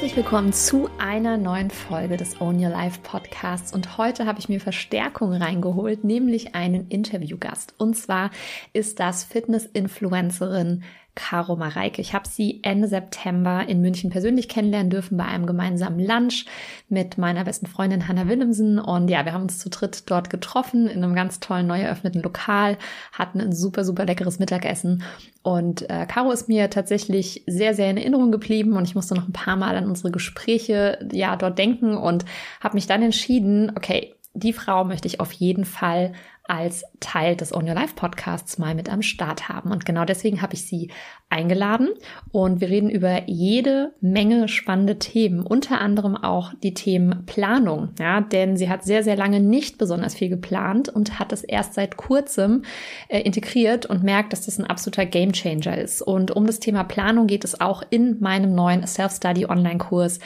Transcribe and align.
Herzlich 0.00 0.16
willkommen 0.16 0.54
zu 0.54 0.88
einer 0.96 1.36
neuen 1.36 1.68
Folge 1.68 2.16
des 2.16 2.40
Own 2.40 2.54
Your 2.54 2.70
Life 2.70 3.00
Podcasts. 3.02 3.74
Und 3.74 3.98
heute 3.98 4.24
habe 4.24 4.38
ich 4.38 4.48
mir 4.48 4.58
Verstärkung 4.58 5.34
reingeholt, 5.34 6.04
nämlich 6.04 6.54
einen 6.54 6.88
Interviewgast. 6.88 7.74
Und 7.76 7.98
zwar 7.98 8.30
ist 8.72 8.98
das 8.98 9.24
Fitness-Influencerin 9.24 10.84
Caro 11.14 11.56
Mareike. 11.56 12.00
Ich 12.00 12.14
habe 12.14 12.28
sie 12.28 12.60
Ende 12.62 12.88
September 12.88 13.64
in 13.66 13.80
München 13.80 14.10
persönlich 14.10 14.48
kennenlernen 14.48 14.90
dürfen 14.90 15.16
bei 15.16 15.24
einem 15.24 15.46
gemeinsamen 15.46 15.98
Lunch 15.98 16.46
mit 16.88 17.18
meiner 17.18 17.44
besten 17.44 17.66
Freundin 17.66 18.08
Hannah 18.08 18.28
Willemsen. 18.28 18.78
Und 18.78 19.08
ja, 19.08 19.24
wir 19.24 19.32
haben 19.32 19.42
uns 19.42 19.58
zu 19.58 19.70
dritt 19.70 20.10
dort 20.10 20.30
getroffen 20.30 20.86
in 20.86 21.02
einem 21.02 21.14
ganz 21.14 21.40
tollen 21.40 21.66
neu 21.66 21.80
eröffneten 21.80 22.22
Lokal, 22.22 22.78
hatten 23.12 23.40
ein 23.40 23.52
super, 23.52 23.84
super 23.84 24.04
leckeres 24.04 24.38
Mittagessen. 24.38 25.02
Und 25.42 25.88
äh, 25.90 26.06
Caro 26.06 26.30
ist 26.30 26.48
mir 26.48 26.70
tatsächlich 26.70 27.44
sehr, 27.46 27.74
sehr 27.74 27.90
in 27.90 27.96
Erinnerung 27.96 28.30
geblieben 28.30 28.76
und 28.76 28.84
ich 28.84 28.94
musste 28.94 29.14
noch 29.14 29.26
ein 29.26 29.32
paar 29.32 29.56
Mal 29.56 29.76
an 29.76 29.86
unsere 29.86 30.10
Gespräche 30.10 30.98
ja 31.12 31.36
dort 31.36 31.58
denken 31.58 31.96
und 31.96 32.24
habe 32.60 32.74
mich 32.74 32.86
dann 32.86 33.02
entschieden, 33.02 33.72
okay, 33.76 34.14
die 34.34 34.52
Frau 34.52 34.84
möchte 34.84 35.08
ich 35.08 35.20
auf 35.20 35.32
jeden 35.32 35.64
Fall 35.64 36.12
als 36.50 36.84
Teil 36.98 37.36
des 37.36 37.54
Own 37.54 37.68
Your 37.68 37.76
Life 37.76 37.94
Podcasts 37.94 38.58
mal 38.58 38.74
mit 38.74 38.90
am 38.90 39.02
Start 39.02 39.48
haben. 39.48 39.70
Und 39.70 39.86
genau 39.86 40.04
deswegen 40.04 40.42
habe 40.42 40.54
ich 40.54 40.66
sie 40.66 40.90
eingeladen 41.28 41.90
und 42.32 42.60
wir 42.60 42.68
reden 42.68 42.90
über 42.90 43.28
jede 43.28 43.94
Menge 44.00 44.48
spannende 44.48 44.98
Themen, 44.98 45.46
unter 45.46 45.80
anderem 45.80 46.16
auch 46.16 46.52
die 46.60 46.74
Themen 46.74 47.24
Planung, 47.24 47.90
ja, 48.00 48.20
denn 48.20 48.56
sie 48.56 48.68
hat 48.68 48.82
sehr, 48.82 49.04
sehr 49.04 49.14
lange 49.14 49.38
nicht 49.38 49.78
besonders 49.78 50.14
viel 50.14 50.28
geplant 50.28 50.88
und 50.88 51.20
hat 51.20 51.32
es 51.32 51.44
erst 51.44 51.74
seit 51.74 51.96
kurzem 51.96 52.64
äh, 53.06 53.20
integriert 53.20 53.86
und 53.86 54.02
merkt, 54.02 54.32
dass 54.32 54.46
das 54.46 54.58
ein 54.58 54.66
absoluter 54.66 55.06
Gamechanger 55.06 55.78
ist. 55.78 56.02
Und 56.02 56.32
um 56.32 56.48
das 56.48 56.58
Thema 56.58 56.82
Planung 56.82 57.28
geht 57.28 57.44
es 57.44 57.60
auch 57.60 57.84
in 57.90 58.18
meinem 58.18 58.56
neuen 58.56 58.84
Self-Study 58.84 59.46
Online-Kurs 59.46 60.18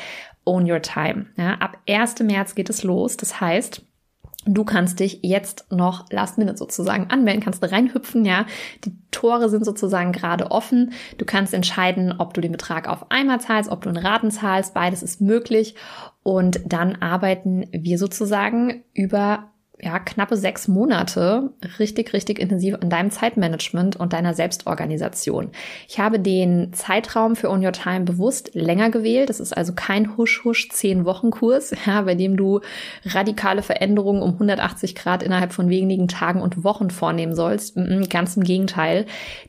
Own 0.46 0.70
Your 0.70 0.80
Time. 0.80 1.26
Ja, 1.36 1.56
ab 1.56 1.76
1. 1.86 2.20
März 2.20 2.54
geht 2.54 2.70
es 2.70 2.82
los. 2.82 3.18
Das 3.18 3.42
heißt, 3.42 3.82
Du 4.46 4.64
kannst 4.64 5.00
dich 5.00 5.20
jetzt 5.22 5.70
noch 5.70 6.10
last 6.10 6.38
minute 6.38 6.58
sozusagen 6.58 7.10
anmelden, 7.10 7.42
kannst 7.42 7.62
reinhüpfen, 7.62 8.24
ja. 8.24 8.46
Die 8.84 8.92
Tore 9.10 9.48
sind 9.48 9.64
sozusagen 9.64 10.12
gerade 10.12 10.50
offen. 10.50 10.92
Du 11.18 11.24
kannst 11.24 11.54
entscheiden, 11.54 12.14
ob 12.18 12.34
du 12.34 12.40
den 12.40 12.52
Betrag 12.52 12.88
auf 12.88 13.10
einmal 13.10 13.40
zahlst, 13.40 13.70
ob 13.70 13.82
du 13.82 13.88
in 13.88 13.96
Raten 13.96 14.30
zahlst. 14.30 14.74
Beides 14.74 15.02
ist 15.02 15.20
möglich. 15.20 15.76
Und 16.22 16.60
dann 16.66 16.96
arbeiten 16.96 17.66
wir 17.72 17.98
sozusagen 17.98 18.84
über 18.92 19.50
ja, 19.80 19.98
knappe 19.98 20.36
sechs 20.36 20.68
Monate 20.68 21.50
richtig, 21.80 22.12
richtig 22.12 22.38
intensiv 22.38 22.76
an 22.80 22.90
deinem 22.90 23.10
Zeitmanagement 23.10 23.96
und 23.96 24.12
deiner 24.12 24.32
Selbstorganisation. 24.32 25.50
Ich 25.88 25.98
habe 25.98 26.20
den 26.20 26.72
Zeitraum 26.72 27.34
für 27.34 27.50
On 27.50 27.64
Your 27.64 27.72
Time 27.72 28.02
bewusst 28.02 28.54
länger 28.54 28.90
gewählt. 28.90 29.30
Das 29.30 29.40
ist 29.40 29.56
also 29.56 29.72
kein 29.74 30.16
Husch-Husch 30.16 30.68
zehn 30.70 31.04
Wochen 31.04 31.30
Kurs, 31.30 31.74
ja, 31.86 32.02
bei 32.02 32.14
dem 32.14 32.36
du 32.36 32.60
radikale 33.04 33.62
Veränderungen 33.62 34.22
um 34.22 34.34
180 34.34 34.94
Grad 34.94 35.24
innerhalb 35.24 35.52
von 35.52 35.68
wenigen 35.68 36.06
Tagen 36.06 36.40
und 36.40 36.62
Wochen 36.62 36.90
vornehmen 36.90 37.34
sollst. 37.34 37.76
Ganz 38.08 38.36
im 38.36 38.44
Gegenteil. 38.44 39.06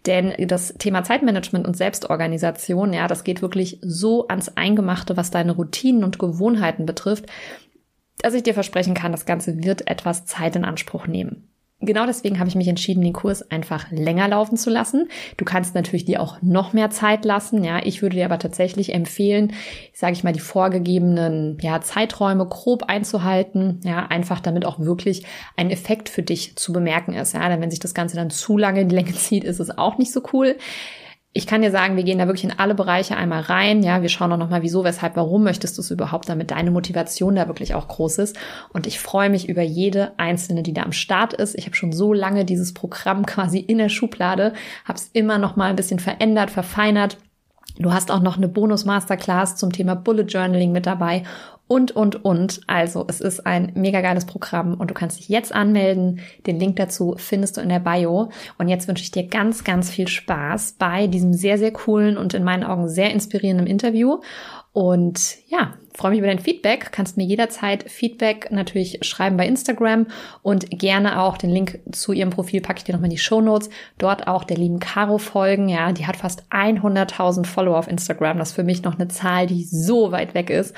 Denn 0.07 0.33
das 0.47 0.73
Thema 0.79 1.03
Zeitmanagement 1.03 1.67
und 1.67 1.77
Selbstorganisation, 1.77 2.93
ja, 2.93 3.07
das 3.07 3.23
geht 3.23 3.43
wirklich 3.43 3.77
so 3.81 4.27
ans 4.27 4.49
Eingemachte, 4.57 5.17
was 5.17 5.29
deine 5.29 5.51
Routinen 5.51 6.03
und 6.03 6.17
Gewohnheiten 6.17 6.87
betrifft 6.87 7.25
dass 8.19 8.33
ich 8.33 8.43
dir 8.43 8.53
versprechen 8.53 8.93
kann, 8.93 9.11
das 9.11 9.25
Ganze 9.25 9.63
wird 9.63 9.87
etwas 9.87 10.25
Zeit 10.25 10.55
in 10.55 10.65
Anspruch 10.65 11.07
nehmen. 11.07 11.47
Genau 11.81 12.05
deswegen 12.05 12.39
habe 12.39 12.47
ich 12.47 12.55
mich 12.55 12.69
entschieden, 12.69 13.03
den 13.03 13.13
Kurs 13.13 13.51
einfach 13.51 13.91
länger 13.91 14.29
laufen 14.29 14.55
zu 14.55 14.69
lassen. 14.69 15.09
Du 15.35 15.43
kannst 15.43 15.75
natürlich 15.75 16.05
dir 16.05 16.21
auch 16.21 16.41
noch 16.41 16.71
mehr 16.71 16.89
Zeit 16.89 17.25
lassen. 17.25 17.63
Ja, 17.65 17.79
ich 17.83 18.01
würde 18.01 18.15
dir 18.15 18.25
aber 18.25 18.39
tatsächlich 18.39 18.93
empfehlen, 18.93 19.53
sage 19.93 20.13
ich 20.13 20.23
mal, 20.23 20.31
die 20.31 20.39
vorgegebenen 20.39 21.57
ja, 21.61 21.81
Zeiträume 21.81 22.47
grob 22.47 22.83
einzuhalten. 22.83 23.81
Ja, 23.83 24.07
einfach 24.07 24.39
damit 24.39 24.65
auch 24.65 24.79
wirklich 24.79 25.25
ein 25.57 25.69
Effekt 25.69 26.07
für 26.07 26.23
dich 26.23 26.55
zu 26.55 26.71
bemerken 26.71 27.13
ist. 27.13 27.33
Ja, 27.33 27.47
denn 27.49 27.61
wenn 27.61 27.71
sich 27.71 27.81
das 27.81 27.93
Ganze 27.93 28.15
dann 28.15 28.29
zu 28.29 28.57
lange 28.57 28.81
in 28.81 28.89
die 28.89 28.95
Länge 28.95 29.13
zieht, 29.13 29.43
ist 29.43 29.59
es 29.59 29.77
auch 29.77 29.97
nicht 29.97 30.13
so 30.13 30.21
cool 30.31 30.55
ich 31.37 31.47
kann 31.47 31.61
dir 31.61 31.69
sagen, 31.69 31.97
wir 31.97 32.05
gehen 32.05 32.17
da 32.17 32.27
wirklich 32.27 32.45
in 32.45 32.57
alle 32.57 32.75
Bereiche 32.75 33.17
einmal 33.17 33.41
rein. 33.41 33.83
Ja, 33.83 34.01
wir 34.01 34.07
schauen 34.07 34.31
auch 34.31 34.37
nochmal, 34.37 34.61
wieso, 34.61 34.85
weshalb, 34.85 35.17
warum 35.17 35.43
möchtest 35.43 35.77
du 35.77 35.81
es 35.81 35.91
überhaupt, 35.91 36.29
damit 36.29 36.51
deine 36.51 36.71
Motivation 36.71 37.35
da 37.35 37.47
wirklich 37.47 37.75
auch 37.75 37.89
groß 37.89 38.19
ist. 38.19 38.37
Und 38.71 38.87
ich 38.87 38.99
freue 38.99 39.29
mich 39.29 39.49
über 39.49 39.61
jede 39.61 40.13
einzelne, 40.17 40.63
die 40.63 40.71
da 40.71 40.83
am 40.83 40.93
Start 40.93 41.33
ist. 41.33 41.55
Ich 41.55 41.65
habe 41.65 41.75
schon 41.75 41.91
so 41.91 42.13
lange 42.13 42.45
dieses 42.45 42.73
Programm 42.73 43.25
quasi 43.25 43.59
in 43.59 43.79
der 43.79 43.89
Schublade, 43.89 44.53
habe 44.85 44.97
es 44.97 45.09
immer 45.11 45.37
noch 45.37 45.57
mal 45.57 45.69
ein 45.69 45.75
bisschen 45.75 45.99
verändert, 45.99 46.51
verfeinert. 46.51 47.17
Du 47.77 47.91
hast 47.91 48.11
auch 48.11 48.21
noch 48.21 48.37
eine 48.37 48.47
Bonus-Masterclass 48.47 49.57
zum 49.57 49.73
Thema 49.73 49.95
Bullet 49.95 50.23
Journaling 50.23 50.71
mit 50.71 50.85
dabei 50.85 51.23
und, 51.67 51.91
und, 51.91 52.23
und. 52.23 52.61
Also 52.67 53.05
es 53.07 53.21
ist 53.21 53.45
ein 53.45 53.71
mega 53.75 54.01
geiles 54.01 54.25
Programm 54.25 54.75
und 54.75 54.91
du 54.91 54.93
kannst 54.93 55.19
dich 55.19 55.29
jetzt 55.29 55.53
anmelden. 55.53 56.19
Den 56.45 56.59
Link 56.59 56.75
dazu 56.75 57.15
findest 57.17 57.57
du 57.57 57.61
in 57.61 57.69
der 57.69 57.79
Bio. 57.79 58.29
Und 58.57 58.67
jetzt 58.67 58.87
wünsche 58.87 59.03
ich 59.03 59.11
dir 59.11 59.27
ganz, 59.27 59.63
ganz 59.63 59.89
viel 59.89 60.07
Spaß 60.07 60.75
bei 60.77 61.07
diesem 61.07 61.33
sehr, 61.33 61.57
sehr 61.57 61.71
coolen 61.71 62.17
und 62.17 62.33
in 62.33 62.43
meinen 62.43 62.63
Augen 62.63 62.87
sehr 62.87 63.11
inspirierenden 63.11 63.67
Interview. 63.67 64.19
Und 64.73 65.37
ja, 65.47 65.75
freue 65.93 66.11
mich 66.11 66.19
über 66.19 66.27
dein 66.27 66.39
Feedback. 66.39 66.91
Kannst 66.91 67.15
mir 67.15 67.23
jederzeit 67.23 67.89
Feedback 67.89 68.51
natürlich 68.51 68.99
schreiben 69.03 69.37
bei 69.37 69.47
Instagram 69.47 70.07
und 70.43 70.69
gerne 70.69 71.21
auch 71.21 71.37
den 71.37 71.49
Link 71.49 71.79
zu 71.93 72.11
ihrem 72.11 72.29
Profil 72.29 72.59
packe 72.59 72.79
ich 72.79 72.83
dir 72.83 72.91
nochmal 72.91 73.09
in 73.09 73.15
die 73.15 73.17
Show 73.17 73.39
Notes. 73.39 73.69
Dort 73.97 74.27
auch 74.27 74.43
der 74.43 74.57
lieben 74.57 74.79
Caro 74.79 75.17
folgen. 75.17 75.69
Ja, 75.69 75.93
die 75.93 76.05
hat 76.05 76.17
fast 76.17 76.43
100.000 76.51 77.45
Follower 77.45 77.77
auf 77.77 77.87
Instagram. 77.87 78.37
Das 78.37 78.49
ist 78.49 78.55
für 78.55 78.65
mich 78.65 78.83
noch 78.83 78.99
eine 78.99 79.07
Zahl, 79.07 79.47
die 79.47 79.63
so 79.63 80.11
weit 80.11 80.33
weg 80.33 80.49
ist. 80.49 80.75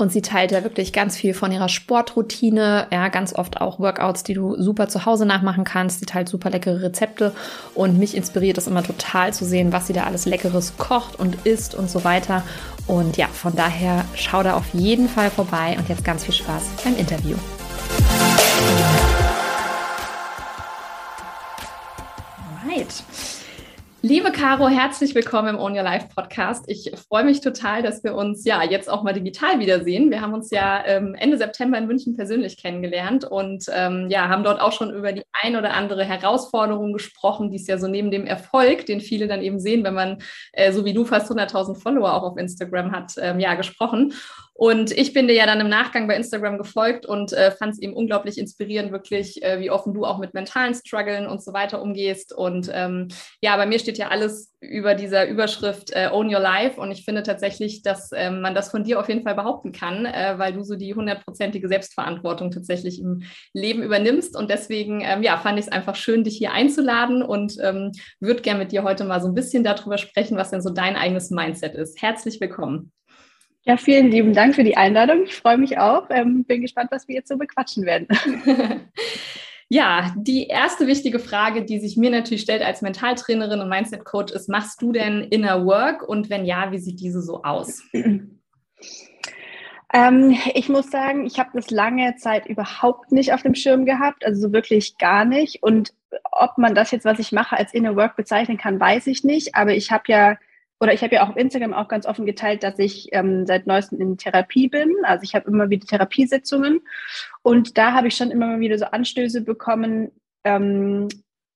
Und 0.00 0.10
sie 0.10 0.22
teilt 0.22 0.50
ja 0.50 0.64
wirklich 0.64 0.94
ganz 0.94 1.14
viel 1.14 1.34
von 1.34 1.52
ihrer 1.52 1.68
Sportroutine, 1.68 2.86
ja, 2.90 3.08
ganz 3.08 3.34
oft 3.34 3.60
auch 3.60 3.78
Workouts, 3.78 4.22
die 4.22 4.32
du 4.32 4.56
super 4.56 4.88
zu 4.88 5.04
Hause 5.04 5.26
nachmachen 5.26 5.64
kannst. 5.64 6.00
Sie 6.00 6.06
teilt 6.06 6.26
super 6.26 6.48
leckere 6.48 6.80
Rezepte 6.80 7.34
und 7.74 7.98
mich 7.98 8.16
inspiriert 8.16 8.56
es 8.56 8.66
immer 8.66 8.82
total 8.82 9.34
zu 9.34 9.44
sehen, 9.44 9.74
was 9.74 9.88
sie 9.88 9.92
da 9.92 10.04
alles 10.04 10.24
Leckeres 10.24 10.78
kocht 10.78 11.20
und 11.20 11.44
isst 11.44 11.74
und 11.74 11.90
so 11.90 12.02
weiter. 12.02 12.42
Und 12.86 13.18
ja, 13.18 13.26
von 13.26 13.54
daher 13.54 14.06
schau 14.14 14.42
da 14.42 14.54
auf 14.54 14.72
jeden 14.72 15.06
Fall 15.06 15.28
vorbei 15.28 15.76
und 15.78 15.88
jetzt 15.90 16.02
ganz 16.02 16.24
viel 16.24 16.34
Spaß 16.34 16.62
beim 16.82 16.96
Interview. 16.96 17.36
Right. 22.66 23.04
Liebe 24.02 24.32
Caro, 24.32 24.66
herzlich 24.68 25.14
willkommen 25.14 25.48
im 25.48 25.58
Own 25.58 25.76
Your 25.76 25.82
Life 25.82 26.08
Podcast. 26.14 26.64
Ich 26.68 26.90
freue 27.06 27.22
mich 27.22 27.42
total, 27.42 27.82
dass 27.82 28.02
wir 28.02 28.14
uns 28.14 28.46
ja 28.46 28.62
jetzt 28.62 28.88
auch 28.88 29.02
mal 29.02 29.12
digital 29.12 29.58
wiedersehen. 29.58 30.10
Wir 30.10 30.22
haben 30.22 30.32
uns 30.32 30.50
ja 30.50 30.82
ähm, 30.86 31.14
Ende 31.14 31.36
September 31.36 31.76
in 31.76 31.86
München 31.86 32.16
persönlich 32.16 32.56
kennengelernt 32.56 33.26
und 33.26 33.66
ähm, 33.70 34.06
ja, 34.08 34.28
haben 34.28 34.42
dort 34.42 34.58
auch 34.58 34.72
schon 34.72 34.90
über 34.94 35.12
die 35.12 35.22
ein 35.42 35.54
oder 35.54 35.74
andere 35.74 36.02
Herausforderung 36.02 36.94
gesprochen, 36.94 37.50
die 37.50 37.56
es 37.56 37.66
ja 37.66 37.76
so 37.76 37.88
neben 37.88 38.10
dem 38.10 38.24
Erfolg, 38.24 38.86
den 38.86 39.02
viele 39.02 39.28
dann 39.28 39.42
eben 39.42 39.60
sehen, 39.60 39.84
wenn 39.84 39.94
man 39.94 40.22
äh, 40.52 40.72
so 40.72 40.86
wie 40.86 40.94
du 40.94 41.04
fast 41.04 41.30
100.000 41.30 41.78
Follower 41.78 42.14
auch 42.14 42.22
auf 42.22 42.38
Instagram 42.38 42.92
hat, 42.92 43.12
ähm, 43.18 43.38
ja, 43.38 43.54
gesprochen. 43.54 44.14
Und 44.60 44.90
ich 44.90 45.14
bin 45.14 45.26
dir 45.26 45.32
ja 45.32 45.46
dann 45.46 45.58
im 45.60 45.70
Nachgang 45.70 46.06
bei 46.06 46.14
Instagram 46.14 46.58
gefolgt 46.58 47.06
und 47.06 47.32
äh, 47.32 47.50
fand 47.50 47.72
es 47.72 47.78
eben 47.78 47.94
unglaublich 47.94 48.36
inspirierend, 48.36 48.92
wirklich, 48.92 49.42
äh, 49.42 49.58
wie 49.58 49.70
offen 49.70 49.94
du 49.94 50.04
auch 50.04 50.18
mit 50.18 50.34
mentalen 50.34 50.74
Struggeln 50.74 51.26
und 51.26 51.42
so 51.42 51.54
weiter 51.54 51.80
umgehst. 51.80 52.34
Und 52.36 52.70
ähm, 52.70 53.08
ja, 53.40 53.56
bei 53.56 53.64
mir 53.64 53.78
steht 53.78 53.96
ja 53.96 54.08
alles 54.08 54.52
über 54.60 54.94
dieser 54.94 55.26
Überschrift 55.26 55.92
äh, 55.92 56.10
Own 56.12 56.26
Your 56.26 56.42
Life. 56.42 56.78
Und 56.78 56.90
ich 56.90 57.06
finde 57.06 57.22
tatsächlich, 57.22 57.80
dass 57.80 58.10
ähm, 58.12 58.42
man 58.42 58.54
das 58.54 58.70
von 58.70 58.84
dir 58.84 59.00
auf 59.00 59.08
jeden 59.08 59.22
Fall 59.22 59.34
behaupten 59.34 59.72
kann, 59.72 60.04
äh, 60.04 60.34
weil 60.36 60.52
du 60.52 60.62
so 60.62 60.76
die 60.76 60.94
hundertprozentige 60.94 61.66
Selbstverantwortung 61.66 62.50
tatsächlich 62.50 63.00
im 63.00 63.22
Leben 63.54 63.82
übernimmst. 63.82 64.36
Und 64.36 64.50
deswegen, 64.50 65.00
ähm, 65.00 65.22
ja, 65.22 65.38
fand 65.38 65.58
ich 65.58 65.68
es 65.68 65.72
einfach 65.72 65.96
schön, 65.96 66.22
dich 66.22 66.36
hier 66.36 66.52
einzuladen 66.52 67.22
und 67.22 67.56
ähm, 67.62 67.92
würde 68.20 68.42
gerne 68.42 68.58
mit 68.58 68.72
dir 68.72 68.82
heute 68.82 69.04
mal 69.04 69.22
so 69.22 69.28
ein 69.28 69.34
bisschen 69.34 69.64
darüber 69.64 69.96
sprechen, 69.96 70.36
was 70.36 70.50
denn 70.50 70.60
so 70.60 70.68
dein 70.68 70.96
eigenes 70.96 71.30
Mindset 71.30 71.74
ist. 71.74 72.02
Herzlich 72.02 72.42
willkommen. 72.42 72.92
Ja, 73.64 73.76
vielen 73.76 74.10
lieben 74.10 74.32
Dank 74.32 74.54
für 74.54 74.64
die 74.64 74.76
Einladung. 74.76 75.24
Ich 75.24 75.36
freue 75.36 75.58
mich 75.58 75.78
auch. 75.78 76.08
Ähm, 76.10 76.44
bin 76.44 76.62
gespannt, 76.62 76.90
was 76.90 77.08
wir 77.08 77.14
jetzt 77.14 77.28
so 77.28 77.36
bequatschen 77.36 77.84
werden. 77.84 78.08
ja, 79.68 80.14
die 80.16 80.46
erste 80.46 80.86
wichtige 80.86 81.18
Frage, 81.18 81.64
die 81.64 81.78
sich 81.78 81.98
mir 81.98 82.10
natürlich 82.10 82.40
stellt 82.40 82.62
als 82.62 82.80
Mentaltrainerin 82.80 83.60
und 83.60 83.68
Mindset-Coach, 83.68 84.32
ist: 84.32 84.48
Machst 84.48 84.80
du 84.80 84.92
denn 84.92 85.20
Inner 85.24 85.66
Work? 85.66 86.08
Und 86.08 86.30
wenn 86.30 86.46
ja, 86.46 86.72
wie 86.72 86.78
sieht 86.78 87.00
diese 87.00 87.22
so 87.22 87.42
aus? 87.42 87.82
Ähm, 89.92 90.36
ich 90.54 90.68
muss 90.68 90.88
sagen, 90.88 91.26
ich 91.26 91.40
habe 91.40 91.50
das 91.52 91.70
lange 91.70 92.14
Zeit 92.14 92.46
überhaupt 92.46 93.10
nicht 93.10 93.32
auf 93.32 93.42
dem 93.42 93.56
Schirm 93.56 93.84
gehabt, 93.84 94.24
also 94.24 94.40
so 94.40 94.52
wirklich 94.52 94.98
gar 94.98 95.24
nicht. 95.24 95.64
Und 95.64 95.92
ob 96.30 96.58
man 96.58 96.76
das 96.76 96.92
jetzt, 96.92 97.04
was 97.04 97.18
ich 97.18 97.32
mache, 97.32 97.56
als 97.56 97.74
Inner 97.74 97.96
Work 97.96 98.14
bezeichnen 98.14 98.56
kann, 98.56 98.78
weiß 98.78 99.08
ich 99.08 99.24
nicht. 99.24 99.56
Aber 99.56 99.74
ich 99.74 99.90
habe 99.90 100.04
ja 100.06 100.36
oder 100.80 100.94
ich 100.94 101.02
habe 101.02 101.14
ja 101.14 101.24
auch 101.24 101.30
auf 101.30 101.36
Instagram 101.36 101.74
auch 101.74 101.88
ganz 101.88 102.06
offen 102.06 102.24
geteilt, 102.24 102.62
dass 102.62 102.78
ich 102.78 103.08
ähm, 103.12 103.46
seit 103.46 103.66
neuestem 103.66 104.00
in 104.00 104.16
Therapie 104.16 104.68
bin. 104.68 104.90
Also 105.02 105.24
ich 105.24 105.34
habe 105.34 105.48
immer 105.48 105.68
wieder 105.68 105.86
Therapiesitzungen 105.86 106.80
und 107.42 107.76
da 107.76 107.92
habe 107.92 108.08
ich 108.08 108.16
schon 108.16 108.30
immer 108.30 108.58
wieder 108.60 108.78
so 108.78 108.86
Anstöße 108.86 109.42
bekommen, 109.42 110.10
ähm, 110.44 111.08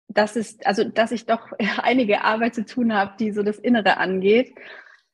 dass 0.09 0.37
es, 0.37 0.59
also 0.65 0.85
dass 0.85 1.11
ich 1.11 1.25
doch 1.25 1.53
einige 1.83 2.23
Arbeit 2.23 2.55
zu 2.55 2.67
tun 2.67 2.93
habe, 2.95 3.15
die 3.19 3.33
so 3.33 3.43
das 3.43 3.59
Innere 3.59 3.97
angeht. 3.97 4.55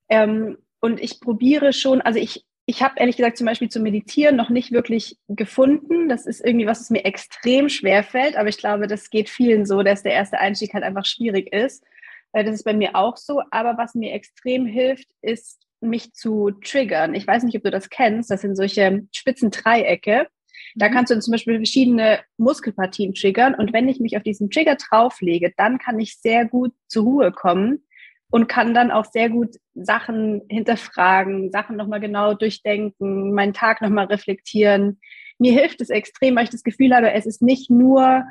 Ähm, 0.08 0.58
und 0.80 1.00
ich 1.00 1.20
probiere 1.20 1.72
schon, 1.72 2.00
also 2.00 2.18
ich, 2.18 2.44
ich 2.66 2.82
habe 2.82 2.94
ehrlich 2.96 3.16
gesagt 3.16 3.36
zum 3.36 3.46
Beispiel 3.46 3.68
zu 3.68 3.78
meditieren 3.78 4.34
noch 4.34 4.50
nicht 4.50 4.72
wirklich 4.72 5.18
gefunden. 5.28 6.08
Das 6.08 6.26
ist 6.26 6.44
irgendwie 6.44 6.66
was, 6.66 6.80
was 6.80 6.90
mir 6.90 7.04
extrem 7.04 7.68
schwer 7.68 8.02
fällt, 8.02 8.36
aber 8.36 8.48
ich 8.48 8.58
glaube, 8.58 8.88
das 8.88 9.10
geht 9.10 9.28
vielen 9.28 9.66
so, 9.66 9.84
dass 9.84 10.02
der 10.02 10.14
erste 10.14 10.38
Einstieg 10.38 10.74
halt 10.74 10.82
einfach 10.82 11.04
schwierig 11.04 11.52
ist. 11.52 11.84
Äh, 12.32 12.44
das 12.44 12.56
ist 12.56 12.65
bei 12.65 12.75
mir 12.75 12.94
auch 12.94 13.17
so. 13.17 13.43
Aber 13.50 13.77
was 13.79 13.94
mir 13.94 14.12
extrem 14.12 14.67
hilft, 14.67 15.09
ist, 15.23 15.61
mich 15.81 16.12
zu 16.12 16.50
triggern. 16.50 17.15
Ich 17.15 17.27
weiß 17.27 17.43
nicht, 17.43 17.56
ob 17.56 17.62
du 17.62 17.71
das 17.71 17.88
kennst. 17.88 18.31
Das 18.31 18.43
sind 18.43 18.56
solche 18.56 19.06
spitzen 19.12 19.50
Dreiecke. 19.50 20.29
Da 20.75 20.88
mhm. 20.88 20.93
kannst 20.93 21.11
du 21.11 21.19
zum 21.19 21.32
Beispiel 21.32 21.56
verschiedene 21.56 22.21
Muskelpartien 22.37 23.15
triggern. 23.15 23.55
Und 23.55 23.73
wenn 23.73 23.88
ich 23.88 24.00
mich 24.00 24.17
auf 24.17 24.23
diesen 24.23 24.50
Trigger 24.50 24.77
drauflege, 24.77 25.53
dann 25.56 25.79
kann 25.79 25.99
ich 25.99 26.19
sehr 26.19 26.44
gut 26.47 26.73
zur 26.87 27.05
Ruhe 27.05 27.32
kommen 27.32 27.85
und 28.31 28.47
kann 28.47 28.75
dann 28.75 28.91
auch 28.91 29.06
sehr 29.06 29.29
gut 29.29 29.56
Sachen 29.75 30.43
hinterfragen, 30.49 31.50
Sachen 31.50 31.77
nochmal 31.77 32.00
genau 32.00 32.35
durchdenken, 32.35 33.32
meinen 33.32 33.55
Tag 33.55 33.81
nochmal 33.81 34.06
reflektieren. 34.06 35.00
Mir 35.38 35.53
hilft 35.53 35.81
es 35.81 35.91
extrem, 35.91 36.37
weil 36.37 36.44
ich 36.44 36.50
das 36.50 36.62
Gefühl 36.62 36.94
habe, 36.94 37.12
es 37.12 37.27
ist 37.27 37.43
nicht 37.43 37.71
nur 37.71 38.25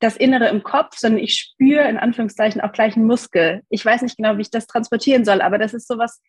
das 0.00 0.16
Innere 0.16 0.48
im 0.48 0.62
Kopf, 0.62 0.96
sondern 0.96 1.22
ich 1.22 1.34
spüre 1.34 1.88
in 1.88 1.98
Anführungszeichen 1.98 2.60
auch 2.60 2.72
gleich 2.72 2.96
einen 2.96 3.06
Muskel. 3.06 3.62
Ich 3.68 3.84
weiß 3.84 4.02
nicht 4.02 4.16
genau, 4.16 4.36
wie 4.36 4.42
ich 4.42 4.50
das 4.50 4.66
transportieren 4.66 5.24
soll, 5.24 5.42
aber 5.42 5.58
das 5.58 5.74
ist 5.74 5.86
sowas, 5.86 6.20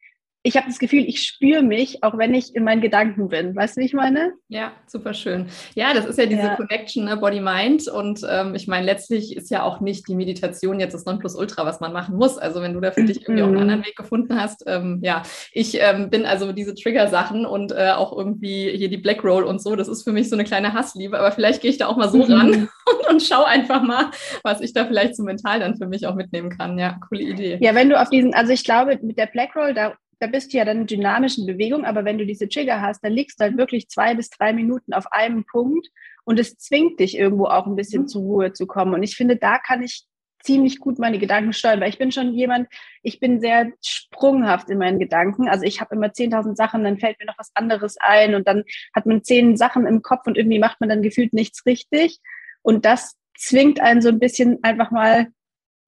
ich 0.44 0.58
habe 0.58 0.68
das 0.68 0.80
Gefühl, 0.80 1.04
ich 1.08 1.22
spüre 1.22 1.62
mich, 1.62 2.04
auch 2.04 2.18
wenn 2.18 2.34
ich 2.34 2.56
in 2.56 2.64
meinen 2.64 2.82
Gedanken 2.82 3.30
bin. 3.30 3.56
Weißt 3.56 3.78
du, 3.78 3.82
wie 3.82 3.86
ich 3.86 3.94
meine? 3.94 4.34
Ja, 4.48 4.72
super 4.88 5.14
schön. 5.14 5.48
Ja, 5.76 5.94
das 5.94 6.06
ist 6.06 6.18
ja 6.18 6.26
diese 6.26 6.42
ja. 6.42 6.56
Connection, 6.56 7.06
ne, 7.06 7.18
Body-Mind. 7.18 7.88
Und 7.88 8.26
ähm, 8.28 8.56
ich 8.56 8.68
meine, 8.68 8.88
letztlich 8.88 9.38
ist 9.38 9.52
ja 9.52 9.62
auch 9.62 9.82
nicht 9.82 10.08
die 10.08 10.16
Meditation 10.16 10.80
jetzt 10.80 10.94
das 10.94 11.06
Nonplusultra, 11.06 11.64
was 11.64 11.80
man 11.80 11.94
machen 11.94 12.16
muss. 12.16 12.40
Also 12.40 12.62
wenn 12.62 12.74
du 12.74 12.80
da 12.80 12.92
für 12.92 13.04
dich 13.04 13.22
irgendwie 13.22 13.44
mhm. 13.44 13.44
auch 13.44 13.48
einen 13.48 13.56
mhm. 13.56 13.62
anderen 13.62 13.86
Weg 13.86 13.96
gefunden 13.96 14.40
hast. 14.40 14.64
Ähm, 14.66 15.00
ja, 15.04 15.22
ich 15.54 15.80
ähm, 15.80 16.10
bin 16.10 16.26
also 16.26 16.52
diese 16.54 16.74
Trigger-Sachen 16.74 17.46
und 17.46 17.72
äh, 17.72 17.92
auch 17.92 18.18
irgendwie 18.18 18.76
hier 18.76 18.90
die 18.90 18.98
Black 18.98 19.24
Roll 19.24 19.44
und 19.44 19.62
so, 19.62 19.76
das 19.76 19.88
ist 19.88 20.04
für 20.04 20.12
mich 20.12 20.28
so 20.28 20.36
eine 20.36 20.44
kleine 20.44 20.74
Hassliebe. 20.74 21.20
Aber 21.20 21.32
vielleicht 21.32 21.62
gehe 21.62 21.70
ich 21.70 21.78
da 21.78 21.86
auch 21.86 21.98
mal 21.98 22.10
so 22.10 22.18
mhm. 22.18 22.34
ran 22.34 22.50
und, 22.50 23.10
und 23.12 23.22
schaue 23.22 23.46
einfach 23.46 23.84
mal, 23.84 24.10
was 24.42 24.60
ich 24.62 24.74
da 24.74 24.86
vielleicht 24.86 25.16
so 25.16 25.24
mental 25.24 25.60
dann 25.60 25.78
für 25.78 25.86
mich 25.86 26.08
auch 26.08 26.16
mitnehmen 26.16 26.50
kann. 26.50 26.80
Ja, 26.80 26.98
coole 27.08 27.22
Idee. 27.22 27.60
Ja, 27.62 27.76
wenn 27.76 27.90
du 27.90 28.02
auf 28.02 28.10
diesen, 28.10 28.34
also 28.34 28.52
ich 28.52 28.64
glaube, 28.64 28.98
mit 29.04 29.20
der 29.20 29.28
Black 29.28 29.56
Roll, 29.56 29.76
da 29.76 29.94
da 30.22 30.28
bist 30.28 30.54
du 30.54 30.58
ja 30.58 30.66
dann 30.66 30.82
in 30.82 30.88
dynamischen 30.88 31.48
Bewegung, 31.48 31.84
aber 31.84 32.06
wenn 32.06 32.20
du 32.20 32.28
diese 32.28 32.48
Trigger 32.48 32.80
hast, 32.80 33.04
dann 33.04 33.12
liegst 33.12 33.40
du 33.40 33.44
halt 33.44 33.58
wirklich 33.58 33.90
zwei 33.90 34.14
bis 34.14 34.30
drei 34.30 34.54
Minuten 34.54 34.94
auf 34.94 35.12
einem 35.12 35.46
Punkt 35.46 35.88
und 36.26 36.40
es 36.40 36.58
zwingt 36.58 37.00
dich 37.00 37.18
irgendwo 37.18 37.46
auch 37.46 37.66
ein 37.66 37.76
bisschen 37.76 38.04
mhm. 38.04 38.08
zur 38.08 38.22
Ruhe 38.22 38.54
zu 38.54 38.68
kommen. 38.68 38.94
Und 38.94 39.02
ich 39.02 39.16
finde, 39.16 39.36
da 39.36 39.58
kann 39.58 39.82
ich 39.82 40.06
ziemlich 40.44 40.80
gut 40.80 41.00
meine 41.00 41.18
Gedanken 41.18 41.54
steuern, 41.54 41.82
weil 41.82 41.90
ich 41.90 41.98
bin 41.98 42.12
schon 42.12 42.36
jemand, 42.36 42.68
ich 43.02 43.20
bin 43.20 43.42
sehr 43.42 43.72
sprunghaft 43.84 44.70
in 44.70 44.78
meinen 44.78 45.00
Gedanken. 45.00 45.50
Also 45.50 45.66
ich 45.66 45.82
habe 45.82 45.96
immer 45.96 46.08
10.000 46.08 46.56
Sachen, 46.56 46.84
dann 46.84 47.00
fällt 47.00 47.18
mir 47.20 47.26
noch 47.26 47.40
was 47.40 47.50
anderes 47.56 47.98
ein 48.00 48.36
und 48.36 48.48
dann 48.48 48.64
hat 48.94 49.08
man 49.08 49.24
zehn 49.24 49.58
Sachen 49.58 49.88
im 49.88 50.04
Kopf 50.04 50.28
und 50.28 50.38
irgendwie 50.38 50.60
macht 50.60 50.80
man 50.80 50.90
dann 50.90 51.02
gefühlt 51.02 51.34
nichts 51.34 51.66
richtig. 51.66 52.20
Und 52.62 52.86
das 52.86 53.16
zwingt 53.36 53.82
einen 53.82 54.04
so 54.04 54.10
ein 54.10 54.20
bisschen 54.20 54.60
einfach 54.62 54.92
mal 54.92 55.30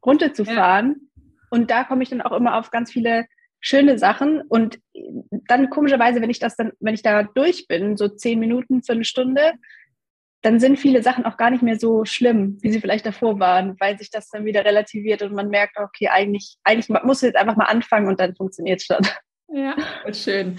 runterzufahren. 0.03 0.95
Ja. 1.15 1.24
Und 1.51 1.69
da 1.69 1.83
komme 1.83 2.01
ich 2.01 2.09
dann 2.09 2.21
auch 2.21 2.36
immer 2.36 2.57
auf 2.57 2.71
ganz 2.71 2.91
viele 2.91 3.27
schöne 3.63 3.98
Sachen. 3.98 4.42
Und 4.42 4.80
dann 5.48 5.69
komischerweise, 5.71 6.21
wenn 6.21 6.30
ich 6.30 6.39
das 6.39 6.56
dann, 6.56 6.74
wenn 6.80 6.94
ich 6.94 7.01
da 7.01 7.24
durch 7.24 7.65
bin, 7.68 7.98
so 7.98 8.10
zehn 8.10 8.39
Minuten, 8.39 8.83
Viertelstunde, 8.83 9.54
dann 10.42 10.60
sind 10.60 10.77
viele 10.77 11.01
Sachen 11.01 11.25
auch 11.25 11.38
gar 11.38 11.50
nicht 11.50 11.63
mehr 11.63 11.80
so 11.80 12.04
schlimm, 12.04 12.57
wie 12.62 12.71
sie 12.71 12.81
vielleicht 12.81 13.06
davor 13.06 13.39
waren, 13.39 13.80
weil 13.80 13.98
sich 13.98 14.12
das 14.12 14.27
dann 14.27 14.44
wieder 14.44 14.65
relativiert 14.65 15.21
und 15.21 15.33
man 15.33 15.48
merkt, 15.48 15.77
okay, 15.77 16.10
eigentlich, 16.10 16.57
eigentlich 16.65 16.89
muss 17.04 17.21
jetzt 17.21 17.38
einfach 17.38 17.56
mal 17.56 17.65
anfangen 17.65 18.10
und 18.10 18.19
dann 18.19 18.36
funktioniert 18.36 18.81
es 18.81 18.86
schon. 18.86 19.07
Ja, 19.53 19.75
schön. 20.13 20.57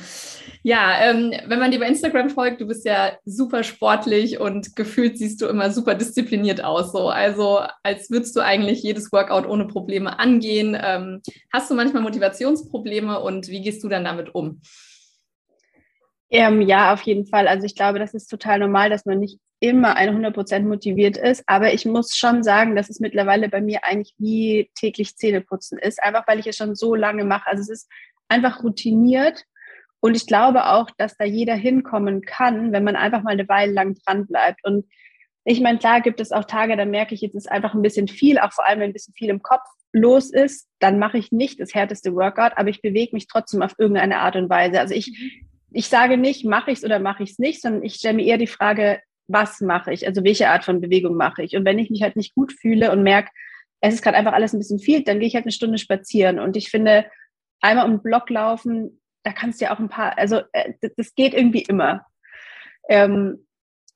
Ja, 0.63 0.97
ähm, 1.01 1.33
wenn 1.47 1.59
man 1.59 1.73
dir 1.73 1.81
bei 1.81 1.89
Instagram 1.89 2.31
folgt, 2.31 2.61
du 2.61 2.67
bist 2.67 2.87
ja 2.87 3.19
super 3.25 3.65
sportlich 3.65 4.39
und 4.39 4.77
gefühlt 4.77 5.19
siehst 5.19 5.43
du 5.43 5.47
immer 5.47 5.73
super 5.73 5.97
diszipliniert 5.97 6.63
aus. 6.63 6.93
So. 6.93 7.09
Also 7.09 7.61
als 7.83 8.09
würdest 8.11 8.37
du 8.37 8.41
eigentlich 8.41 8.85
jedes 8.85 9.11
Workout 9.11 9.47
ohne 9.47 9.67
Probleme 9.67 10.21
angehen. 10.21 10.79
Ähm, 10.81 11.23
hast 11.53 11.71
du 11.71 11.75
manchmal 11.75 12.03
Motivationsprobleme 12.03 13.19
und 13.19 13.49
wie 13.49 13.63
gehst 13.63 13.83
du 13.83 13.89
dann 13.89 14.05
damit 14.05 14.33
um? 14.33 14.61
Ähm, 16.31 16.63
ja, 16.63 16.95
auf 16.95 17.03
jeden 17.03 17.27
Fall. 17.27 17.49
Also 17.49 17.67
ich 17.67 17.75
glaube, 17.75 17.99
das 17.99 18.15
ist 18.15 18.29
total 18.29 18.61
normal, 18.61 18.91
dass 18.91 19.07
man 19.07 19.19
nicht 19.19 19.41
immer 19.59 19.97
100% 19.97 20.61
motiviert 20.61 21.17
ist. 21.17 21.43
Aber 21.47 21.73
ich 21.73 21.85
muss 21.85 22.15
schon 22.15 22.45
sagen, 22.45 22.77
dass 22.77 22.91
es 22.91 23.01
mittlerweile 23.01 23.49
bei 23.49 23.61
mir 23.61 23.83
eigentlich 23.83 24.15
wie 24.19 24.71
täglich 24.79 25.17
Zähneputzen 25.17 25.79
ist, 25.79 26.03
einfach 26.03 26.29
weil 26.29 26.39
ich 26.39 26.47
es 26.47 26.57
schon 26.57 26.77
so 26.77 26.95
lange 26.95 27.25
mache. 27.25 27.49
Also 27.49 27.63
es 27.63 27.71
ist 27.71 27.91
einfach 28.29 28.63
routiniert. 28.63 29.45
Und 30.01 30.17
ich 30.17 30.27
glaube 30.27 30.67
auch, 30.67 30.91
dass 30.99 31.17
da 31.17 31.25
jeder 31.25 31.55
hinkommen 31.55 32.23
kann, 32.23 32.73
wenn 32.73 32.85
man 32.85 32.97
einfach 32.97 33.23
mal 33.23 33.31
eine 33.31 33.49
Weile 33.49 33.73
lang 33.73 33.95
dran 34.05 34.27
bleibt. 34.27 34.65
Und 34.65 34.87
ich 35.45 35.61
meine, 35.61 35.79
klar 35.79 36.01
gibt 36.01 36.21
es 36.21 36.33
auch 36.33 36.45
Tage, 36.45 36.77
da 36.77 36.85
merke 36.85 37.15
ich, 37.15 37.21
jetzt 37.21 37.35
ist 37.35 37.51
einfach 37.51 37.75
ein 37.75 37.83
bisschen 37.83 38.09
viel, 38.09 38.39
auch 38.39 38.53
vor 38.53 38.67
allem, 38.67 38.81
wenn 38.81 38.91
ein 38.91 38.95
bisschen 38.95 39.15
viel 39.15 39.31
im 39.31 39.43
Kopf 39.43 39.65
los 39.93 40.31
ist, 40.31 40.69
dann 40.81 40.99
mache 40.99 41.19
ich 41.19 41.33
nicht 41.33 41.61
das 41.61 41.75
härteste 41.75 42.15
Workout, 42.15 42.53
aber 42.57 42.69
ich 42.69 42.83
bewege 42.83 43.15
mich 43.15 43.29
trotzdem 43.29 43.63
auf 43.63 43.75
irgendeine 43.79 44.19
Art 44.19 44.37
und 44.37 44.51
Weise. 44.51 44.81
Also 44.81 44.95
ich, 44.95 45.41
ich 45.71 45.89
sage 45.89 46.19
nicht, 46.19 46.45
mache 46.45 46.71
ich 46.71 46.79
es 46.79 46.85
oder 46.85 46.99
mache 46.99 47.23
ich 47.23 47.33
es 47.33 47.39
nicht, 47.39 47.63
sondern 47.63 47.85
ich 47.85 47.95
stelle 47.95 48.15
mir 48.15 48.25
eher 48.25 48.39
die 48.39 48.47
Frage, 48.47 49.01
was 49.29 49.61
mache 49.61 49.93
ich? 49.93 50.07
Also 50.07 50.25
welche 50.25 50.49
Art 50.49 50.65
von 50.65 50.81
Bewegung 50.81 51.17
mache 51.17 51.43
ich? 51.43 51.57
Und 51.57 51.65
wenn 51.65 51.79
ich 51.79 51.91
mich 51.91 52.03
halt 52.03 52.17
nicht 52.17 52.35
gut 52.35 52.53
fühle 52.53 52.91
und 52.91 53.03
merke, 53.03 53.31
es 53.81 53.95
ist 53.95 54.03
gerade 54.03 54.17
einfach 54.17 54.33
alles 54.33 54.53
ein 54.53 54.59
bisschen 54.59 54.79
viel, 54.79 55.03
dann 55.05 55.19
gehe 55.19 55.29
ich 55.29 55.35
halt 55.35 55.45
eine 55.45 55.53
Stunde 55.53 55.79
spazieren. 55.79 56.39
Und 56.39 56.57
ich 56.57 56.71
finde, 56.71 57.07
einmal 57.65 57.87
um 57.87 57.93
den 57.93 58.03
Block 58.03 58.31
laufen, 58.31 59.01
da 59.25 59.33
kannst 59.33 59.61
du 59.61 59.65
ja 59.65 59.75
auch 59.75 59.79
ein 59.79 59.89
paar, 59.89 60.17
also 60.19 60.43
äh, 60.53 60.75
das 60.97 61.15
geht 61.15 61.35
irgendwie 61.35 61.63
immer. 61.63 62.07
Ähm, 62.89 63.47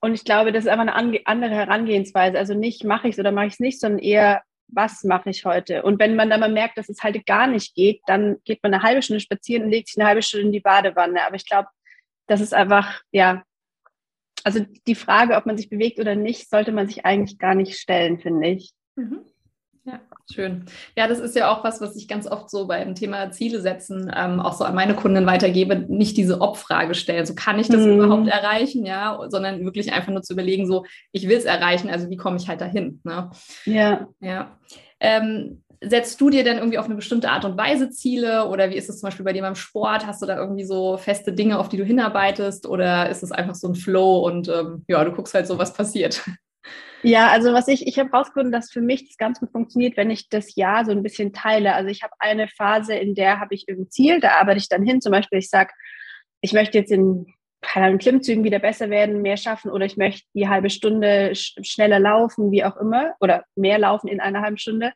und 0.00 0.14
ich 0.14 0.24
glaube, 0.24 0.52
das 0.52 0.64
ist 0.64 0.70
einfach 0.70 0.86
eine 0.86 1.26
andere 1.26 1.54
Herangehensweise. 1.54 2.38
Also 2.38 2.54
nicht 2.54 2.84
mache 2.84 3.08
ich 3.08 3.14
es 3.14 3.18
oder 3.18 3.32
mache 3.32 3.46
ich 3.46 3.54
es 3.54 3.60
nicht, 3.60 3.80
sondern 3.80 3.98
eher, 3.98 4.42
was 4.68 5.02
mache 5.04 5.30
ich 5.30 5.44
heute? 5.44 5.82
Und 5.82 5.98
wenn 5.98 6.16
man 6.16 6.30
dann 6.30 6.40
mal 6.40 6.52
merkt, 6.52 6.78
dass 6.78 6.88
es 6.88 7.02
halt 7.02 7.26
gar 7.26 7.46
nicht 7.46 7.74
geht, 7.74 8.00
dann 8.06 8.36
geht 8.44 8.62
man 8.62 8.72
eine 8.72 8.82
halbe 8.82 9.02
Stunde 9.02 9.20
spazieren 9.20 9.64
und 9.64 9.70
legt 9.70 9.88
sich 9.88 9.98
eine 9.98 10.08
halbe 10.08 10.22
Stunde 10.22 10.46
in 10.46 10.52
die 10.52 10.60
Badewanne. 10.60 11.26
Aber 11.26 11.36
ich 11.36 11.46
glaube, 11.46 11.68
das 12.26 12.40
ist 12.40 12.54
einfach, 12.54 13.02
ja, 13.10 13.42
also 14.44 14.64
die 14.86 14.94
Frage, 14.94 15.36
ob 15.36 15.46
man 15.46 15.56
sich 15.56 15.68
bewegt 15.68 15.98
oder 15.98 16.14
nicht, 16.14 16.48
sollte 16.48 16.72
man 16.72 16.86
sich 16.86 17.04
eigentlich 17.04 17.38
gar 17.38 17.54
nicht 17.54 17.76
stellen, 17.78 18.20
finde 18.20 18.48
ich. 18.48 18.72
Mhm. 18.94 19.24
Schön. 20.30 20.66
Ja, 20.96 21.08
das 21.08 21.20
ist 21.20 21.34
ja 21.36 21.50
auch 21.50 21.64
was, 21.64 21.80
was 21.80 21.96
ich 21.96 22.06
ganz 22.06 22.26
oft 22.26 22.50
so 22.50 22.66
beim 22.66 22.94
Thema 22.94 23.30
Ziele 23.30 23.62
setzen 23.62 24.12
ähm, 24.14 24.40
auch 24.40 24.52
so 24.52 24.64
an 24.64 24.74
meine 24.74 24.94
Kunden 24.94 25.24
weitergebe, 25.24 25.86
nicht 25.88 26.18
diese 26.18 26.42
Ob-Frage 26.42 26.94
stellen. 26.94 27.24
So 27.24 27.34
kann 27.34 27.58
ich 27.58 27.68
das 27.68 27.80
mhm. 27.80 27.94
überhaupt 27.94 28.28
erreichen, 28.28 28.84
ja, 28.84 29.18
sondern 29.28 29.64
wirklich 29.64 29.92
einfach 29.92 30.12
nur 30.12 30.22
zu 30.22 30.34
überlegen, 30.34 30.66
so 30.66 30.84
ich 31.12 31.28
will 31.28 31.38
es 31.38 31.46
erreichen, 31.46 31.88
also 31.88 32.10
wie 32.10 32.16
komme 32.16 32.36
ich 32.36 32.46
halt 32.46 32.60
dahin? 32.60 33.00
Ne? 33.04 33.30
Ja. 33.64 34.08
Ja. 34.20 34.58
Ähm, 35.00 35.62
setzt 35.80 36.20
du 36.20 36.28
dir 36.28 36.44
denn 36.44 36.58
irgendwie 36.58 36.78
auf 36.78 36.86
eine 36.86 36.96
bestimmte 36.96 37.30
Art 37.30 37.46
und 37.46 37.56
Weise 37.56 37.88
Ziele 37.88 38.48
oder 38.48 38.68
wie 38.68 38.76
ist 38.76 38.90
es 38.90 39.00
zum 39.00 39.06
Beispiel 39.06 39.24
bei 39.24 39.32
dir 39.32 39.42
beim 39.42 39.54
Sport? 39.54 40.06
Hast 40.06 40.20
du 40.20 40.26
da 40.26 40.36
irgendwie 40.36 40.64
so 40.64 40.98
feste 40.98 41.32
Dinge, 41.32 41.58
auf 41.58 41.70
die 41.70 41.76
du 41.78 41.84
hinarbeitest 41.84 42.66
oder 42.66 43.08
ist 43.08 43.22
es 43.22 43.32
einfach 43.32 43.54
so 43.54 43.68
ein 43.68 43.76
Flow 43.76 44.26
und 44.26 44.48
ähm, 44.48 44.84
ja, 44.88 45.02
du 45.04 45.12
guckst 45.12 45.32
halt 45.32 45.46
so, 45.46 45.56
was 45.56 45.72
passiert? 45.72 46.22
Ja, 47.02 47.28
also 47.28 47.52
was 47.52 47.68
ich, 47.68 47.86
ich 47.86 47.98
habe 47.98 48.10
rausgefunden, 48.10 48.52
dass 48.52 48.70
für 48.70 48.80
mich 48.80 49.06
das 49.06 49.16
ganz 49.16 49.38
gut 49.38 49.52
funktioniert, 49.52 49.96
wenn 49.96 50.10
ich 50.10 50.28
das 50.28 50.56
Jahr 50.56 50.84
so 50.84 50.90
ein 50.90 51.02
bisschen 51.02 51.32
teile. 51.32 51.74
Also 51.74 51.90
ich 51.90 52.02
habe 52.02 52.12
eine 52.18 52.48
Phase, 52.48 52.94
in 52.94 53.14
der 53.14 53.40
habe 53.40 53.54
ich 53.54 53.68
irgendein 53.68 53.90
Ziel, 53.90 54.20
da 54.20 54.38
arbeite 54.38 54.58
ich 54.58 54.68
dann 54.68 54.84
hin. 54.84 55.00
Zum 55.00 55.12
Beispiel, 55.12 55.38
ich 55.38 55.48
sage, 55.48 55.70
ich 56.40 56.52
möchte 56.52 56.78
jetzt 56.78 56.90
in 56.90 57.26
keine 57.60 57.98
Klimmzügen 57.98 58.44
wieder 58.44 58.60
besser 58.60 58.88
werden, 58.88 59.22
mehr 59.22 59.36
schaffen 59.36 59.70
oder 59.70 59.84
ich 59.84 59.96
möchte 59.96 60.28
die 60.34 60.48
halbe 60.48 60.70
Stunde 60.70 61.34
sch 61.34 61.56
schneller 61.62 61.98
laufen, 61.98 62.52
wie 62.52 62.64
auch 62.64 62.76
immer, 62.76 63.14
oder 63.20 63.44
mehr 63.56 63.78
laufen 63.78 64.08
in 64.08 64.20
einer 64.20 64.42
halben 64.42 64.58
Stunde. 64.58 64.92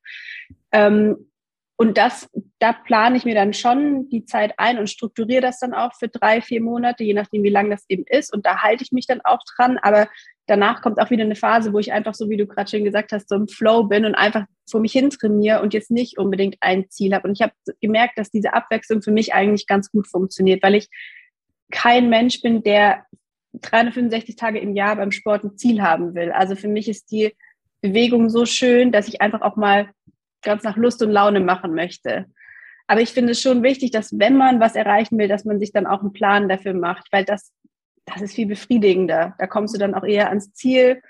Ähm, 0.71 1.28
und 1.76 1.99
das, 1.99 2.28
da 2.61 2.73
plane 2.73 3.16
ich 3.16 3.25
mir 3.25 3.35
dann 3.35 3.52
schon 3.52 4.09
die 4.09 4.25
Zeit 4.25 4.54
ein 4.59 4.78
und 4.78 4.88
strukturiere 4.88 5.40
das 5.40 5.59
dann 5.59 5.75
auch 5.75 5.92
für 5.99 6.06
drei, 6.06 6.40
vier 6.40 6.61
Monate, 6.61 7.02
je 7.02 7.14
nachdem, 7.14 7.42
wie 7.42 7.50
lang 7.50 7.71
das 7.71 7.85
eben 7.88 8.04
ist. 8.06 8.32
Und 8.32 8.47
da 8.47 8.62
halte 8.62 8.85
ich 8.85 8.92
mich 8.92 9.06
dann 9.09 9.21
auch 9.23 9.40
dran. 9.56 9.78
Aber 9.78 10.06
danach 10.46 10.82
kommt 10.82 11.00
auch 11.00 11.11
wieder 11.11 11.25
eine 11.25 11.37
Phase, 11.37 11.72
wo 11.72 11.78
ich 11.78 11.92
einfach 11.92 12.14
so, 12.14 12.28
wie 12.28 12.37
du 12.37 12.46
gerade 12.46 12.70
schon 12.70 12.84
gesagt 12.84 13.12
hast, 13.12 13.28
so 13.28 13.37
im 13.37 13.49
Flow 13.49 13.84
bin 13.84 14.04
und 14.04 14.14
einfach 14.14 14.44
vor 14.68 14.80
mich 14.80 14.92
hin 14.92 15.11
trainiere 15.11 15.62
und 15.62 15.75
jetzt 15.75 15.90
nicht 15.90 16.18
unbedingt 16.18 16.56
ein 16.61 16.88
Ziel 16.90 17.14
habe. 17.14 17.28
Und 17.28 17.34
ich 17.34 17.42
habe 17.42 17.52
gemerkt, 17.80 18.18
dass 18.18 18.30
diese 18.30 18.54
Abwechslung 18.54 19.02
für 19.02 19.12
mich 19.12 19.34
eigentlich 19.34 19.66
ganz 19.66 19.90
gut 19.90 20.08
funktioniert, 20.08 20.62
weil 20.62 20.75
ich 20.75 20.88
kein 21.70 22.08
Mensch 22.08 22.42
bin, 22.42 22.62
der 22.62 23.06
365 23.54 24.37
Tage 24.37 24.58
im 24.58 24.75
Jahr 24.75 24.96
beim 24.96 25.12
Sport 25.12 25.44
ein 25.44 25.56
Ziel 25.56 25.82
haben 25.82 26.14
will. 26.14 26.32
Also 26.32 26.56
für 26.56 26.68
mich 26.68 26.88
ist 26.88 27.11
die 27.11 27.34
Bewegung 27.80 28.30
so 28.30 28.46
schön, 28.46 28.92
dass 28.92 29.08
ich 29.08 29.20
einfach 29.20 29.42
auch 29.42 29.56
mal 29.56 29.90
ganz 30.42 30.62
nach 30.62 30.76
Lust 30.76 31.02
und 31.02 31.11
Laune 31.11 31.40
machen 31.40 31.75
möchte. 31.75 32.26
Aber 32.87 33.00
ich 33.00 33.11
finde 33.11 33.32
es 33.32 33.40
schon 33.40 33.62
wichtig, 33.62 33.90
dass 33.90 34.18
wenn 34.18 34.37
man 34.37 34.61
was 34.61 34.75
erreichen 34.75 35.18
will, 35.18 35.28
dass 35.28 35.44
man 35.44 35.61
sich 35.61 35.72
dann 35.72 35.87
auch 35.87 36.00
einen 36.00 36.12
Plan 36.12 36.49
dafür 36.49 36.75
macht, 36.75 37.08
weil 37.12 37.25
das 37.25 37.52
das 38.06 38.23
ist 38.23 38.35
viel 38.35 38.47
befriedigender. 38.47 39.35
Da 39.38 39.47
kommst 39.47 39.75
du 39.75 39.78
dann 39.78 39.94
auch 39.94 40.04
eher 40.04 40.28
ans 40.28 40.52
Ziel. 40.52 41.02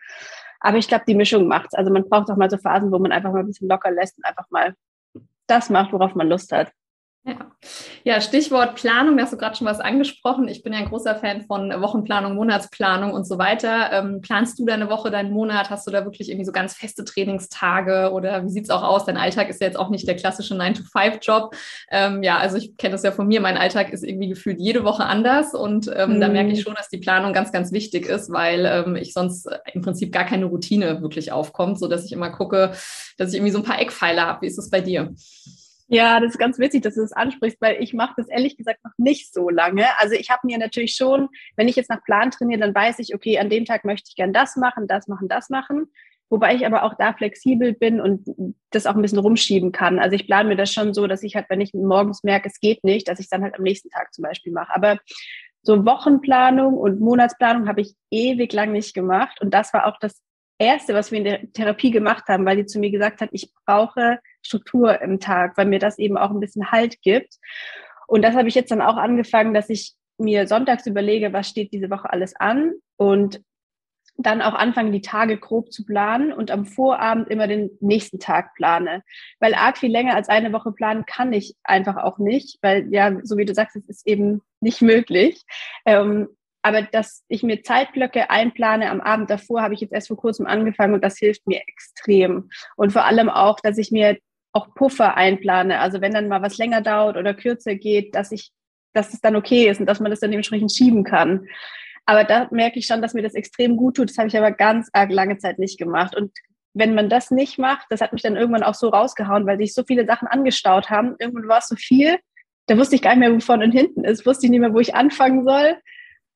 Aber 0.60 0.78
ich 0.78 0.88
glaube, 0.88 1.04
die 1.06 1.14
Mischung 1.14 1.48
macht's. 1.48 1.74
Also 1.74 1.90
man 1.90 2.08
braucht 2.08 2.30
auch 2.30 2.36
mal 2.36 2.50
so 2.50 2.56
Phasen, 2.56 2.92
wo 2.92 2.98
man 2.98 3.12
einfach 3.12 3.32
mal 3.32 3.40
ein 3.40 3.46
bisschen 3.46 3.68
locker 3.68 3.90
lässt 3.90 4.16
und 4.18 4.24
einfach 4.24 4.48
mal 4.50 4.74
das 5.46 5.70
macht, 5.70 5.92
worauf 5.92 6.14
man 6.14 6.28
Lust 6.28 6.52
hat. 6.52 6.72
Ja. 7.24 7.36
ja, 8.02 8.20
Stichwort 8.20 8.74
Planung, 8.74 9.16
da 9.16 9.22
hast 9.22 9.32
du 9.32 9.36
gerade 9.36 9.54
schon 9.54 9.68
was 9.68 9.78
angesprochen. 9.78 10.48
Ich 10.48 10.64
bin 10.64 10.72
ja 10.72 10.80
ein 10.80 10.88
großer 10.88 11.14
Fan 11.14 11.42
von 11.42 11.70
Wochenplanung, 11.70 12.34
Monatsplanung 12.34 13.12
und 13.12 13.28
so 13.28 13.38
weiter. 13.38 13.92
Ähm, 13.92 14.20
planst 14.22 14.58
du 14.58 14.66
deine 14.66 14.90
Woche, 14.90 15.12
deinen 15.12 15.30
Monat? 15.30 15.70
Hast 15.70 15.86
du 15.86 15.92
da 15.92 16.04
wirklich 16.04 16.30
irgendwie 16.30 16.44
so 16.44 16.50
ganz 16.50 16.74
feste 16.74 17.04
Trainingstage 17.04 18.10
oder 18.12 18.44
wie 18.44 18.48
sieht 18.48 18.64
es 18.64 18.70
auch 18.70 18.82
aus? 18.82 19.04
Dein 19.04 19.16
Alltag 19.16 19.50
ist 19.50 19.60
ja 19.60 19.68
jetzt 19.68 19.78
auch 19.78 19.88
nicht 19.88 20.08
der 20.08 20.16
klassische 20.16 20.54
9-to-5-Job. 20.54 21.54
Ähm, 21.92 22.24
ja, 22.24 22.38
also 22.38 22.56
ich 22.56 22.76
kenne 22.76 22.90
das 22.90 23.04
ja 23.04 23.12
von 23.12 23.28
mir. 23.28 23.40
Mein 23.40 23.56
Alltag 23.56 23.92
ist 23.92 24.02
irgendwie 24.02 24.28
gefühlt 24.28 24.58
jede 24.58 24.82
Woche 24.82 25.04
anders 25.04 25.54
und 25.54 25.88
ähm, 25.94 26.16
mhm. 26.16 26.20
da 26.20 26.28
merke 26.28 26.50
ich 26.50 26.62
schon, 26.62 26.74
dass 26.74 26.88
die 26.88 26.98
Planung 26.98 27.32
ganz, 27.32 27.52
ganz 27.52 27.70
wichtig 27.70 28.06
ist, 28.06 28.32
weil 28.32 28.66
ähm, 28.66 28.96
ich 28.96 29.12
sonst 29.12 29.48
im 29.72 29.82
Prinzip 29.82 30.10
gar 30.10 30.24
keine 30.24 30.46
Routine 30.46 31.02
wirklich 31.02 31.30
aufkommt, 31.30 31.78
sodass 31.78 32.04
ich 32.04 32.10
immer 32.10 32.30
gucke, 32.30 32.72
dass 33.16 33.28
ich 33.28 33.36
irgendwie 33.36 33.52
so 33.52 33.58
ein 33.58 33.64
paar 33.64 33.80
Eckpfeiler 33.80 34.26
habe. 34.26 34.42
Wie 34.42 34.48
ist 34.48 34.58
es 34.58 34.70
bei 34.70 34.80
dir? 34.80 35.14
Ja, 35.94 36.20
das 36.20 36.30
ist 36.32 36.38
ganz 36.38 36.58
witzig, 36.58 36.80
dass 36.80 36.94
du 36.94 37.02
das 37.02 37.12
ansprichst, 37.12 37.60
weil 37.60 37.82
ich 37.82 37.92
mache 37.92 38.14
das 38.16 38.26
ehrlich 38.26 38.56
gesagt 38.56 38.82
noch 38.82 38.94
nicht 38.96 39.30
so 39.34 39.50
lange. 39.50 39.84
Also 39.98 40.14
ich 40.14 40.30
habe 40.30 40.46
mir 40.46 40.56
natürlich 40.56 40.94
schon, 40.94 41.28
wenn 41.54 41.68
ich 41.68 41.76
jetzt 41.76 41.90
nach 41.90 42.02
Plan 42.02 42.30
trainiere, 42.30 42.60
dann 42.60 42.74
weiß 42.74 42.98
ich, 43.00 43.14
okay, 43.14 43.38
an 43.38 43.50
dem 43.50 43.66
Tag 43.66 43.84
möchte 43.84 44.08
ich 44.08 44.16
gern 44.16 44.32
das 44.32 44.56
machen, 44.56 44.86
das 44.86 45.06
machen, 45.06 45.28
das 45.28 45.50
machen. 45.50 45.92
Wobei 46.30 46.54
ich 46.54 46.64
aber 46.64 46.84
auch 46.84 46.94
da 46.94 47.12
flexibel 47.12 47.74
bin 47.74 48.00
und 48.00 48.26
das 48.70 48.86
auch 48.86 48.94
ein 48.94 49.02
bisschen 49.02 49.18
rumschieben 49.18 49.70
kann. 49.70 49.98
Also 49.98 50.16
ich 50.16 50.26
plane 50.26 50.48
mir 50.48 50.56
das 50.56 50.72
schon 50.72 50.94
so, 50.94 51.06
dass 51.06 51.22
ich 51.22 51.36
halt, 51.36 51.50
wenn 51.50 51.60
ich 51.60 51.74
morgens 51.74 52.24
merke, 52.24 52.48
es 52.48 52.58
geht 52.58 52.84
nicht, 52.84 53.06
dass 53.06 53.20
ich 53.20 53.28
dann 53.28 53.42
halt 53.42 53.56
am 53.56 53.62
nächsten 53.62 53.90
Tag 53.90 54.14
zum 54.14 54.22
Beispiel 54.22 54.54
mache. 54.54 54.74
Aber 54.74 54.96
so 55.60 55.84
Wochenplanung 55.84 56.78
und 56.78 57.00
Monatsplanung 57.00 57.68
habe 57.68 57.82
ich 57.82 57.94
ewig 58.10 58.50
lang 58.54 58.72
nicht 58.72 58.94
gemacht. 58.94 59.42
Und 59.42 59.52
das 59.52 59.74
war 59.74 59.86
auch 59.86 59.98
das 60.00 60.22
Erste, 60.58 60.94
was 60.94 61.10
wir 61.10 61.18
in 61.18 61.24
der 61.24 61.52
Therapie 61.52 61.90
gemacht 61.90 62.24
haben, 62.28 62.44
weil 62.46 62.56
sie 62.56 62.66
zu 62.66 62.78
mir 62.78 62.90
gesagt 62.90 63.20
hat, 63.20 63.30
ich 63.32 63.52
brauche 63.66 64.18
Struktur 64.42 65.00
im 65.00 65.18
Tag, 65.20 65.56
weil 65.56 65.66
mir 65.66 65.78
das 65.78 65.98
eben 65.98 66.16
auch 66.16 66.30
ein 66.30 66.40
bisschen 66.40 66.70
Halt 66.70 67.00
gibt. 67.02 67.38
Und 68.06 68.22
das 68.22 68.34
habe 68.34 68.48
ich 68.48 68.54
jetzt 68.54 68.70
dann 68.70 68.82
auch 68.82 68.96
angefangen, 68.96 69.54
dass 69.54 69.70
ich 69.70 69.94
mir 70.18 70.46
sonntags 70.46 70.86
überlege, 70.86 71.32
was 71.32 71.48
steht 71.48 71.72
diese 71.72 71.90
Woche 71.90 72.10
alles 72.10 72.36
an 72.36 72.74
und 72.96 73.42
dann 74.16 74.42
auch 74.42 74.54
anfangen, 74.54 74.92
die 74.92 75.00
Tage 75.00 75.38
grob 75.38 75.72
zu 75.72 75.84
planen 75.84 76.32
und 76.32 76.50
am 76.50 76.66
Vorabend 76.66 77.28
immer 77.28 77.46
den 77.46 77.70
nächsten 77.80 78.18
Tag 78.18 78.54
plane. 78.54 79.02
Weil 79.40 79.54
arg 79.54 79.78
viel 79.78 79.90
länger 79.90 80.14
als 80.14 80.28
eine 80.28 80.52
Woche 80.52 80.72
planen 80.72 81.06
kann 81.06 81.32
ich 81.32 81.56
einfach 81.64 81.96
auch 81.96 82.18
nicht, 82.18 82.58
weil 82.62 82.92
ja, 82.92 83.16
so 83.22 83.36
wie 83.38 83.44
du 83.44 83.54
sagst, 83.54 83.76
es 83.76 83.88
ist 83.88 84.06
eben 84.06 84.42
nicht 84.60 84.82
möglich. 84.82 85.42
Ähm, 85.86 86.28
aber 86.62 86.82
dass 86.82 87.24
ich 87.28 87.42
mir 87.42 87.62
Zeitblöcke 87.62 88.30
einplane 88.30 88.90
am 88.90 89.00
Abend 89.00 89.28
davor, 89.30 89.62
habe 89.62 89.74
ich 89.74 89.80
jetzt 89.80 89.92
erst 89.92 90.08
vor 90.08 90.16
kurzem 90.16 90.46
angefangen 90.46 90.94
und 90.94 91.02
das 91.02 91.18
hilft 91.18 91.46
mir 91.46 91.60
extrem. 91.66 92.50
Und 92.76 92.92
vor 92.92 93.04
allem 93.04 93.28
auch, 93.28 93.58
dass 93.60 93.78
ich 93.78 93.90
mir 93.90 94.18
auch 94.52 94.72
Puffer 94.74 95.16
einplane. 95.16 95.80
Also 95.80 96.00
wenn 96.00 96.12
dann 96.12 96.28
mal 96.28 96.42
was 96.42 96.58
länger 96.58 96.80
dauert 96.80 97.16
oder 97.16 97.34
kürzer 97.34 97.74
geht, 97.74 98.14
dass 98.14 98.32
ich, 98.32 98.52
dass 98.92 99.12
es 99.12 99.20
dann 99.20 99.36
okay 99.36 99.68
ist 99.68 99.80
und 99.80 99.86
dass 99.86 100.00
man 100.00 100.10
das 100.10 100.20
dann 100.20 100.30
dementsprechend 100.30 100.72
schieben 100.72 101.04
kann. 101.04 101.48
Aber 102.06 102.24
da 102.24 102.48
merke 102.50 102.78
ich 102.78 102.86
schon, 102.86 103.02
dass 103.02 103.14
mir 103.14 103.22
das 103.22 103.34
extrem 103.34 103.76
gut 103.76 103.96
tut. 103.96 104.10
Das 104.10 104.18
habe 104.18 104.28
ich 104.28 104.36
aber 104.36 104.52
ganz 104.52 104.88
arg 104.92 105.10
lange 105.10 105.38
Zeit 105.38 105.58
nicht 105.58 105.78
gemacht. 105.78 106.14
Und 106.16 106.32
wenn 106.74 106.94
man 106.94 107.08
das 107.08 107.30
nicht 107.30 107.58
macht, 107.58 107.86
das 107.90 108.00
hat 108.00 108.12
mich 108.12 108.22
dann 108.22 108.36
irgendwann 108.36 108.62
auch 108.62 108.74
so 108.74 108.88
rausgehauen, 108.88 109.46
weil 109.46 109.58
sich 109.58 109.74
so 109.74 109.84
viele 109.84 110.06
Sachen 110.06 110.28
angestaut 110.28 110.90
haben. 110.90 111.16
Irgendwann 111.18 111.48
war 111.48 111.58
es 111.58 111.68
so 111.68 111.76
viel, 111.76 112.18
da 112.66 112.78
wusste 112.78 112.94
ich 112.94 113.02
gar 113.02 113.10
nicht 113.10 113.20
mehr, 113.20 113.34
wo 113.34 113.40
vorne 113.40 113.64
und 113.64 113.72
hinten 113.72 114.04
ist, 114.04 114.24
wusste 114.26 114.46
ich 114.46 114.50
nicht 114.50 114.60
mehr, 114.60 114.72
wo 114.72 114.80
ich 114.80 114.94
anfangen 114.94 115.44
soll. 115.44 115.76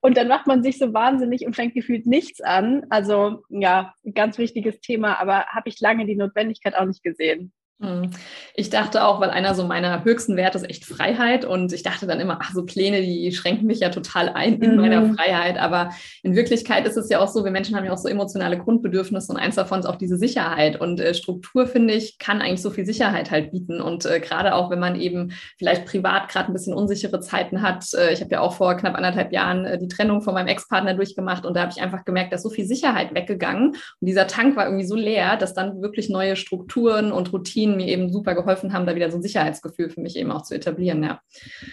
Und 0.07 0.17
dann 0.17 0.29
macht 0.29 0.47
man 0.47 0.63
sich 0.63 0.79
so 0.79 0.95
wahnsinnig 0.95 1.45
und 1.47 1.57
fängt 1.57 1.75
gefühlt 1.75 2.07
nichts 2.07 2.41
an. 2.41 2.87
Also 2.91 3.43
ja, 3.49 3.93
ganz 4.15 4.39
wichtiges 4.39 4.79
Thema, 4.79 5.19
aber 5.19 5.47
habe 5.47 5.69
ich 5.69 5.81
lange 5.81 6.07
die 6.07 6.15
Notwendigkeit 6.15 6.77
auch 6.77 6.85
nicht 6.85 7.03
gesehen. 7.03 7.53
Hm. 7.79 8.11
Ich 8.55 8.71
dachte 8.71 9.05
auch, 9.05 9.21
weil 9.21 9.29
einer 9.29 9.55
so 9.55 9.65
meiner 9.65 10.03
höchsten 10.03 10.37
Werte 10.37 10.57
ist 10.57 10.71
echt 10.71 10.87
Freiheit 10.87 11.45
und 11.45 11.75
ich 11.75 11.83
dachte 11.83 12.07
dann 12.07 12.21
immer, 12.21 12.39
ach, 12.41 12.53
so 12.55 12.65
Pläne, 12.65 13.03
die 13.03 13.31
schränken 13.33 13.67
mich 13.67 13.81
ja 13.81 13.91
total 13.91 14.31
ein 14.31 14.63
in 14.63 14.77
mhm. 14.77 14.81
meiner 14.81 15.15
Freiheit. 15.15 15.59
Aber 15.59 15.91
in 16.23 16.35
Wirklichkeit 16.35 16.87
ist 16.87 16.97
es 16.97 17.11
ja 17.11 17.21
auch 17.21 17.29
so, 17.29 17.45
wir 17.45 17.51
Menschen 17.51 17.77
haben 17.77 17.85
ja 17.85 17.93
auch 17.93 17.99
so 17.99 18.09
emotionale 18.09 18.57
Grundbedürfnisse 18.57 19.31
und 19.31 19.39
eins 19.39 19.57
davon 19.57 19.81
ist 19.81 19.87
auch 19.87 19.97
diese 19.97 20.17
Sicherheit. 20.17 20.81
Und 20.81 21.01
äh, 21.01 21.13
Struktur, 21.13 21.67
finde 21.67 21.93
ich, 21.93 22.19
kann 22.19 22.41
eigentlich 22.41 22.63
so 22.63 22.71
viel 22.71 22.87
Sicherheit 22.87 23.31
halt 23.31 23.51
bieten. 23.51 23.83
Und 23.83 24.07
äh, 24.07 24.21
gerade 24.21 24.55
auch, 24.55 24.71
wenn 24.71 24.81
man 24.81 24.99
eben 24.99 25.33
vielleicht 25.59 25.85
privat 25.85 26.31
gerade 26.31 26.51
ein 26.51 26.55
bisschen 26.55 26.73
unsichere 26.73 27.21
Zeiten 27.21 27.61
hat. 27.61 27.85
Äh, 27.93 28.15
ich 28.15 28.23
habe 28.23 28.31
ja 28.31 28.41
auch 28.41 28.55
vor 28.55 28.75
knapp 28.77 28.95
anderthalb 28.95 29.33
Jahren 29.33 29.67
äh, 29.67 29.79
die 29.79 29.89
Trennung 29.89 30.23
von 30.23 30.33
meinem 30.33 30.49
Ex-Partner 30.49 30.95
durchgemacht 30.95 31.45
und 31.45 31.55
da 31.55 31.61
habe 31.61 31.73
ich 31.77 31.83
einfach 31.83 32.07
gemerkt, 32.07 32.33
dass 32.33 32.43
so 32.43 32.49
viel 32.49 32.65
Sicherheit 32.65 33.15
weggegangen 33.15 33.69
und 33.69 33.77
dieser 34.01 34.27
Tank 34.27 34.57
war 34.57 34.65
irgendwie 34.65 34.87
so 34.87 34.95
leer, 34.95 35.37
dass 35.37 35.53
dann 35.53 35.83
wirklich 35.83 36.09
neue 36.09 36.37
Strukturen 36.37 37.13
und 37.13 37.33
Routinen 37.33 37.66
Routinen 37.67 37.77
mir 37.77 37.87
eben 37.87 38.11
super 38.11 38.35
geholfen 38.35 38.73
haben, 38.73 38.87
da 38.87 38.95
wieder 38.95 39.11
so 39.11 39.19
ein 39.19 39.23
Sicherheitsgefühl 39.23 39.91
für 39.91 40.01
mich 40.01 40.17
eben 40.17 40.31
auch 40.31 40.43
zu 40.43 40.55
etablieren. 40.55 41.03
Ja. 41.03 41.21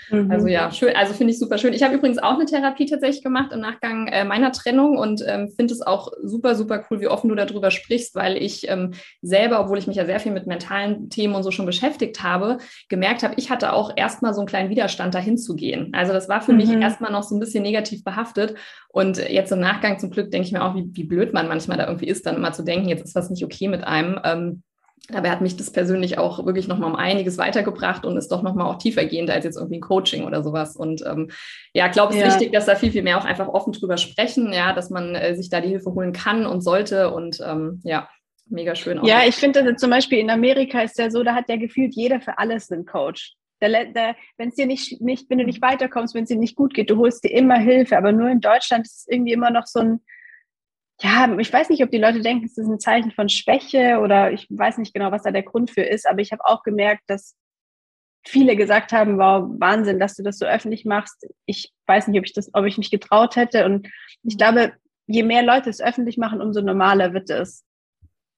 Mhm. 0.10 0.32
Also 0.32 0.48
ja, 0.48 0.72
schön, 0.72 0.96
also 0.96 1.14
finde 1.14 1.34
ich 1.34 1.40
super 1.40 1.58
schön. 1.58 1.74
Ich 1.74 1.84
habe 1.84 1.96
übrigens 1.96 2.18
auch 2.18 2.34
eine 2.34 2.46
Therapie 2.46 2.86
tatsächlich 2.86 3.24
gemacht 3.24 3.52
im 3.54 3.60
Nachgang 3.60 4.08
äh, 4.08 4.26
meiner 4.26 4.52
Trennung 4.52 4.98
und 4.98 5.24
ähm, 5.28 5.50
finde 5.50 5.74
es 5.74 5.82
auch 5.82 6.12
super, 6.22 6.56
super 6.56 6.84
cool, 6.90 7.00
wie 7.02 7.08
offen 7.08 7.30
du 7.30 7.36
darüber 7.36 7.72
sprichst, 7.72 8.16
weil 8.16 8.38
ich 8.38 8.70
ähm, 8.70 8.92
selber, 9.22 9.60
obwohl 9.60 9.78
ich 9.78 9.88
mich 9.88 9.98
ja 9.98 10.06
sehr 10.06 10.20
viel 10.20 10.32
mit 10.32 10.48
mentalen 10.48 11.10
Themen 11.10 11.36
und 11.36 11.44
so 11.44 11.52
schon 11.52 11.66
beschäftigt 11.66 12.24
habe, 12.24 12.58
gemerkt 12.90 13.24
habe, 13.24 13.36
ich 13.38 13.50
hatte 13.50 13.74
auch 13.74 13.92
erstmal 13.96 14.34
so 14.34 14.42
einen 14.42 14.48
kleinen 14.48 14.70
Widerstand, 14.70 15.14
dahin 15.14 15.38
zu 15.38 15.56
gehen. 15.56 15.92
Also 15.94 16.14
das 16.14 16.30
war 16.30 16.42
für 16.42 16.52
mhm. 16.52 16.58
mich 16.58 16.72
erstmal 16.72 17.12
noch 17.12 17.24
so 17.24 17.36
ein 17.36 17.40
bisschen 17.40 17.64
negativ 17.64 18.04
behaftet. 18.04 18.56
Und 18.90 19.18
jetzt 19.18 19.52
im 19.52 19.60
Nachgang 19.60 20.00
zum 20.00 20.12
Glück 20.12 20.32
denke 20.32 20.48
ich 20.48 20.54
mir 20.54 20.64
auch, 20.64 20.76
wie, 20.76 20.90
wie 20.92 21.04
blöd 21.04 21.34
man 21.34 21.48
manchmal 21.48 21.78
da 21.78 21.88
irgendwie 21.88 22.08
ist, 22.08 22.26
dann 22.26 22.36
immer 22.36 22.54
zu 22.54 22.64
denken, 22.64 22.90
jetzt 22.90 23.04
ist 23.04 23.16
was 23.16 23.30
nicht 23.30 23.44
okay 23.44 23.68
mit 23.68 23.84
einem. 23.84 24.20
Ähm, 24.24 24.64
Dabei 25.10 25.32
hat 25.32 25.42
mich 25.42 25.58
das 25.58 25.70
persönlich 25.70 26.18
auch 26.18 26.46
wirklich 26.46 26.70
nochmal 26.70 26.90
um 26.90 26.96
einiges 26.96 27.38
weitergebracht 27.38 28.06
und 28.06 28.16
ist 28.16 28.32
doch 28.32 28.42
nochmal 28.42 28.68
auch 28.68 28.78
tiefergehend 28.78 29.30
als 29.30 29.44
jetzt 29.44 29.58
irgendwie 29.58 29.80
ein 29.80 29.82
Coaching 29.82 30.24
oder 30.24 30.44
sowas. 30.44 30.78
Und 30.78 31.04
ähm, 31.06 31.30
ja, 31.74 31.90
glaube, 31.90 32.14
es 32.14 32.20
ist 32.20 32.26
ja. 32.26 32.34
wichtig, 32.34 32.54
dass 32.54 32.66
da 32.66 32.76
viel, 32.76 32.92
viel 32.92 33.04
mehr 33.04 33.18
auch 33.18 33.26
einfach 33.26 33.50
offen 33.50 33.74
drüber 33.74 33.98
sprechen, 33.98 34.54
ja, 34.54 34.72
dass 34.72 34.90
man 34.90 35.14
äh, 35.16 35.36
sich 35.36 35.50
da 35.50 35.60
die 35.60 35.68
Hilfe 35.68 35.94
holen 35.94 36.14
kann 36.14 36.46
und 36.46 36.62
sollte. 36.62 37.12
Und 37.12 37.42
ähm, 37.46 37.82
ja, 37.84 38.08
mega 38.46 38.76
schön. 38.76 38.98
Auch. 38.98 39.06
Ja, 39.06 39.24
ich 39.28 39.36
finde 39.36 39.66
das 39.66 39.82
zum 39.82 39.90
Beispiel 39.90 40.20
in 40.20 40.30
Amerika 40.30 40.82
ist 40.82 40.98
ja 40.98 41.12
so, 41.12 41.22
da 41.22 41.36
hat 41.36 41.50
ja 41.50 41.58
gefühlt 41.58 41.94
jeder 41.96 42.22
für 42.22 42.38
alles 42.38 42.72
einen 42.72 42.86
Coach. 42.86 43.34
Wenn 43.60 44.50
es 44.50 44.56
dir 44.56 44.66
nicht, 44.66 45.02
nicht, 45.02 45.30
wenn 45.30 45.38
du 45.38 45.46
nicht 45.46 45.62
weiterkommst, 45.62 46.16
wenn 46.16 46.24
es 46.24 46.30
dir 46.30 46.38
nicht 46.38 46.56
gut 46.56 46.74
geht, 46.74 46.90
du 46.90 46.98
holst 46.98 47.24
dir 47.26 47.32
immer 47.32 47.58
Hilfe. 47.58 47.98
Aber 47.98 48.14
nur 48.14 48.30
in 48.30 48.40
Deutschland 48.40 48.86
ist 48.86 49.00
es 49.00 49.08
irgendwie 49.10 49.34
immer 49.34 49.52
noch 49.52 49.68
so 49.68 49.80
ein, 49.80 50.00
ja, 51.04 51.38
ich 51.38 51.52
weiß 51.52 51.70
nicht, 51.70 51.84
ob 51.84 51.92
die 51.92 51.98
Leute 51.98 52.22
denken, 52.22 52.46
es 52.46 52.58
ist 52.58 52.68
ein 52.68 52.80
Zeichen 52.80 53.12
von 53.12 53.28
Schwäche 53.28 54.00
oder 54.00 54.32
ich 54.32 54.48
weiß 54.50 54.78
nicht 54.78 54.94
genau, 54.94 55.12
was 55.12 55.24
da 55.24 55.32
der 55.32 55.44
Grund 55.44 55.70
für 55.70 55.82
ist, 55.84 56.08
aber 56.08 56.22
ich 56.22 56.32
habe 56.32 56.46
auch 56.46 56.64
gemerkt, 56.64 57.04
dass 57.08 57.36
viele 58.26 58.56
gesagt 58.56 58.94
haben, 58.94 59.18
wow, 59.18 59.50
Wahnsinn, 59.60 60.00
dass 60.00 60.16
du 60.16 60.24
das 60.24 60.38
so 60.38 60.46
öffentlich 60.46 60.86
machst. 60.86 61.28
Ich 61.46 61.74
weiß 61.88 62.08
nicht, 62.08 62.18
ob 62.18 62.26
ich 62.26 62.32
das, 62.32 62.50
ob 62.54 62.66
ich 62.66 62.78
mich 62.78 62.90
getraut 62.90 63.36
hätte. 63.36 63.66
Und 63.66 63.90
ich 64.24 64.38
glaube, 64.38 64.74
je 65.08 65.24
mehr 65.24 65.44
Leute 65.44 65.70
es 65.70 65.82
öffentlich 65.82 66.18
machen, 66.18 66.42
umso 66.42 66.62
normaler 66.62 67.14
wird 67.14 67.30
es. 67.30 67.66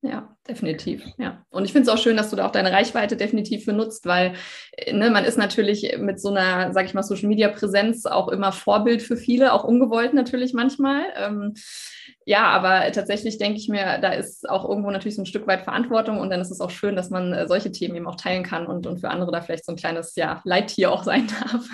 Ja, 0.05 0.37
definitiv. 0.47 1.03
Ja. 1.17 1.43
Und 1.49 1.65
ich 1.65 1.71
finde 1.71 1.89
es 1.89 1.93
auch 1.93 2.01
schön, 2.01 2.15
dass 2.15 2.29
du 2.29 2.35
da 2.35 2.45
auch 2.45 2.51
deine 2.51 2.71
Reichweite 2.71 3.17
definitiv 3.17 3.65
benutzt, 3.65 4.05
weil 4.05 4.33
äh, 4.73 4.93
ne, 4.93 5.09
man 5.09 5.25
ist 5.25 5.37
natürlich 5.37 5.97
mit 5.97 6.21
so 6.21 6.29
einer, 6.29 6.73
sag 6.73 6.85
ich 6.85 6.93
mal, 6.93 7.01
Social 7.01 7.27
Media 7.27 7.49
Präsenz 7.49 8.05
auch 8.05 8.27
immer 8.27 8.51
Vorbild 8.51 9.01
für 9.01 9.17
viele, 9.17 9.51
auch 9.51 9.63
ungewollt 9.63 10.13
natürlich 10.13 10.53
manchmal. 10.53 11.01
Ähm, 11.17 11.55
ja, 12.23 12.47
aber 12.49 12.91
tatsächlich 12.91 13.39
denke 13.39 13.57
ich 13.57 13.67
mir, 13.67 13.97
da 13.99 14.09
ist 14.09 14.47
auch 14.47 14.67
irgendwo 14.69 14.91
natürlich 14.91 15.15
so 15.15 15.23
ein 15.23 15.27
Stück 15.27 15.47
weit 15.47 15.63
Verantwortung 15.63 16.19
und 16.19 16.29
dann 16.29 16.41
ist 16.41 16.51
es 16.51 16.61
auch 16.61 16.69
schön, 16.69 16.95
dass 16.95 17.09
man 17.09 17.33
äh, 17.33 17.47
solche 17.47 17.71
Themen 17.71 17.95
eben 17.95 18.07
auch 18.07 18.15
teilen 18.15 18.43
kann 18.43 18.67
und, 18.67 18.85
und 18.85 18.99
für 18.99 19.09
andere 19.09 19.31
da 19.31 19.41
vielleicht 19.41 19.65
so 19.65 19.71
ein 19.71 19.77
kleines 19.77 20.15
ja, 20.15 20.41
Leittier 20.43 20.91
auch 20.91 21.03
sein 21.03 21.27
darf. 21.27 21.65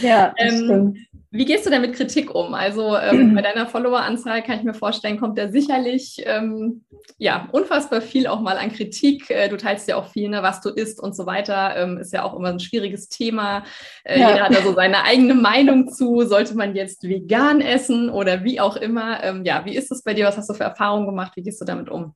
Ja, 0.00 0.32
ähm, 0.38 0.64
stimmt. 0.64 0.98
Wie 1.30 1.44
gehst 1.44 1.66
du 1.66 1.70
denn 1.70 1.82
mit 1.82 1.94
Kritik 1.94 2.34
um? 2.34 2.54
Also 2.54 2.96
ähm, 2.96 3.34
bei 3.34 3.42
deiner 3.42 3.66
Follower-Anzahl 3.66 4.42
kann 4.42 4.58
ich 4.58 4.64
mir 4.64 4.74
vorstellen, 4.74 5.18
kommt 5.18 5.38
da 5.38 5.48
sicherlich 5.48 6.22
ähm, 6.24 6.84
ja 7.18 7.48
unfassbar 7.52 8.00
viel 8.00 8.26
auch 8.26 8.40
mal 8.40 8.56
an 8.56 8.72
Kritik. 8.72 9.30
Äh, 9.30 9.48
du 9.48 9.56
teilst 9.56 9.88
ja 9.88 9.96
auch 9.96 10.08
viel, 10.08 10.28
ne, 10.28 10.42
was 10.42 10.60
du 10.60 10.70
isst 10.70 11.00
und 11.00 11.16
so 11.16 11.26
weiter. 11.26 11.76
Ähm, 11.76 11.98
ist 11.98 12.12
ja 12.12 12.22
auch 12.22 12.34
immer 12.34 12.48
ein 12.48 12.60
schwieriges 12.60 13.08
Thema. 13.08 13.64
Äh, 14.04 14.20
ja. 14.20 14.30
Jeder 14.30 14.44
hat 14.44 14.54
da 14.54 14.62
so 14.62 14.74
seine 14.74 15.04
eigene 15.04 15.34
Meinung 15.34 15.88
zu. 15.88 16.22
Sollte 16.22 16.56
man 16.56 16.74
jetzt 16.74 17.02
vegan 17.02 17.60
essen 17.60 18.08
oder 18.10 18.44
wie 18.44 18.60
auch 18.60 18.76
immer? 18.76 19.22
Ähm, 19.22 19.44
ja, 19.44 19.64
wie 19.64 19.76
ist 19.76 19.90
es 19.90 20.02
bei 20.02 20.14
dir? 20.14 20.26
Was 20.26 20.36
hast 20.36 20.48
du 20.48 20.54
für 20.54 20.64
Erfahrungen 20.64 21.06
gemacht? 21.06 21.32
Wie 21.36 21.42
gehst 21.42 21.60
du 21.60 21.64
damit 21.64 21.90
um? 21.90 22.14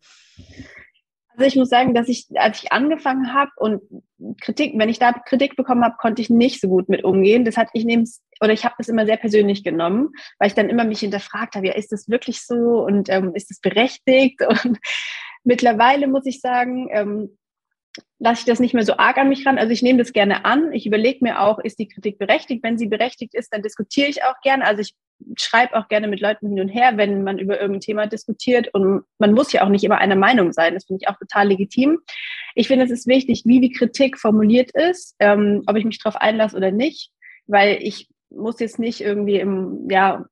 Also 1.41 1.49
ich 1.49 1.57
muss 1.57 1.71
sagen, 1.71 1.95
dass 1.95 2.09
ich, 2.09 2.27
als 2.35 2.63
ich 2.63 2.71
angefangen 2.71 3.33
habe 3.33 3.51
und 3.57 3.81
Kritik, 4.43 4.75
wenn 4.77 4.91
ich 4.91 4.99
da 4.99 5.13
Kritik 5.13 5.57
bekommen 5.57 5.83
habe, 5.83 5.97
konnte 5.99 6.21
ich 6.21 6.29
nicht 6.29 6.61
so 6.61 6.69
gut 6.69 6.91
mit 6.91 7.03
umgehen. 7.03 7.47
Das 7.47 7.57
hat 7.57 7.69
ich 7.73 7.87
nehme 7.87 8.05
oder 8.43 8.53
ich 8.53 8.67
habe 8.67 8.75
das 8.77 8.89
immer 8.89 9.07
sehr 9.07 9.17
persönlich 9.17 9.65
genommen, 9.65 10.11
weil 10.39 10.49
ich 10.49 10.55
dann 10.55 10.69
immer 10.69 10.85
mich 10.85 11.01
hinterfragt 11.01 11.55
habe, 11.55 11.69
ja, 11.69 11.73
ist 11.73 11.93
das 11.93 12.11
wirklich 12.11 12.45
so 12.45 12.85
und 12.85 13.09
ähm, 13.09 13.35
ist 13.35 13.49
das 13.49 13.59
berechtigt? 13.61 14.43
Und 14.65 14.79
mittlerweile 15.43 16.09
muss 16.09 16.27
ich 16.27 16.43
sagen, 16.43 16.89
ähm, 16.91 17.39
lasse 18.19 18.41
ich 18.41 18.47
das 18.47 18.61
nicht 18.61 18.75
mehr 18.75 18.85
so 18.85 18.97
arg 18.97 19.19
an 19.19 19.29
mich 19.29 19.47
ran. 19.47 19.59
Also 19.59 19.73
ich 19.73 19.83
nehme 19.83 19.99
das 19.99 20.13
gerne 20.13 20.45
an. 20.45 20.73
Ich 20.73 20.87
überlege 20.87 21.25
mir 21.25 21.41
auch, 21.41 21.59
ist 21.59 21.79
die 21.79 21.89
Kritik 21.89 22.19
berechtigt? 22.19 22.63
Wenn 22.63 22.79
sie 22.79 22.87
berechtigt 22.87 23.35
ist, 23.35 23.53
dann 23.53 23.63
diskutiere 23.63 24.09
ich 24.09 24.23
auch 24.23 24.41
gerne. 24.43 24.65
Also 24.65 24.83
ich 24.83 24.95
schreibe 25.37 25.75
auch 25.77 25.89
gerne 25.89 26.07
mit 26.07 26.21
Leuten 26.21 26.49
hin 26.49 26.61
und 26.61 26.69
her, 26.69 26.93
wenn 26.97 27.25
man 27.25 27.39
über 27.39 27.61
irgendein 27.61 27.81
Thema 27.81 28.07
diskutiert. 28.07 28.69
Und 28.75 29.05
man 29.19 29.33
muss 29.33 29.53
ja 29.53 29.65
auch 29.65 29.69
nicht 29.69 29.85
immer 29.85 29.99
einer 29.99 30.17
Meinung 30.17 30.53
sein. 30.53 30.75
Das 30.75 30.85
finde 30.85 31.03
ich 31.03 31.09
auch 31.09 31.19
total 31.19 31.49
legitim. 31.49 31.99
ich 32.55 32.69
finde, 32.69 32.85
es 32.85 32.91
ist 32.91 33.07
wichtig, 33.07 33.43
wie 33.47 33.61
die 33.61 33.73
Kritik 33.73 34.19
formuliert 34.19 34.71
ist, 34.73 35.17
ähm, 35.19 35.63
ob 35.67 35.77
ich 35.77 35.85
mich 35.85 35.99
darauf 35.99 36.21
einlasse 36.21 36.57
oder 36.57 36.71
nicht, 36.71 37.11
weil 37.47 37.79
ich 37.81 38.09
muss 38.31 38.61
jetzt 38.61 38.79
nicht 38.79 39.01
irgendwie 39.01 39.41
im, 39.41 39.89
ja, 39.91 40.27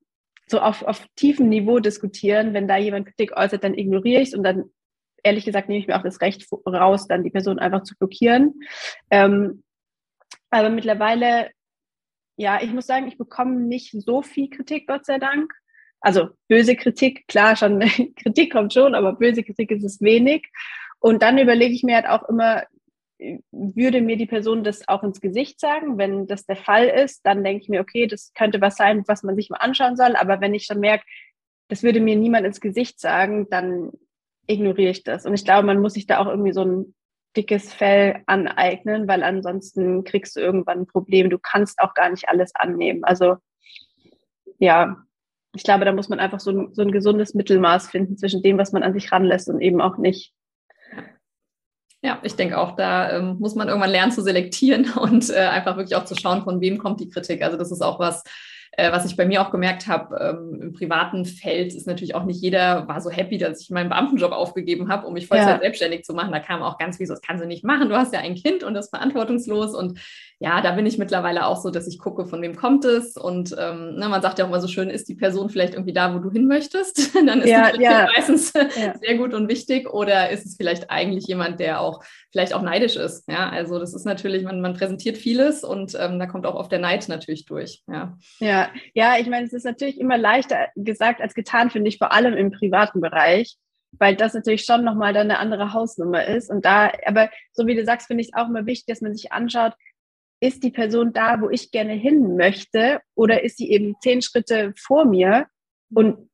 so 0.46 0.60
auf, 0.60 0.82
auf 0.82 1.06
tiefem 1.16 1.48
Niveau 1.48 1.78
diskutieren. 1.78 2.54
Wenn 2.54 2.68
da 2.68 2.76
jemand 2.76 3.06
Kritik 3.06 3.36
äußert, 3.36 3.64
dann 3.64 3.74
ignoriere 3.74 4.22
ich 4.22 4.28
es 4.28 4.34
und 4.34 4.42
dann, 4.42 4.70
ehrlich 5.22 5.44
gesagt, 5.44 5.68
nehme 5.68 5.80
ich 5.80 5.86
mir 5.86 5.96
auch 5.96 6.02
das 6.02 6.20
Recht 6.20 6.46
raus, 6.66 7.06
dann 7.06 7.24
die 7.24 7.30
Person 7.30 7.58
einfach 7.58 7.82
zu 7.82 7.96
blockieren. 7.96 8.60
Ähm, 9.10 9.62
aber 10.50 10.70
mittlerweile, 10.70 11.50
ja, 12.36 12.60
ich 12.62 12.72
muss 12.72 12.86
sagen, 12.86 13.08
ich 13.08 13.18
bekomme 13.18 13.60
nicht 13.60 13.92
so 13.92 14.22
viel 14.22 14.48
Kritik, 14.48 14.86
Gott 14.86 15.06
sei 15.06 15.18
Dank. 15.18 15.52
Also 16.00 16.28
böse 16.48 16.76
Kritik, 16.76 17.26
klar, 17.26 17.56
schon 17.56 17.80
Kritik 18.16 18.52
kommt 18.52 18.72
schon, 18.72 18.94
aber 18.94 19.14
böse 19.14 19.42
Kritik 19.42 19.70
ist 19.72 19.84
es 19.84 20.00
wenig. 20.00 20.48
Und 21.00 21.22
dann 21.22 21.38
überlege 21.38 21.74
ich 21.74 21.82
mir 21.82 21.96
halt 21.96 22.06
auch 22.06 22.28
immer, 22.28 22.64
würde 23.50 24.00
mir 24.00 24.16
die 24.16 24.26
Person 24.26 24.62
das 24.62 24.86
auch 24.88 25.02
ins 25.02 25.20
Gesicht 25.20 25.60
sagen. 25.60 25.98
Wenn 25.98 26.26
das 26.26 26.46
der 26.46 26.56
Fall 26.56 26.86
ist, 26.86 27.26
dann 27.26 27.42
denke 27.42 27.62
ich 27.62 27.68
mir, 27.68 27.80
okay, 27.80 28.06
das 28.06 28.32
könnte 28.34 28.60
was 28.60 28.76
sein, 28.76 29.04
was 29.06 29.22
man 29.22 29.34
sich 29.34 29.50
mal 29.50 29.58
anschauen 29.58 29.96
soll. 29.96 30.14
Aber 30.16 30.40
wenn 30.40 30.54
ich 30.54 30.64
schon 30.64 30.80
merke, 30.80 31.04
das 31.68 31.82
würde 31.82 32.00
mir 32.00 32.16
niemand 32.16 32.46
ins 32.46 32.60
Gesicht 32.60 33.00
sagen, 33.00 33.48
dann 33.50 33.92
ignoriere 34.48 34.90
ich 34.90 35.04
das. 35.04 35.24
Und 35.24 35.34
ich 35.34 35.44
glaube, 35.44 35.66
man 35.66 35.80
muss 35.80 35.94
sich 35.94 36.06
da 36.06 36.18
auch 36.18 36.26
irgendwie 36.26 36.52
so 36.52 36.64
ein 36.64 36.94
dickes 37.36 37.72
Fell 37.72 38.22
aneignen, 38.26 39.06
weil 39.06 39.22
ansonsten 39.22 40.02
kriegst 40.02 40.34
du 40.34 40.40
irgendwann 40.40 40.80
ein 40.80 40.86
Problem. 40.86 41.30
Du 41.30 41.38
kannst 41.38 41.78
auch 41.78 41.94
gar 41.94 42.10
nicht 42.10 42.28
alles 42.28 42.52
annehmen. 42.54 43.04
Also 43.04 43.36
ja, 44.58 44.96
ich 45.54 45.62
glaube, 45.62 45.84
da 45.84 45.92
muss 45.92 46.08
man 46.08 46.20
einfach 46.20 46.40
so 46.40 46.50
ein, 46.50 46.74
so 46.74 46.82
ein 46.82 46.90
gesundes 46.90 47.34
Mittelmaß 47.34 47.90
finden 47.90 48.16
zwischen 48.16 48.42
dem, 48.42 48.58
was 48.58 48.72
man 48.72 48.82
an 48.82 48.92
sich 48.92 49.12
ranlässt 49.12 49.48
und 49.48 49.60
eben 49.60 49.80
auch 49.80 49.98
nicht. 49.98 50.32
Ja, 52.00 52.20
ich 52.22 52.36
denke 52.36 52.58
auch, 52.58 52.76
da 52.76 53.16
ähm, 53.16 53.36
muss 53.40 53.54
man 53.54 53.68
irgendwann 53.68 53.90
lernen 53.90 54.12
zu 54.12 54.22
selektieren 54.22 54.92
und 54.96 55.30
äh, 55.30 55.36
einfach 55.36 55.76
wirklich 55.76 55.96
auch 55.96 56.04
zu 56.04 56.14
schauen, 56.14 56.42
von 56.42 56.60
wem 56.60 56.78
kommt 56.78 57.00
die 57.00 57.08
Kritik. 57.08 57.42
Also 57.42 57.56
das 57.56 57.72
ist 57.72 57.82
auch 57.82 57.98
was, 57.98 58.22
äh, 58.72 58.92
was 58.92 59.04
ich 59.04 59.16
bei 59.16 59.26
mir 59.26 59.42
auch 59.42 59.50
gemerkt 59.50 59.86
habe, 59.86 60.16
ähm, 60.16 60.60
im 60.62 60.72
privaten 60.72 61.24
Feld 61.24 61.74
ist 61.74 61.86
natürlich 61.86 62.14
auch 62.14 62.24
nicht 62.24 62.42
jeder 62.42 62.86
war 62.88 63.00
so 63.00 63.10
happy, 63.10 63.38
dass 63.38 63.60
ich 63.60 63.70
meinen 63.70 63.88
Beamtenjob 63.88 64.32
aufgegeben 64.32 64.88
habe, 64.88 65.06
um 65.06 65.14
mich 65.14 65.26
Vollzeit 65.26 65.56
ja. 65.56 65.60
selbstständig 65.60 66.04
zu 66.04 66.14
machen. 66.14 66.32
Da 66.32 66.40
kam 66.40 66.62
auch 66.62 66.78
ganz 66.78 66.98
wie 67.00 67.06
so, 67.06 67.14
das 67.14 67.22
kannst 67.22 67.42
du 67.42 67.48
nicht 67.48 67.64
machen, 67.64 67.88
du 67.88 67.96
hast 67.96 68.12
ja 68.12 68.20
ein 68.20 68.34
Kind 68.34 68.62
und 68.62 68.74
das 68.74 68.86
ist 68.86 68.90
verantwortungslos 68.90 69.74
und 69.74 69.98
ja, 70.40 70.60
da 70.60 70.72
bin 70.72 70.86
ich 70.86 70.98
mittlerweile 70.98 71.46
auch 71.46 71.60
so, 71.60 71.70
dass 71.70 71.88
ich 71.88 71.98
gucke, 71.98 72.24
von 72.24 72.40
wem 72.42 72.54
kommt 72.54 72.84
es. 72.84 73.16
Und 73.16 73.56
ähm, 73.58 73.96
ne, 73.96 74.08
man 74.08 74.22
sagt 74.22 74.38
ja 74.38 74.44
auch 74.44 74.48
immer 74.48 74.60
so 74.60 74.68
schön, 74.68 74.88
ist 74.88 75.08
die 75.08 75.16
Person 75.16 75.50
vielleicht 75.50 75.74
irgendwie 75.74 75.92
da, 75.92 76.14
wo 76.14 76.20
du 76.20 76.30
hin 76.30 76.46
möchtest? 76.46 77.12
Dann 77.26 77.40
ist 77.40 77.48
ja, 77.48 77.72
die 77.72 77.82
ja. 77.82 78.06
meistens 78.16 78.52
ja. 78.52 78.96
sehr 78.96 79.16
gut 79.16 79.34
und 79.34 79.48
wichtig. 79.48 79.92
Oder 79.92 80.30
ist 80.30 80.46
es 80.46 80.56
vielleicht 80.56 80.90
eigentlich 80.90 81.26
jemand, 81.26 81.58
der 81.58 81.80
auch 81.80 82.04
vielleicht 82.30 82.54
auch 82.54 82.62
neidisch 82.62 82.94
ist? 82.94 83.28
Ja, 83.28 83.48
also 83.48 83.80
das 83.80 83.94
ist 83.94 84.04
natürlich, 84.04 84.44
man, 84.44 84.60
man 84.60 84.74
präsentiert 84.74 85.18
vieles 85.18 85.64
und 85.64 85.96
ähm, 85.98 86.20
da 86.20 86.26
kommt 86.26 86.46
auch 86.46 86.54
oft 86.54 86.70
der 86.70 86.78
Neid 86.78 87.08
natürlich 87.08 87.44
durch. 87.44 87.82
Ja, 87.88 88.16
ja, 88.38 88.68
ja 88.94 89.18
ich 89.18 89.26
meine, 89.26 89.44
es 89.44 89.52
ist 89.52 89.64
natürlich 89.64 89.98
immer 89.98 90.18
leichter 90.18 90.68
gesagt 90.76 91.20
als 91.20 91.34
getan, 91.34 91.70
finde 91.70 91.88
ich, 91.88 91.98
vor 91.98 92.12
allem 92.12 92.34
im 92.34 92.52
privaten 92.52 93.00
Bereich 93.00 93.56
weil 93.92 94.16
das 94.16 94.34
natürlich 94.34 94.66
schon 94.66 94.84
nochmal 94.84 95.14
dann 95.14 95.30
eine 95.30 95.38
andere 95.38 95.72
Hausnummer 95.72 96.22
ist. 96.26 96.50
Und 96.50 96.66
da, 96.66 96.92
aber 97.06 97.30
so 97.52 97.66
wie 97.66 97.74
du 97.74 97.84
sagst, 97.86 98.06
finde 98.06 98.20
ich 98.20 98.28
es 98.28 98.34
auch 98.38 98.46
immer 98.46 98.66
wichtig, 98.66 98.86
dass 98.86 99.00
man 99.00 99.14
sich 99.14 99.32
anschaut, 99.32 99.72
ist 100.40 100.62
die 100.62 100.70
Person 100.70 101.12
da, 101.12 101.40
wo 101.40 101.50
ich 101.50 101.70
gerne 101.70 101.94
hin 101.94 102.36
möchte 102.36 103.00
oder 103.14 103.42
ist 103.42 103.58
sie 103.58 103.70
eben 103.70 103.96
zehn 104.00 104.22
Schritte 104.22 104.72
vor 104.76 105.04
mir? 105.04 105.46
Und 105.92 106.28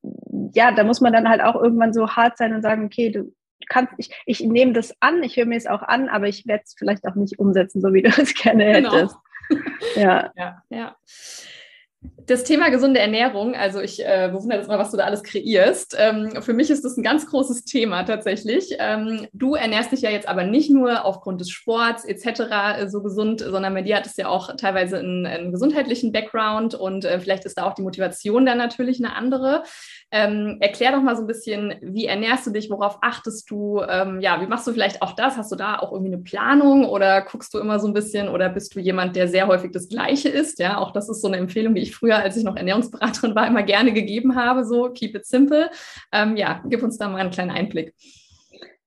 ja, 0.52 0.72
da 0.72 0.84
muss 0.84 1.00
man 1.00 1.12
dann 1.12 1.28
halt 1.28 1.40
auch 1.40 1.54
irgendwann 1.54 1.92
so 1.92 2.08
hart 2.10 2.36
sein 2.38 2.54
und 2.54 2.62
sagen, 2.62 2.84
okay, 2.86 3.10
du 3.10 3.32
kannst, 3.68 3.92
ich, 3.98 4.10
ich 4.26 4.40
nehme 4.40 4.72
das 4.72 4.94
an, 5.00 5.22
ich 5.22 5.36
höre 5.36 5.46
mir 5.46 5.56
es 5.56 5.66
auch 5.66 5.82
an, 5.82 6.08
aber 6.08 6.28
ich 6.28 6.46
werde 6.46 6.64
es 6.64 6.74
vielleicht 6.76 7.06
auch 7.06 7.14
nicht 7.14 7.38
umsetzen, 7.38 7.80
so 7.80 7.92
wie 7.92 8.02
du 8.02 8.08
es 8.20 8.34
gerne 8.34 8.72
genau. 8.72 8.92
hättest. 8.92 9.16
Genau. 9.16 9.20
Ja. 9.94 10.32
ja, 10.36 10.62
ja. 10.70 10.96
Das 12.26 12.44
Thema 12.44 12.70
gesunde 12.70 13.00
Ernährung, 13.00 13.54
also 13.54 13.80
ich 13.80 14.02
äh, 14.02 14.30
bewundere 14.32 14.58
das 14.58 14.68
mal, 14.68 14.78
was 14.78 14.90
du 14.90 14.96
da 14.96 15.04
alles 15.04 15.22
kreierst. 15.22 15.94
Ähm, 15.98 16.40
für 16.40 16.54
mich 16.54 16.70
ist 16.70 16.82
das 16.82 16.96
ein 16.96 17.02
ganz 17.02 17.26
großes 17.26 17.64
Thema 17.64 18.04
tatsächlich. 18.04 18.76
Ähm, 18.78 19.26
du 19.34 19.56
ernährst 19.56 19.92
dich 19.92 20.00
ja 20.00 20.08
jetzt 20.08 20.26
aber 20.26 20.44
nicht 20.44 20.70
nur 20.70 21.04
aufgrund 21.04 21.42
des 21.42 21.50
Sports 21.50 22.06
etc. 22.06 22.78
Äh, 22.78 22.88
so 22.88 23.02
gesund, 23.02 23.40
sondern 23.40 23.74
bei 23.74 23.82
dir 23.82 23.96
hat 23.96 24.06
es 24.06 24.16
ja 24.16 24.28
auch 24.28 24.56
teilweise 24.56 25.00
einen, 25.00 25.26
einen 25.26 25.52
gesundheitlichen 25.52 26.12
Background 26.12 26.74
und 26.74 27.04
äh, 27.04 27.20
vielleicht 27.20 27.44
ist 27.44 27.58
da 27.58 27.64
auch 27.64 27.74
die 27.74 27.82
Motivation 27.82 28.46
dann 28.46 28.56
natürlich 28.56 29.04
eine 29.04 29.14
andere. 29.14 29.64
Ähm, 30.10 30.58
erklär 30.60 30.92
doch 30.92 31.02
mal 31.02 31.16
so 31.16 31.22
ein 31.22 31.26
bisschen, 31.26 31.74
wie 31.82 32.06
ernährst 32.06 32.46
du 32.46 32.52
dich, 32.52 32.70
worauf 32.70 32.98
achtest 33.02 33.50
du? 33.50 33.82
Ähm, 33.86 34.20
ja, 34.20 34.40
wie 34.40 34.46
machst 34.46 34.66
du 34.66 34.72
vielleicht 34.72 35.02
auch 35.02 35.12
das? 35.12 35.36
Hast 35.36 35.52
du 35.52 35.56
da 35.56 35.78
auch 35.78 35.92
irgendwie 35.92 36.14
eine 36.14 36.22
Planung 36.22 36.86
oder 36.86 37.20
guckst 37.22 37.52
du 37.52 37.58
immer 37.58 37.80
so 37.80 37.86
ein 37.86 37.94
bisschen 37.94 38.28
oder 38.28 38.48
bist 38.48 38.74
du 38.74 38.80
jemand, 38.80 39.14
der 39.14 39.28
sehr 39.28 39.46
häufig 39.46 39.72
das 39.72 39.88
Gleiche 39.88 40.30
isst? 40.30 40.58
Ja, 40.58 40.78
auch 40.78 40.92
das 40.92 41.08
ist 41.08 41.20
so 41.20 41.28
eine 41.28 41.36
Empfehlung, 41.36 41.74
die 41.74 41.82
ich 41.82 41.93
früher, 41.94 42.16
als 42.16 42.36
ich 42.36 42.44
noch 42.44 42.56
Ernährungsberaterin 42.56 43.34
war, 43.34 43.46
immer 43.46 43.62
gerne 43.62 43.92
gegeben 43.92 44.36
habe. 44.36 44.64
So, 44.64 44.90
keep 44.90 45.14
it 45.14 45.26
simple. 45.26 45.70
Ähm, 46.12 46.36
ja, 46.36 46.62
gib 46.68 46.82
uns 46.82 46.98
da 46.98 47.08
mal 47.08 47.18
einen 47.18 47.30
kleinen 47.30 47.50
Einblick. 47.50 47.94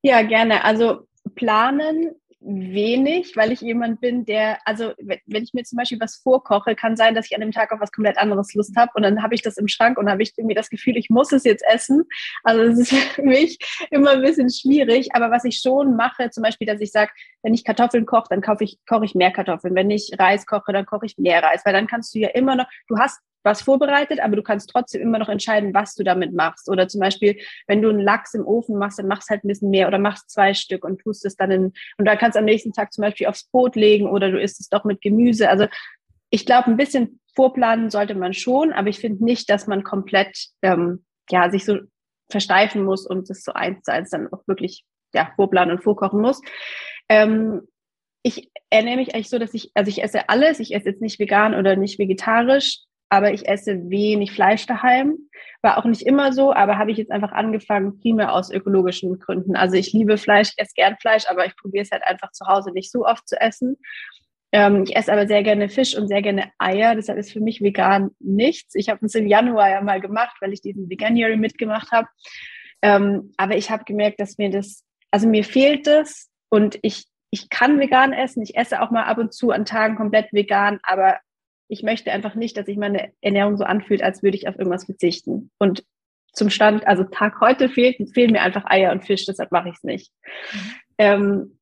Ja, 0.01 0.21
gerne. 0.21 0.63
Also 0.63 1.07
planen 1.35 2.11
wenig, 2.47 3.35
weil 3.35 3.51
ich 3.51 3.59
jemand 3.59 3.99
bin, 3.99 4.25
der, 4.25 4.59
also 4.65 4.93
wenn 4.97 5.43
ich 5.43 5.53
mir 5.53 5.63
zum 5.63 5.77
Beispiel 5.77 5.99
was 5.99 6.15
vorkoche, 6.15 6.75
kann 6.75 6.95
sein, 6.95 7.13
dass 7.13 7.25
ich 7.25 7.35
an 7.35 7.41
dem 7.41 7.51
Tag 7.51 7.71
auf 7.73 7.81
was 7.81 7.91
komplett 7.91 8.17
anderes 8.17 8.53
Lust 8.53 8.75
habe 8.77 8.91
und 8.95 9.03
dann 9.03 9.21
habe 9.21 9.35
ich 9.35 9.41
das 9.41 9.57
im 9.57 9.67
Schrank 9.67 9.97
und 9.97 10.09
habe 10.09 10.23
ich 10.23 10.33
irgendwie 10.37 10.55
das 10.55 10.69
Gefühl, 10.69 10.95
ich 10.95 11.09
muss 11.09 11.31
es 11.33 11.43
jetzt 11.43 11.63
essen. 11.67 12.03
Also 12.43 12.61
es 12.61 12.79
ist 12.79 12.93
für 13.15 13.23
mich 13.23 13.57
immer 13.91 14.11
ein 14.11 14.21
bisschen 14.21 14.49
schwierig. 14.49 15.09
Aber 15.13 15.29
was 15.29 15.43
ich 15.43 15.59
schon 15.59 15.95
mache, 15.95 16.29
zum 16.29 16.43
Beispiel, 16.43 16.67
dass 16.67 16.79
ich 16.79 16.91
sage, 16.91 17.11
wenn 17.43 17.53
ich 17.53 17.65
Kartoffeln 17.65 18.05
koche, 18.05 18.27
dann 18.29 18.41
kaufe 18.41 18.63
ich, 18.63 18.79
koche 18.87 19.05
ich 19.05 19.15
mehr 19.15 19.31
Kartoffeln. 19.31 19.75
Wenn 19.75 19.89
ich 19.89 20.11
Reis 20.17 20.45
koche, 20.45 20.71
dann 20.71 20.85
koche 20.85 21.05
ich 21.05 21.17
mehr 21.17 21.43
Reis, 21.43 21.65
weil 21.65 21.73
dann 21.73 21.87
kannst 21.87 22.15
du 22.15 22.19
ja 22.19 22.29
immer 22.29 22.55
noch, 22.55 22.67
du 22.87 22.97
hast 22.97 23.19
was 23.47 23.61
vorbereitet, 23.61 24.19
aber 24.19 24.35
du 24.35 24.43
kannst 24.43 24.69
trotzdem 24.69 25.01
immer 25.01 25.17
noch 25.17 25.29
entscheiden, 25.29 25.73
was 25.73 25.95
du 25.95 26.03
damit 26.03 26.33
machst. 26.33 26.69
Oder 26.69 26.87
zum 26.87 27.01
Beispiel, 27.01 27.39
wenn 27.65 27.81
du 27.81 27.89
einen 27.89 27.99
Lachs 27.99 28.33
im 28.33 28.45
Ofen 28.45 28.77
machst, 28.77 28.99
dann 28.99 29.07
machst 29.07 29.29
halt 29.29 29.43
ein 29.43 29.47
bisschen 29.47 29.71
mehr 29.71 29.87
oder 29.87 29.97
machst 29.97 30.29
zwei 30.29 30.53
Stück 30.53 30.83
und 30.83 31.01
tust 31.01 31.25
es 31.25 31.35
dann 31.35 31.51
in, 31.51 31.73
und 31.97 32.05
dann 32.05 32.17
kannst 32.17 32.35
du 32.35 32.39
am 32.39 32.45
nächsten 32.45 32.73
Tag 32.73 32.93
zum 32.93 33.03
Beispiel 33.03 33.27
aufs 33.27 33.49
Brot 33.49 33.75
legen 33.75 34.07
oder 34.07 34.29
du 34.29 34.39
isst 34.39 34.59
es 34.59 34.69
doch 34.69 34.83
mit 34.83 35.01
Gemüse. 35.01 35.49
Also 35.49 35.67
ich 36.29 36.45
glaube, 36.45 36.67
ein 36.67 36.77
bisschen 36.77 37.19
vorplanen 37.35 37.89
sollte 37.89 38.15
man 38.15 38.33
schon, 38.33 38.73
aber 38.73 38.89
ich 38.89 38.99
finde 38.99 39.23
nicht, 39.23 39.49
dass 39.49 39.67
man 39.67 39.83
komplett, 39.83 40.47
ähm, 40.61 41.05
ja, 41.29 41.49
sich 41.49 41.65
so 41.65 41.77
versteifen 42.29 42.83
muss 42.83 43.07
und 43.07 43.29
das 43.29 43.43
so 43.43 43.53
eins 43.53 43.83
zu 43.83 43.93
eins 43.93 44.09
dann 44.09 44.27
auch 44.31 44.45
wirklich, 44.47 44.83
ja, 45.13 45.31
vorplanen 45.35 45.77
und 45.77 45.83
vorkochen 45.83 46.21
muss. 46.21 46.41
Ähm, 47.09 47.61
ich 48.23 48.51
ernähre 48.69 48.97
mich 48.97 49.15
eigentlich 49.15 49.29
so, 49.29 49.39
dass 49.39 49.53
ich, 49.53 49.71
also 49.73 49.89
ich 49.89 50.03
esse 50.03 50.27
alles. 50.27 50.59
Ich 50.59 50.73
esse 50.73 50.89
jetzt 50.89 51.01
nicht 51.01 51.19
vegan 51.19 51.55
oder 51.55 51.75
nicht 51.77 51.97
vegetarisch 51.97 52.79
aber 53.09 53.33
ich 53.33 53.47
esse 53.47 53.89
wenig 53.89 54.31
Fleisch 54.31 54.65
daheim. 54.65 55.17
War 55.61 55.77
auch 55.77 55.85
nicht 55.85 56.03
immer 56.03 56.33
so, 56.33 56.53
aber 56.53 56.77
habe 56.77 56.91
ich 56.91 56.97
jetzt 56.97 57.11
einfach 57.11 57.31
angefangen, 57.31 57.99
primär 57.99 58.33
aus 58.33 58.51
ökologischen 58.51 59.19
Gründen. 59.19 59.55
Also 59.55 59.75
ich 59.75 59.93
liebe 59.93 60.17
Fleisch, 60.17 60.49
ich 60.49 60.61
esse 60.61 60.73
gern 60.75 60.97
Fleisch, 60.99 61.23
aber 61.29 61.45
ich 61.45 61.55
probiere 61.55 61.83
es 61.83 61.91
halt 61.91 62.03
einfach 62.03 62.31
zu 62.31 62.45
Hause 62.47 62.71
nicht 62.71 62.91
so 62.91 63.05
oft 63.05 63.27
zu 63.27 63.39
essen. 63.39 63.77
Ähm, 64.51 64.83
ich 64.83 64.95
esse 64.95 65.11
aber 65.11 65.27
sehr 65.27 65.43
gerne 65.43 65.69
Fisch 65.69 65.95
und 65.95 66.07
sehr 66.07 66.21
gerne 66.21 66.51
Eier. 66.57 66.95
Deshalb 66.95 67.17
ist 67.17 67.31
für 67.31 67.41
mich 67.41 67.61
vegan 67.61 68.11
nichts. 68.19 68.75
Ich 68.75 68.89
habe 68.89 69.05
es 69.05 69.15
im 69.15 69.27
Januar 69.27 69.69
ja 69.69 69.81
mal 69.81 69.99
gemacht, 69.99 70.37
weil 70.41 70.53
ich 70.53 70.61
diesen 70.61 70.89
Veganuary 70.89 71.37
mitgemacht 71.37 71.91
habe. 71.91 72.07
Ähm, 72.81 73.33
aber 73.37 73.57
ich 73.57 73.69
habe 73.69 73.83
gemerkt, 73.83 74.19
dass 74.19 74.37
mir 74.37 74.49
das, 74.49 74.83
also 75.11 75.27
mir 75.27 75.43
fehlt 75.43 75.87
es 75.87 76.29
und 76.49 76.79
ich, 76.81 77.05
ich 77.31 77.49
kann 77.49 77.79
vegan 77.79 78.13
essen. 78.13 78.41
Ich 78.41 78.55
esse 78.55 78.81
auch 78.81 78.91
mal 78.91 79.03
ab 79.03 79.17
und 79.17 79.33
zu 79.33 79.51
an 79.51 79.65
Tagen 79.65 79.95
komplett 79.95 80.31
vegan, 80.31 80.79
aber 80.83 81.17
ich 81.67 81.83
möchte 81.83 82.11
einfach 82.11 82.35
nicht, 82.35 82.57
dass 82.57 82.65
sich 82.65 82.77
meine 82.77 83.11
Ernährung 83.21 83.57
so 83.57 83.63
anfühlt, 83.63 84.01
als 84.01 84.23
würde 84.23 84.37
ich 84.37 84.47
auf 84.47 84.57
irgendwas 84.57 84.85
verzichten. 84.85 85.51
Und 85.57 85.83
zum 86.33 86.49
Stand, 86.49 86.87
also 86.87 87.03
Tag 87.03 87.41
heute 87.41 87.67
fehlt, 87.67 87.97
fehlen 88.13 88.31
mir 88.31 88.41
einfach 88.41 88.65
Eier 88.65 88.91
und 88.91 89.05
Fisch, 89.05 89.25
deshalb 89.25 89.51
mache 89.51 89.69
ich 89.69 89.75
es 89.75 89.83
nicht. 89.83 90.11
Mhm. 90.53 90.59
Ähm, 90.99 91.59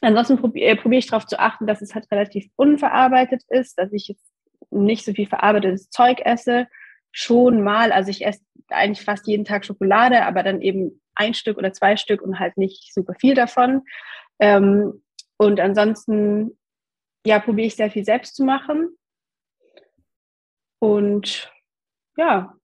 ansonsten 0.00 0.38
probiere 0.38 0.70
äh, 0.70 0.76
probier 0.76 0.98
ich 0.98 1.06
darauf 1.06 1.26
zu 1.26 1.38
achten, 1.38 1.66
dass 1.66 1.82
es 1.82 1.94
halt 1.94 2.10
relativ 2.10 2.48
unverarbeitet 2.56 3.42
ist, 3.48 3.78
dass 3.78 3.92
ich 3.92 4.08
jetzt 4.08 4.24
nicht 4.70 5.04
so 5.04 5.12
viel 5.12 5.26
verarbeitetes 5.26 5.90
Zeug 5.90 6.20
esse. 6.24 6.66
Schon 7.12 7.62
mal, 7.62 7.92
also 7.92 8.10
ich 8.10 8.24
esse 8.24 8.40
eigentlich 8.68 9.04
fast 9.04 9.26
jeden 9.26 9.44
Tag 9.44 9.64
Schokolade, 9.64 10.24
aber 10.24 10.42
dann 10.42 10.60
eben 10.60 11.00
ein 11.14 11.34
Stück 11.34 11.56
oder 11.56 11.72
zwei 11.72 11.96
Stück 11.96 12.20
und 12.20 12.38
halt 12.38 12.56
nicht 12.56 12.92
super 12.92 13.14
viel 13.18 13.34
davon. 13.34 13.82
Ähm, 14.38 15.02
und 15.38 15.60
ansonsten, 15.60 16.58
ja, 17.26 17.38
probiere 17.38 17.68
ich 17.68 17.76
sehr 17.76 17.90
viel 17.90 18.04
selbst 18.04 18.34
zu 18.36 18.44
machen. 18.44 18.88
Und 20.86 21.52
ja, 22.16 22.54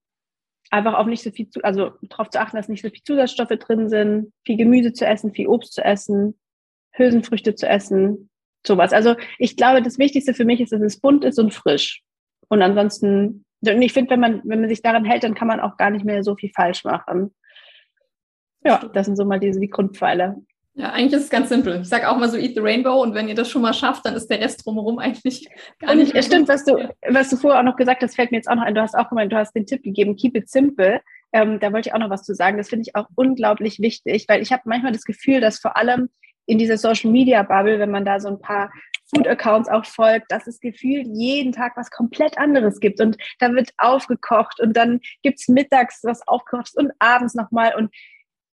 einfach 0.71 0.95
auch 0.95 1.07
nicht 1.07 1.23
so 1.23 1.31
viel 1.31 1.51
zu, 1.51 1.63
also 1.63 1.93
darauf 2.03 2.31
zu 2.31 2.41
achten, 2.41 2.57
dass 2.57 2.69
nicht 2.69 2.83
so 2.83 2.89
viel 2.89 3.03
Zusatzstoffe 3.03 3.59
drin 3.59 3.89
sind, 3.89 4.33
viel 4.47 4.57
Gemüse 4.57 4.93
zu 4.93 5.07
essen, 5.07 5.35
viel 5.35 5.49
Obst 5.49 5.75
zu 5.75 5.85
essen, 5.85 6.39
Hülsenfrüchte 6.93 7.55
zu 7.55 7.69
essen, 7.69 8.31
sowas. 8.67 8.93
Also 8.93 9.17
ich 9.39 9.57
glaube, 9.57 9.83
das 9.83 9.99
Wichtigste 9.99 10.35
für 10.35 10.45
mich 10.45 10.61
ist, 10.61 10.73
dass 10.73 10.81
es 10.81 11.01
bunt 11.01 11.25
ist 11.25 11.39
und 11.39 11.53
frisch. 11.53 12.03
Und 12.49 12.63
ansonsten, 12.63 13.45
und 13.61 13.83
ich 13.83 13.93
finde, 13.93 14.13
wenn 14.13 14.21
man, 14.21 14.43
wenn 14.45 14.61
man 14.61 14.69
sich 14.69 14.83
daran 14.83 15.05
hält, 15.05 15.25
dann 15.25 15.35
kann 15.35 15.49
man 15.49 15.61
auch 15.61 15.77
gar 15.77 15.91
nicht 15.91 16.05
mehr 16.05 16.23
so 16.23 16.37
viel 16.37 16.51
falsch 16.55 16.85
machen. 16.85 17.35
Ja, 18.65 18.79
das 18.95 19.07
sind 19.07 19.17
so 19.17 19.25
mal 19.25 19.41
diese 19.41 19.61
die 19.61 19.71
Grundpfeiler. 19.71 20.37
Ja, 20.75 20.91
eigentlich 20.93 21.13
ist 21.13 21.25
es 21.25 21.31
ganz 21.31 21.51
simpel. 21.51 21.81
Ich 21.83 21.89
sage 21.89 22.09
auch 22.09 22.17
mal 22.17 22.31
so, 22.31 22.39
eat 22.39 22.55
the 22.55 22.61
rainbow 22.61 23.03
und 23.03 23.15
wenn 23.15 23.29
ihr 23.29 23.35
das 23.35 23.51
schon 23.51 23.61
mal 23.61 23.75
schafft, 23.75 24.07
dann 24.07 24.15
ist 24.15 24.29
der 24.29 24.41
Rest 24.41 24.65
drumherum 24.65 24.99
eigentlich 25.01 25.49
gar 25.79 25.95
nicht. 25.95 26.15
Und 26.15 26.25
stimmt, 26.25 26.49
was 26.49 26.65
du, 26.65 26.89
was 27.09 27.29
du 27.29 27.37
vorher 27.37 27.61
auch 27.61 27.65
noch 27.65 27.77
gesagt 27.77 28.03
hast, 28.03 28.17
fällt 28.17 28.31
mir 28.31 28.39
jetzt 28.39 28.49
auch 28.49 28.55
noch 28.55 28.63
ein. 28.63 28.75
Du 28.75 28.81
hast 28.81 28.95
auch 28.95 29.11
gemeint, 29.11 29.33
du 29.33 29.37
hast 29.37 29.55
den 29.55 29.67
Tipp 29.67 29.83
gegeben, 29.83 30.17
keep 30.17 30.35
it 30.37 30.49
simple. 30.49 31.01
Ähm, 31.33 31.61
da 31.61 31.73
wollte 31.73 31.89
ich 31.89 31.95
auch 31.95 31.99
noch 31.99 32.11
was 32.11 32.25
zu 32.25 32.35
sagen. 32.35 32.57
Das 32.57 32.71
finde 32.71 32.85
ich 32.87 32.97
auch 32.97 33.07
unglaublich 33.15 33.81
wichtig, 33.81 34.27
weil 34.29 34.41
ich 34.41 34.53
habe 34.53 34.63
manchmal 34.65 34.93
das 34.93 35.05
Gefühl, 35.05 35.41
dass 35.41 35.59
vor 35.59 35.77
allem 35.77 36.09
in 36.47 36.59
dieser 36.59 36.79
Social 36.79 37.11
Media 37.11 37.43
Bubble, 37.43 37.79
wenn 37.79 37.91
man 37.91 38.05
da 38.05 38.19
so 38.19 38.29
ein 38.29 38.41
paar 38.41 38.71
Food 39.15 39.29
Accounts 39.29 39.69
auch 39.69 39.85
folgt, 39.85 40.33
dass 40.33 40.47
es 40.47 40.59
gefühlt 40.59 41.07
jeden 41.07 41.53
Tag 41.53 41.77
was 41.77 41.91
komplett 41.91 42.39
anderes 42.39 42.81
gibt 42.81 43.01
und 43.01 43.17
da 43.39 43.53
wird 43.53 43.71
aufgekocht 43.79 44.59
und 44.61 44.75
dann 44.77 45.01
gibt's 45.23 45.49
mittags 45.49 46.01
was 46.03 46.27
aufgekocht 46.27 46.73
und 46.77 46.93
abends 46.99 47.35
nochmal 47.35 47.75
und 47.77 47.91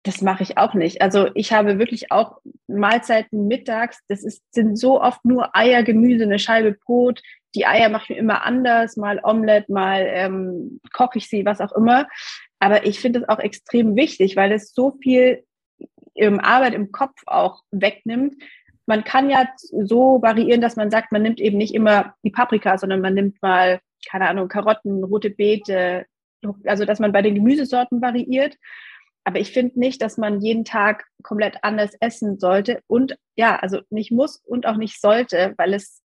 das 0.06 0.22
mache 0.22 0.44
ich 0.44 0.58
auch 0.60 0.76
nicht. 0.76 1.02
Also 1.02 1.30
ich 1.34 1.52
habe 1.52 1.80
wirklich 1.80 2.12
auch 2.12 2.38
Mahlzeiten 2.68 3.48
mittags. 3.48 4.00
Das 4.08 4.24
ist, 4.24 4.44
sind 4.54 4.78
so 4.78 5.02
oft 5.02 5.26
nur 5.26 5.56
Eier, 5.56 5.82
Gemüse, 5.82 6.26
eine 6.26 6.38
Scheibe 6.38 6.74
Brot. 6.74 7.24
Die 7.56 7.66
Eier 7.66 7.90
mache 7.90 8.04
ich 8.04 8.10
mir 8.10 8.18
immer 8.18 8.46
anders, 8.46 8.98
mal 8.98 9.20
Omelette, 9.24 9.72
mal 9.72 10.06
ähm, 10.08 10.80
koche 10.94 11.18
ich 11.18 11.28
sie, 11.28 11.44
was 11.44 11.60
auch 11.60 11.72
immer. 11.72 12.08
Aber 12.60 12.86
ich 12.86 13.00
finde 13.00 13.20
es 13.20 13.30
auch 13.30 13.40
extrem 13.40 13.96
wichtig, 13.96 14.36
weil 14.36 14.52
es 14.52 14.76
so 14.76 14.92
viel 15.02 15.44
ähm, 16.14 16.40
Arbeit 16.40 16.76
im 16.76 16.92
Kopf 16.92 17.24
auch 17.26 17.64
wegnimmt. 17.72 18.36
Man 18.86 19.04
kann 19.04 19.32
ja 19.32 19.50
so 19.58 20.22
variieren, 20.22 20.62
dass 20.62 20.76
man 20.76 20.92
sagt, 20.92 21.12
man 21.12 21.24
nimmt 21.24 21.40
eben 21.40 21.58
nicht 21.58 21.74
immer 21.74 22.14
die 22.24 22.30
Paprika, 22.30 22.78
sondern 22.78 23.02
man 23.02 23.16
nimmt 23.16 23.42
mal, 23.42 23.80
keine 24.08 24.30
Ahnung, 24.30 24.50
Karotten, 24.50 25.04
rote 25.04 25.32
Beete, 25.32 26.06
also 26.66 26.86
dass 26.86 27.00
man 27.00 27.12
bei 27.12 27.24
den 27.24 27.34
Gemüsesorten 27.34 28.04
variiert. 28.04 28.56
Aber 29.26 29.40
ich 29.40 29.52
finde 29.52 29.80
nicht, 29.80 30.02
dass 30.02 30.18
man 30.18 30.40
jeden 30.40 30.66
Tag 30.66 31.06
komplett 31.24 31.58
anders 31.64 31.96
essen 32.00 32.40
sollte 32.40 32.82
und 32.88 33.18
ja, 33.36 33.58
also 33.58 33.82
nicht 33.90 34.12
muss 34.12 34.38
und 34.46 34.68
auch 34.68 34.78
nicht 34.78 35.02
sollte, 35.02 35.56
weil 35.58 35.74
es 35.74 36.04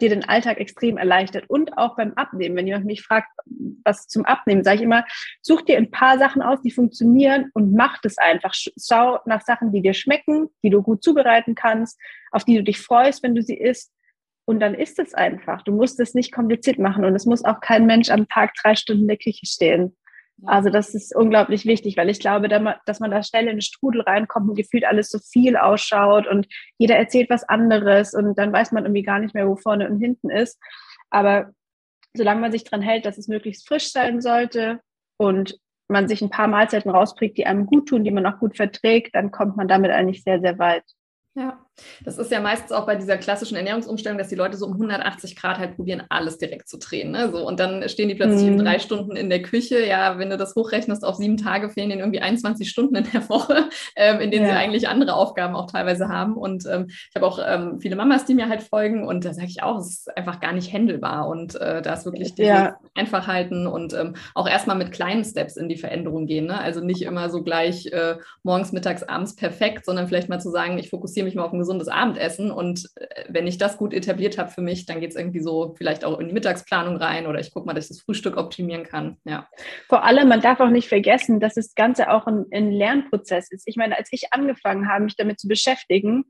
dir 0.00 0.08
den 0.08 0.24
Alltag 0.24 0.58
extrem 0.58 0.96
erleichtert 0.96 1.48
und 1.48 1.76
auch 1.78 1.96
beim 1.96 2.14
Abnehmen. 2.14 2.56
Wenn 2.56 2.66
jemand 2.66 2.86
mich 2.86 3.02
fragt, 3.02 3.28
was 3.84 4.06
zum 4.06 4.24
Abnehmen, 4.24 4.64
sage 4.64 4.76
ich 4.76 4.82
immer, 4.82 5.04
such 5.40 5.62
dir 5.62 5.76
ein 5.76 5.90
paar 5.90 6.18
Sachen 6.18 6.42
aus, 6.42 6.60
die 6.62 6.70
funktionieren 6.70 7.50
und 7.54 7.74
mach 7.74 8.00
das 8.00 8.18
einfach. 8.18 8.54
Schau 8.54 9.20
nach 9.24 9.42
Sachen, 9.42 9.72
die 9.72 9.82
dir 9.82 9.94
schmecken, 9.94 10.48
die 10.62 10.70
du 10.70 10.82
gut 10.82 11.02
zubereiten 11.02 11.54
kannst, 11.54 11.98
auf 12.30 12.44
die 12.44 12.56
du 12.56 12.62
dich 12.62 12.80
freust, 12.80 13.22
wenn 13.22 13.34
du 13.34 13.42
sie 13.42 13.56
isst. 13.56 13.92
Und 14.44 14.60
dann 14.60 14.74
ist 14.74 14.98
es 14.98 15.14
einfach. 15.14 15.62
Du 15.62 15.72
musst 15.72 16.00
es 16.00 16.14
nicht 16.14 16.32
kompliziert 16.32 16.78
machen 16.78 17.04
und 17.04 17.14
es 17.14 17.26
muss 17.26 17.44
auch 17.44 17.60
kein 17.60 17.86
Mensch 17.86 18.08
am 18.08 18.28
Tag 18.28 18.54
drei 18.54 18.74
Stunden 18.74 19.02
in 19.02 19.08
der 19.08 19.18
Küche 19.18 19.46
stehen. 19.46 19.96
Also 20.44 20.70
das 20.70 20.94
ist 20.94 21.14
unglaublich 21.14 21.66
wichtig, 21.66 21.96
weil 21.96 22.08
ich 22.08 22.20
glaube, 22.20 22.48
dass 22.48 23.00
man 23.00 23.10
da 23.10 23.22
schnell 23.22 23.48
in 23.48 23.56
den 23.56 23.60
Strudel 23.60 24.02
reinkommt 24.02 24.48
und 24.48 24.56
gefühlt 24.56 24.84
alles 24.84 25.10
so 25.10 25.18
viel 25.18 25.56
ausschaut 25.56 26.28
und 26.28 26.46
jeder 26.76 26.96
erzählt 26.96 27.28
was 27.28 27.48
anderes 27.48 28.14
und 28.14 28.38
dann 28.38 28.52
weiß 28.52 28.72
man 28.72 28.84
irgendwie 28.84 29.02
gar 29.02 29.18
nicht 29.18 29.34
mehr, 29.34 29.48
wo 29.48 29.56
vorne 29.56 29.88
und 29.88 29.98
hinten 29.98 30.30
ist. 30.30 30.60
Aber 31.10 31.50
solange 32.14 32.40
man 32.40 32.52
sich 32.52 32.64
dran 32.64 32.82
hält, 32.82 33.04
dass 33.04 33.18
es 33.18 33.26
möglichst 33.28 33.66
frisch 33.66 33.90
sein 33.90 34.20
sollte 34.20 34.80
und 35.16 35.58
man 35.88 36.06
sich 36.06 36.22
ein 36.22 36.30
paar 36.30 36.48
Mahlzeiten 36.48 36.90
rausprägt, 36.90 37.38
die 37.38 37.46
einem 37.46 37.66
gut 37.66 37.88
tun, 37.88 38.04
die 38.04 38.10
man 38.10 38.26
auch 38.26 38.38
gut 38.38 38.56
verträgt, 38.56 39.14
dann 39.14 39.30
kommt 39.30 39.56
man 39.56 39.68
damit 39.68 39.90
eigentlich 39.90 40.22
sehr, 40.22 40.40
sehr 40.40 40.58
weit. 40.58 40.84
Ja, 41.34 41.64
das 42.04 42.18
ist 42.18 42.30
ja 42.30 42.40
meistens 42.40 42.72
auch 42.72 42.86
bei 42.86 42.96
dieser 42.96 43.16
klassischen 43.16 43.56
Ernährungsumstellung, 43.56 44.18
dass 44.18 44.28
die 44.28 44.34
Leute 44.34 44.56
so 44.56 44.66
um 44.66 44.72
180 44.72 45.36
Grad 45.36 45.58
halt 45.58 45.76
probieren, 45.76 46.02
alles 46.08 46.38
direkt 46.38 46.68
zu 46.68 46.78
drehen. 46.78 47.10
Ne? 47.10 47.30
So, 47.30 47.46
und 47.46 47.60
dann 47.60 47.88
stehen 47.88 48.08
die 48.08 48.14
plötzlich 48.14 48.42
mhm. 48.42 48.58
in 48.58 48.64
drei 48.64 48.78
Stunden 48.78 49.16
in 49.16 49.30
der 49.30 49.42
Küche. 49.42 49.84
Ja, 49.84 50.18
wenn 50.18 50.30
du 50.30 50.36
das 50.36 50.54
hochrechnest, 50.54 51.04
auf 51.04 51.16
sieben 51.16 51.36
Tage 51.36 51.70
fehlen 51.70 51.90
ihnen 51.90 52.00
irgendwie 52.00 52.20
21 52.20 52.68
Stunden 52.68 52.96
in 52.96 53.06
der 53.12 53.28
Woche, 53.28 53.68
ähm, 53.96 54.20
in 54.20 54.30
denen 54.30 54.46
ja. 54.46 54.52
sie 54.52 54.56
eigentlich 54.56 54.88
andere 54.88 55.14
Aufgaben 55.14 55.54
auch 55.54 55.70
teilweise 55.70 56.08
haben. 56.08 56.36
Und 56.36 56.66
ähm, 56.66 56.86
ich 56.88 57.14
habe 57.14 57.26
auch 57.26 57.38
ähm, 57.44 57.80
viele 57.80 57.96
Mamas, 57.96 58.24
die 58.24 58.34
mir 58.34 58.48
halt 58.48 58.62
folgen. 58.62 59.06
Und 59.06 59.24
da 59.24 59.34
sage 59.34 59.48
ich 59.48 59.62
auch, 59.62 59.78
es 59.78 59.88
ist 59.88 60.16
einfach 60.16 60.40
gar 60.40 60.52
nicht 60.52 60.72
händelbar. 60.72 61.28
Und 61.28 61.54
äh, 61.60 61.82
da 61.82 61.94
ist 61.94 62.04
wirklich 62.04 62.34
dieses 62.34 62.48
ja. 62.48 62.76
Einfachhalten 62.94 63.66
und 63.66 63.94
ähm, 63.94 64.14
auch 64.34 64.48
erstmal 64.48 64.76
mit 64.76 64.92
kleinen 64.92 65.24
Steps 65.24 65.56
in 65.56 65.68
die 65.68 65.76
Veränderung 65.76 66.26
gehen. 66.26 66.46
Ne? 66.46 66.58
Also 66.58 66.80
nicht 66.80 67.02
immer 67.02 67.30
so 67.30 67.42
gleich 67.42 67.86
äh, 67.86 68.16
morgens, 68.42 68.72
mittags, 68.72 69.02
abends 69.02 69.34
perfekt, 69.36 69.84
sondern 69.84 70.08
vielleicht 70.08 70.28
mal 70.28 70.40
zu 70.40 70.50
sagen, 70.50 70.78
ich 70.78 70.90
fokussiere 70.90 71.24
mich 71.24 71.34
mal 71.34 71.44
auf 71.44 71.52
ein 71.52 71.58
gesundes 71.68 71.88
Abendessen 71.88 72.50
und 72.50 72.88
äh, 72.96 73.24
wenn 73.28 73.46
ich 73.46 73.58
das 73.58 73.76
gut 73.76 73.92
etabliert 73.92 74.38
habe 74.38 74.50
für 74.50 74.62
mich, 74.62 74.86
dann 74.86 75.00
geht 75.00 75.10
es 75.10 75.16
irgendwie 75.16 75.40
so 75.40 75.74
vielleicht 75.76 76.02
auch 76.04 76.18
in 76.18 76.28
die 76.28 76.32
Mittagsplanung 76.32 76.96
rein 76.96 77.26
oder 77.26 77.38
ich 77.40 77.52
gucke 77.52 77.66
mal, 77.66 77.74
dass 77.74 77.84
ich 77.84 77.96
das 77.96 78.00
Frühstück 78.00 78.38
optimieren 78.38 78.84
kann. 78.84 79.18
Ja. 79.24 79.46
Vor 79.88 80.02
allem, 80.02 80.28
man 80.28 80.40
darf 80.40 80.60
auch 80.60 80.70
nicht 80.70 80.88
vergessen, 80.88 81.40
dass 81.40 81.54
das 81.54 81.74
Ganze 81.74 82.10
auch 82.10 82.26
ein, 82.26 82.46
ein 82.52 82.72
Lernprozess 82.72 83.50
ist. 83.50 83.64
Ich 83.66 83.76
meine, 83.76 83.98
als 83.98 84.08
ich 84.12 84.32
angefangen 84.32 84.88
habe, 84.88 85.04
mich 85.04 85.16
damit 85.16 85.38
zu 85.38 85.46
beschäftigen, 85.46 86.24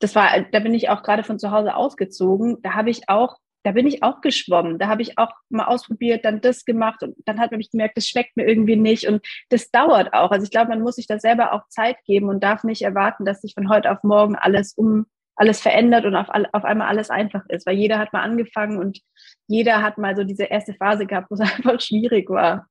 das 0.00 0.16
war, 0.16 0.28
da 0.50 0.58
bin 0.58 0.74
ich 0.74 0.88
auch 0.88 1.04
gerade 1.04 1.22
von 1.22 1.38
zu 1.38 1.52
Hause 1.52 1.76
ausgezogen, 1.76 2.58
da 2.62 2.74
habe 2.74 2.90
ich 2.90 3.08
auch 3.08 3.36
da 3.62 3.72
bin 3.72 3.86
ich 3.86 4.02
auch 4.02 4.20
geschwommen. 4.20 4.78
Da 4.78 4.88
habe 4.88 5.02
ich 5.02 5.18
auch 5.18 5.32
mal 5.48 5.66
ausprobiert, 5.66 6.24
dann 6.24 6.40
das 6.40 6.64
gemacht 6.64 7.02
und 7.02 7.16
dann 7.26 7.38
hat 7.40 7.50
man 7.50 7.58
mich 7.58 7.70
gemerkt, 7.70 7.96
das 7.96 8.06
schmeckt 8.06 8.36
mir 8.36 8.46
irgendwie 8.46 8.76
nicht 8.76 9.06
und 9.06 9.24
das 9.50 9.70
dauert 9.70 10.14
auch. 10.14 10.30
Also 10.30 10.44
ich 10.44 10.50
glaube, 10.50 10.70
man 10.70 10.80
muss 10.80 10.96
sich 10.96 11.06
da 11.06 11.18
selber 11.18 11.52
auch 11.52 11.68
Zeit 11.68 11.96
geben 12.06 12.28
und 12.28 12.42
darf 12.42 12.64
nicht 12.64 12.82
erwarten, 12.82 13.24
dass 13.24 13.42
sich 13.42 13.54
von 13.54 13.68
heute 13.68 13.90
auf 13.90 14.02
morgen 14.02 14.36
alles 14.36 14.74
um 14.74 15.06
alles 15.40 15.62
verändert 15.62 16.04
und 16.04 16.14
auf, 16.16 16.28
auf 16.52 16.64
einmal 16.64 16.88
alles 16.88 17.08
einfach 17.08 17.42
ist, 17.48 17.66
weil 17.66 17.76
jeder 17.76 17.98
hat 17.98 18.12
mal 18.12 18.20
angefangen 18.20 18.78
und 18.78 19.00
jeder 19.46 19.82
hat 19.82 19.96
mal 19.96 20.14
so 20.14 20.22
diese 20.22 20.44
erste 20.44 20.74
Phase 20.74 21.06
gehabt, 21.06 21.30
wo 21.30 21.34
es 21.34 21.40
einfach 21.40 21.80
schwierig 21.80 22.28
war. 22.28 22.66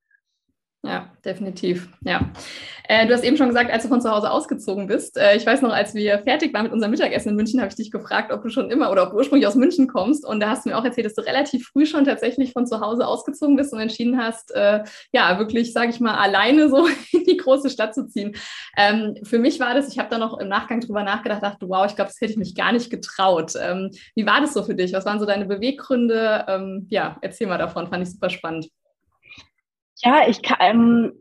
Ja, 0.81 1.11
definitiv. 1.25 1.89
Ja. 2.05 2.31
Äh, 2.87 3.05
du 3.05 3.13
hast 3.13 3.25
eben 3.25 3.35
schon 3.35 3.49
gesagt, 3.49 3.69
als 3.69 3.83
du 3.83 3.89
von 3.89 3.99
zu 3.99 4.09
Hause 4.09 4.31
ausgezogen 4.31 4.87
bist. 4.87 5.17
Äh, 5.17 5.35
ich 5.35 5.45
weiß 5.45 5.61
noch, 5.61 5.73
als 5.73 5.93
wir 5.93 6.19
fertig 6.19 6.53
waren 6.53 6.63
mit 6.63 6.71
unserem 6.71 6.91
Mittagessen 6.91 7.29
in 7.29 7.35
München, 7.35 7.59
habe 7.59 7.67
ich 7.67 7.75
dich 7.75 7.91
gefragt, 7.91 8.31
ob 8.31 8.41
du 8.43 8.49
schon 8.49 8.71
immer 8.71 8.89
oder 8.89 9.03
ob 9.03 9.09
du 9.09 9.17
ursprünglich 9.17 9.45
aus 9.45 9.55
München 9.55 9.89
kommst. 9.89 10.25
Und 10.25 10.39
da 10.39 10.49
hast 10.49 10.63
du 10.63 10.69
mir 10.69 10.77
auch 10.77 10.85
erzählt, 10.85 11.05
dass 11.05 11.15
du 11.15 11.21
relativ 11.21 11.67
früh 11.67 11.85
schon 11.85 12.05
tatsächlich 12.05 12.53
von 12.53 12.65
zu 12.65 12.79
Hause 12.79 13.05
ausgezogen 13.05 13.57
bist 13.57 13.73
und 13.73 13.81
entschieden 13.81 14.17
hast, 14.17 14.55
äh, 14.55 14.85
ja, 15.11 15.37
wirklich, 15.37 15.73
sage 15.73 15.89
ich 15.89 15.99
mal, 15.99 16.15
alleine 16.15 16.69
so 16.69 16.87
in 17.11 17.25
die 17.25 17.35
große 17.35 17.69
Stadt 17.69 17.93
zu 17.93 18.07
ziehen. 18.07 18.37
Ähm, 18.77 19.15
für 19.23 19.37
mich 19.37 19.59
war 19.59 19.73
das, 19.73 19.91
ich 19.91 19.99
habe 19.99 20.09
da 20.09 20.17
noch 20.17 20.39
im 20.39 20.47
Nachgang 20.47 20.79
drüber 20.79 21.03
nachgedacht, 21.03 21.43
dachte, 21.43 21.67
wow, 21.67 21.85
ich 21.87 21.97
glaube, 21.97 22.09
das 22.09 22.21
hätte 22.21 22.31
ich 22.31 22.39
mich 22.39 22.55
gar 22.55 22.71
nicht 22.71 22.89
getraut. 22.89 23.51
Ähm, 23.61 23.91
wie 24.15 24.25
war 24.25 24.39
das 24.39 24.53
so 24.53 24.63
für 24.63 24.75
dich? 24.75 24.93
Was 24.93 25.05
waren 25.05 25.19
so 25.19 25.25
deine 25.25 25.45
Beweggründe? 25.45 26.45
Ähm, 26.47 26.87
ja, 26.89 27.17
erzähl 27.21 27.47
mal 27.47 27.57
davon, 27.57 27.87
fand 27.87 28.03
ich 28.03 28.13
super 28.13 28.29
spannend. 28.29 28.69
Ja, 30.01 30.27
ich 30.27 30.41
kann, 30.41 30.57
ähm, 30.59 31.13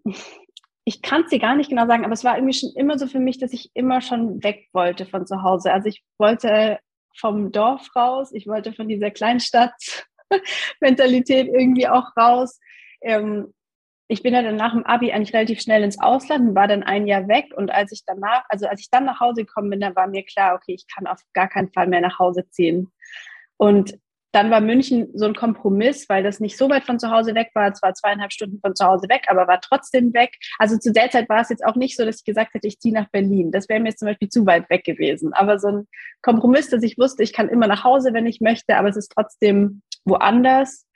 ich 0.85 1.03
kann 1.03 1.25
es 1.25 1.31
dir 1.31 1.39
gar 1.39 1.55
nicht 1.57 1.71
genau 1.71 1.87
sagen, 1.87 2.05
aber 2.05 2.15
es 2.15 2.25
war 2.25 2.37
irgendwie 2.37 2.59
schon 2.59 2.71
immer 2.77 2.99
so 2.99 3.07
für 3.07 3.19
mich, 3.19 3.39
dass 3.39 3.53
ich 3.53 3.71
immer 3.75 4.01
schon 4.01 4.43
weg 4.43 4.69
wollte 4.73 5.05
von 5.05 5.27
zu 5.27 5.43
Hause. 5.43 5.71
Also 5.73 5.89
ich 5.89 6.03
wollte 6.19 6.79
vom 7.17 7.53
Dorf 7.53 7.95
raus, 7.97 8.33
ich 8.33 8.47
wollte 8.47 8.73
von 8.73 8.89
dieser 8.89 9.11
Kleinstadt-Mentalität 9.11 11.49
irgendwie 11.53 11.89
auch 11.89 12.17
raus. 12.17 12.59
Ähm, 13.03 13.53
ich 14.11 14.23
bin 14.23 14.33
ja 14.33 14.43
dann 14.43 14.57
nach 14.57 14.73
dem 14.73 14.87
Abi 14.87 15.13
eigentlich 15.13 15.35
relativ 15.35 15.61
schnell 15.61 15.83
ins 15.83 16.01
Ausland 16.01 16.49
und 16.49 16.55
war 16.55 16.69
dann 16.69 16.83
ein 16.83 17.07
Jahr 17.07 17.29
weg. 17.29 17.53
Und 17.55 17.71
als 17.71 17.93
ich 17.93 18.05
danach, 18.07 18.45
also 18.49 18.67
als 18.67 18.81
ich 18.81 18.89
dann 18.91 19.05
nach 19.05 19.21
Hause 19.21 19.45
gekommen 19.45 19.69
bin, 19.71 19.81
dann 19.81 19.97
war 19.97 20.07
mir 20.07 20.25
klar, 20.25 20.55
okay, 20.55 20.73
ich 20.73 20.87
kann 20.87 21.07
auf 21.07 21.21
gar 21.35 21.49
keinen 21.49 21.71
Fall 21.71 21.89
mehr 21.89 22.01
nach 22.01 22.19
Hause 22.19 22.49
ziehen. 22.49 22.91
Und 23.59 23.99
dann 24.33 24.51
war 24.51 24.61
München 24.61 25.09
so 25.15 25.25
ein 25.25 25.35
Kompromiss, 25.35 26.09
weil 26.09 26.23
das 26.23 26.39
nicht 26.39 26.59
so 26.59 26.69
weit 26.69 26.85
von 26.85 26.99
zu 26.99 27.11
Hause 27.11 27.35
weg 27.35 27.51
war. 27.55 27.73
Zwar 27.73 27.95
zweieinhalb 27.95 28.33
Stunden 28.33 28.61
von 28.61 28.75
zu 28.75 28.85
Hause 28.85 29.09
weg, 29.09 29.25
aber 29.29 29.49
war 29.49 29.61
trotzdem 29.61 30.13
weg. 30.13 30.37
Also 30.59 30.77
zu 30.77 30.93
der 30.93 31.11
Zeit 31.11 31.29
war 31.29 31.41
es 31.41 31.49
jetzt 31.49 31.65
auch 31.65 31.77
nicht 31.77 31.97
so, 31.97 32.05
dass 32.05 32.19
ich 32.19 32.25
gesagt 32.25 32.53
hätte, 32.53 32.67
ich 32.67 32.79
ziehe 32.79 32.95
nach 32.95 33.09
Berlin. 33.11 33.51
Das 33.51 33.69
wäre 33.69 33.81
mir 33.81 33.89
jetzt 33.89 34.01
zum 34.01 34.09
Beispiel 34.09 34.29
zu 34.29 34.45
weit 34.45 34.69
weg 34.69 34.85
gewesen. 34.85 35.33
Aber 35.33 35.59
so 35.59 35.69
ein 35.69 35.89
Kompromiss, 36.21 36.69
dass 36.69 36.83
ich 36.83 36.99
wusste, 36.99 37.23
ich 37.23 37.33
kann 37.33 37.49
immer 37.49 37.67
nach 37.67 37.85
Hause, 37.85 38.13
wenn 38.13 38.27
ich 38.27 38.41
möchte, 38.41 38.77
aber 38.77 38.89
es 38.89 38.97
ist 38.97 39.13
trotzdem 39.15 39.83
woanders, 40.05 40.87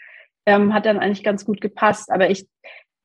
ähm, 0.44 0.74
hat 0.74 0.84
dann 0.84 0.98
eigentlich 0.98 1.24
ganz 1.24 1.44
gut 1.46 1.60
gepasst. 1.60 2.10
Aber 2.10 2.28
ich 2.28 2.46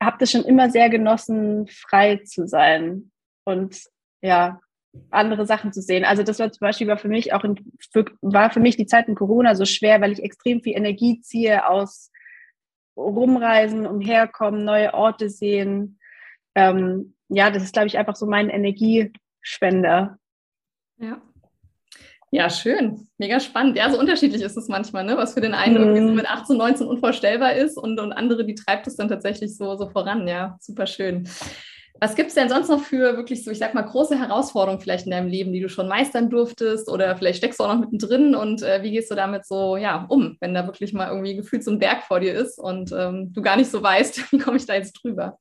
habe 0.04 0.18
das 0.20 0.32
schon 0.32 0.44
immer 0.44 0.70
sehr 0.70 0.90
genossen, 0.90 1.68
frei 1.68 2.18
zu 2.18 2.48
sein. 2.48 3.12
Und 3.46 3.82
ja, 4.22 4.60
andere 5.10 5.46
Sachen 5.46 5.74
zu 5.74 5.82
sehen. 5.82 6.06
Also 6.06 6.24
das 6.24 6.40
war 6.40 6.52
zum 6.52 6.60
Beispiel 6.60 6.88
war 6.88 6.98
für 6.98 7.08
mich 7.08 7.34
auch 7.34 7.44
in, 7.44 7.56
für, 7.92 8.06
war 8.22 8.52
für 8.52 8.60
mich 8.60 8.78
die 8.78 8.86
Zeit 8.86 9.08
in 9.08 9.16
Corona 9.16 9.56
so 9.56 9.66
schwer, 9.66 10.02
weil 10.02 10.12
ich 10.12 10.24
extrem 10.24 10.62
viel 10.62 10.76
Energie 10.76 11.22
ziehe 11.22 11.68
aus 11.68 12.12
rumreisen, 12.96 13.86
umherkommen, 13.86 14.66
neue 14.66 14.94
Orte 14.94 15.30
sehen. 15.30 16.00
Ähm, 16.56 17.16
ja, 17.30 17.52
das 17.52 17.64
ist, 17.64 17.74
glaube 17.74 17.88
ich, 17.88 17.98
einfach 17.98 18.16
so 18.16 18.26
mein 18.26 18.50
Energiespender. 18.50 20.18
Ja. 20.98 21.22
Ja, 22.30 22.50
schön. 22.50 23.08
Mega 23.18 23.40
spannend. 23.40 23.78
Ja, 23.78 23.90
so 23.90 23.98
unterschiedlich 23.98 24.42
ist 24.42 24.58
es 24.58 24.68
manchmal, 24.68 25.06
ne? 25.06 25.16
was 25.16 25.34
für 25.34 25.42
den 25.42 25.54
einen 25.54 25.76
mhm. 25.76 25.82
irgendwie 25.82 26.08
so 26.08 26.14
mit 26.14 26.30
18, 26.30 26.58
19 26.58 26.88
unvorstellbar 26.88 27.54
ist 27.54 27.78
und, 27.78 28.00
und 28.00 28.12
andere, 28.12 28.46
die 28.46 28.56
treibt 28.56 28.86
es 28.88 28.98
dann 28.98 29.08
tatsächlich 29.08 29.56
so, 29.56 29.76
so 29.78 29.88
voran. 29.88 30.28
Ja, 30.28 30.58
super 30.60 30.88
schön. 30.88 31.30
Was 32.00 32.16
gibt 32.16 32.30
es 32.30 32.36
denn 32.36 32.50
sonst 32.50 32.70
noch 32.70 32.82
für 32.82 33.18
wirklich 33.18 33.44
so, 33.44 33.52
ich 33.52 33.58
sag 33.58 33.74
mal, 33.74 33.82
große 33.82 34.20
Herausforderungen 34.20 34.82
vielleicht 34.82 35.06
in 35.06 35.12
deinem 35.12 35.30
Leben, 35.30 35.52
die 35.52 35.62
du 35.62 35.70
schon 35.70 35.88
meistern 35.88 36.30
durftest 36.30 36.90
oder 36.90 37.16
vielleicht 37.16 37.40
steckst 37.40 37.60
du 37.60 37.64
auch 37.64 37.74
noch 37.74 37.80
mittendrin 37.80 38.36
und 38.36 38.62
äh, 38.62 38.84
wie 38.84 38.92
gehst 38.92 39.10
du 39.10 39.16
damit 39.16 39.46
so 39.46 39.78
ja, 39.78 40.06
um, 40.10 40.38
wenn 40.40 40.54
da 40.54 40.66
wirklich 40.68 40.94
mal 40.94 41.10
irgendwie 41.10 41.36
gefühlt 41.36 41.64
so 41.64 41.72
ein 41.72 41.80
Berg 41.80 42.04
vor 42.04 42.20
dir 42.20 42.34
ist 42.34 42.60
und 42.60 42.92
ähm, 42.92 43.34
du 43.34 43.42
gar 43.42 43.58
nicht 43.58 43.72
so 43.72 43.82
weißt, 43.82 44.32
wie 44.32 44.38
komme 44.38 44.58
ich 44.58 44.66
da 44.66 44.76
jetzt 44.76 44.94
drüber? 44.94 45.40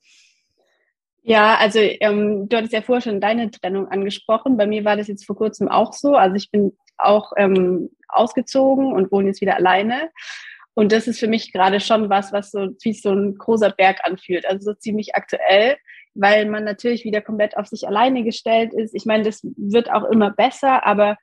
Ja, 1.23 1.57
also 1.57 1.81
ähm, 1.81 2.49
du 2.49 2.57
hattest 2.57 2.73
ja 2.73 2.83
vorher 2.83 3.03
schon 3.03 3.21
deine 3.21 3.51
Trennung 3.51 3.89
angesprochen. 3.89 4.57
Bei 4.57 4.67
mir 4.67 4.85
war 4.85 4.97
das 4.97 5.09
jetzt 5.09 5.27
vor 5.27 5.35
kurzem 5.35 5.69
auch 5.69 5.93
so. 5.93 6.15
Also 6.15 6.37
ich 6.37 6.53
bin 6.53 6.77
auch 6.99 7.33
ähm, 7.37 7.91
ausgezogen 8.09 8.93
und 8.93 9.11
wohne 9.11 9.29
jetzt 9.29 9.41
wieder 9.41 9.57
alleine. 9.57 10.11
Und 10.75 10.93
das 10.93 11.09
ist 11.09 11.19
für 11.19 11.27
mich 11.27 11.53
gerade 11.53 11.81
schon 11.81 12.11
was, 12.11 12.33
was 12.33 12.53
so 12.53 12.69
wie 12.83 12.93
so 12.93 13.11
ein 13.11 13.37
großer 13.37 13.71
Berg 13.71 14.05
anfühlt. 14.05 14.47
Also 14.47 14.73
so 14.73 14.75
ziemlich 14.75 15.17
aktuell, 15.17 15.79
weil 16.19 16.47
man 16.47 16.65
natürlich 16.65 17.05
wieder 17.05 17.21
komplett 17.21 17.57
auf 17.57 17.67
sich 17.67 17.87
alleine 17.87 18.25
gestellt 18.25 18.73
ist. 18.75 18.95
Ich 18.95 19.07
meine, 19.07 19.25
das 19.25 19.41
wird 19.57 19.91
auch 19.91 20.05
immer 20.05 20.31
besser, 20.31 20.87
aber 20.87 21.17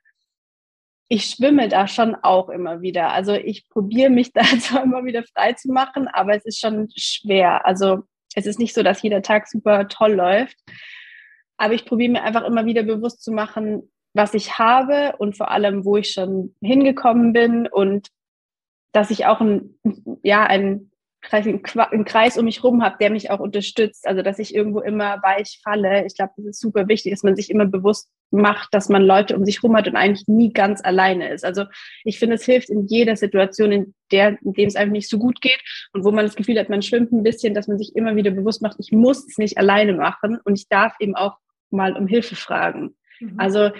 ich 1.08 1.26
schwimme 1.26 1.68
da 1.68 1.86
schon 1.86 2.14
auch 2.14 2.48
immer 2.48 2.80
wieder. 2.80 3.12
Also 3.12 3.34
ich 3.34 3.68
probiere 3.68 4.10
mich 4.10 4.32
da 4.34 4.42
zwar 4.42 4.84
immer 4.84 5.04
wieder 5.04 5.22
frei 5.24 5.52
zu 5.52 5.70
machen, 5.70 6.08
aber 6.08 6.34
es 6.34 6.44
ist 6.44 6.60
schon 6.60 6.88
schwer. 6.96 7.66
Also 7.66 8.04
es 8.34 8.46
ist 8.46 8.58
nicht 8.58 8.74
so, 8.74 8.82
dass 8.82 9.02
jeder 9.02 9.22
Tag 9.22 9.48
super 9.48 9.88
toll 9.88 10.12
läuft. 10.12 10.56
Aber 11.56 11.74
ich 11.74 11.84
probiere 11.84 12.12
mir 12.12 12.22
einfach 12.22 12.44
immer 12.44 12.66
wieder 12.66 12.82
bewusst 12.82 13.22
zu 13.22 13.30
machen, 13.30 13.90
was 14.12 14.34
ich 14.34 14.58
habe 14.58 15.14
und 15.18 15.36
vor 15.36 15.50
allem, 15.50 15.84
wo 15.84 15.96
ich 15.96 16.12
schon 16.12 16.54
hingekommen 16.60 17.32
bin 17.32 17.66
und 17.66 18.08
dass 18.92 19.10
ich 19.10 19.26
auch 19.26 19.40
ein, 19.40 19.78
ja, 20.22 20.44
ein, 20.44 20.90
einen 21.30 22.04
Kreis 22.04 22.38
um 22.38 22.44
mich 22.44 22.62
rum 22.62 22.82
habe, 22.82 22.96
der 23.00 23.10
mich 23.10 23.30
auch 23.30 23.40
unterstützt. 23.40 24.06
Also, 24.06 24.22
dass 24.22 24.38
ich 24.38 24.54
irgendwo 24.54 24.80
immer 24.80 25.22
weich 25.22 25.60
falle. 25.62 26.04
Ich 26.06 26.14
glaube, 26.14 26.32
das 26.36 26.46
ist 26.46 26.60
super 26.60 26.88
wichtig, 26.88 27.12
dass 27.12 27.22
man 27.22 27.36
sich 27.36 27.50
immer 27.50 27.66
bewusst 27.66 28.10
macht, 28.34 28.74
dass 28.74 28.88
man 28.88 29.02
Leute 29.02 29.36
um 29.36 29.44
sich 29.44 29.62
rum 29.62 29.76
hat 29.76 29.86
und 29.86 29.96
eigentlich 29.96 30.26
nie 30.26 30.52
ganz 30.52 30.84
alleine 30.84 31.30
ist. 31.30 31.44
Also 31.44 31.64
ich 32.04 32.18
finde, 32.18 32.34
es 32.34 32.44
hilft 32.44 32.68
in 32.68 32.86
jeder 32.86 33.16
Situation, 33.16 33.72
in 33.72 33.94
der, 34.10 34.38
in 34.42 34.52
dem 34.52 34.68
es 34.68 34.76
einfach 34.76 34.92
nicht 34.92 35.08
so 35.08 35.18
gut 35.18 35.40
geht 35.40 35.60
und 35.92 36.04
wo 36.04 36.10
man 36.10 36.24
das 36.24 36.36
Gefühl 36.36 36.58
hat, 36.58 36.68
man 36.68 36.82
schwimmt 36.82 37.12
ein 37.12 37.22
bisschen, 37.22 37.54
dass 37.54 37.68
man 37.68 37.78
sich 37.78 37.94
immer 37.94 38.16
wieder 38.16 38.32
bewusst 38.32 38.60
macht, 38.60 38.76
ich 38.78 38.92
muss 38.92 39.26
es 39.26 39.38
nicht 39.38 39.56
alleine 39.56 39.94
machen 39.94 40.38
und 40.44 40.58
ich 40.58 40.68
darf 40.68 40.94
eben 40.98 41.14
auch 41.14 41.36
mal 41.70 41.96
um 41.96 42.06
Hilfe 42.06 42.36
fragen. 42.36 42.96
Mhm. 43.20 43.38
Also 43.38 43.70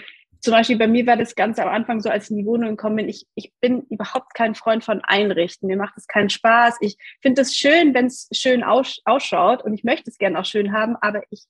zum 0.45 0.53
Beispiel 0.53 0.77
bei 0.77 0.87
mir 0.87 1.05
war 1.05 1.17
das 1.17 1.35
Ganze 1.35 1.63
am 1.63 1.69
Anfang 1.69 1.99
so, 1.99 2.09
als 2.09 2.25
ich 2.25 2.31
in 2.31 2.37
die 2.37 2.45
Wohnung 2.45 2.71
gekommen 2.71 2.95
bin, 2.95 3.09
ich, 3.09 3.27
ich 3.35 3.51
bin 3.59 3.81
überhaupt 3.89 4.33
kein 4.33 4.55
Freund 4.55 4.83
von 4.83 5.01
Einrichten. 5.03 5.67
Mir 5.67 5.77
macht 5.77 5.97
es 5.97 6.07
keinen 6.07 6.29
Spaß. 6.29 6.77
Ich 6.79 6.97
finde 7.21 7.41
es 7.41 7.55
schön, 7.55 7.93
wenn 7.93 8.05
es 8.05 8.29
schön 8.31 8.63
aus, 8.63 9.01
ausschaut 9.05 9.63
und 9.63 9.73
ich 9.73 9.83
möchte 9.83 10.09
es 10.09 10.17
gerne 10.17 10.39
auch 10.39 10.45
schön 10.45 10.71
haben, 10.71 10.95
aber 11.01 11.21
ich 11.29 11.45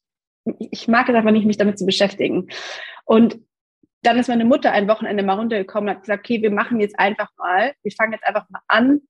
ich 0.60 0.88
mag 0.88 1.10
es 1.10 1.16
einfach 1.16 1.32
nicht, 1.32 1.46
mich 1.46 1.58
damit 1.58 1.80
zu 1.80 1.86
beschäftigen. 1.86 2.50
Und 3.06 3.40
dann 4.04 4.20
ist 4.20 4.30
meine 4.30 4.46
Mutter 4.46 4.72
ein 4.72 4.88
Wochenende 4.88 5.24
mal 5.24 5.34
runtergekommen 5.34 5.90
und 5.90 5.96
hat 5.96 6.04
gesagt, 6.04 6.26
okay, 6.26 6.42
wir 6.42 6.52
machen 6.52 6.80
jetzt 6.80 7.00
einfach 7.00 7.30
mal, 7.38 7.74
wir 7.82 7.92
fangen 7.92 8.14
jetzt 8.14 8.26
einfach 8.26 8.48
mal 8.50 8.62
an. 8.68 9.02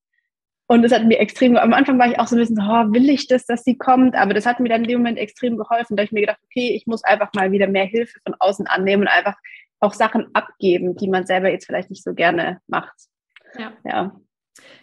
Und 0.67 0.81
das 0.81 0.91
hat 0.91 1.05
mir 1.05 1.19
extrem, 1.19 1.57
am 1.57 1.73
Anfang 1.73 1.99
war 1.99 2.09
ich 2.09 2.17
auch 2.17 2.27
so 2.27 2.35
ein 2.35 2.39
bisschen, 2.39 2.59
oh, 2.59 2.91
will 2.91 3.09
ich 3.09 3.27
das, 3.27 3.45
dass 3.45 3.63
sie 3.63 3.77
kommt? 3.77 4.15
Aber 4.15 4.33
das 4.33 4.47
hat 4.47 4.59
mir 4.59 4.69
dann 4.69 4.81
in 4.83 4.87
dem 4.87 4.99
Moment 4.99 5.19
extrem 5.19 5.57
geholfen, 5.57 5.95
da 5.95 6.03
ich 6.03 6.11
mir 6.11 6.21
gedacht, 6.21 6.39
okay, 6.43 6.73
ich 6.75 6.87
muss 6.87 7.03
einfach 7.03 7.31
mal 7.35 7.51
wieder 7.51 7.67
mehr 7.67 7.85
Hilfe 7.85 8.19
von 8.23 8.35
außen 8.39 8.65
annehmen 8.65 9.03
und 9.03 9.09
einfach 9.09 9.35
auch 9.85 9.93
Sachen 9.93 10.33
abgeben, 10.33 10.95
die 10.95 11.07
man 11.07 11.25
selber 11.25 11.49
jetzt 11.49 11.65
vielleicht 11.65 11.89
nicht 11.89 12.03
so 12.03 12.13
gerne 12.13 12.59
macht. 12.67 12.95
Ja. 13.57 13.71
ja. 13.83 14.19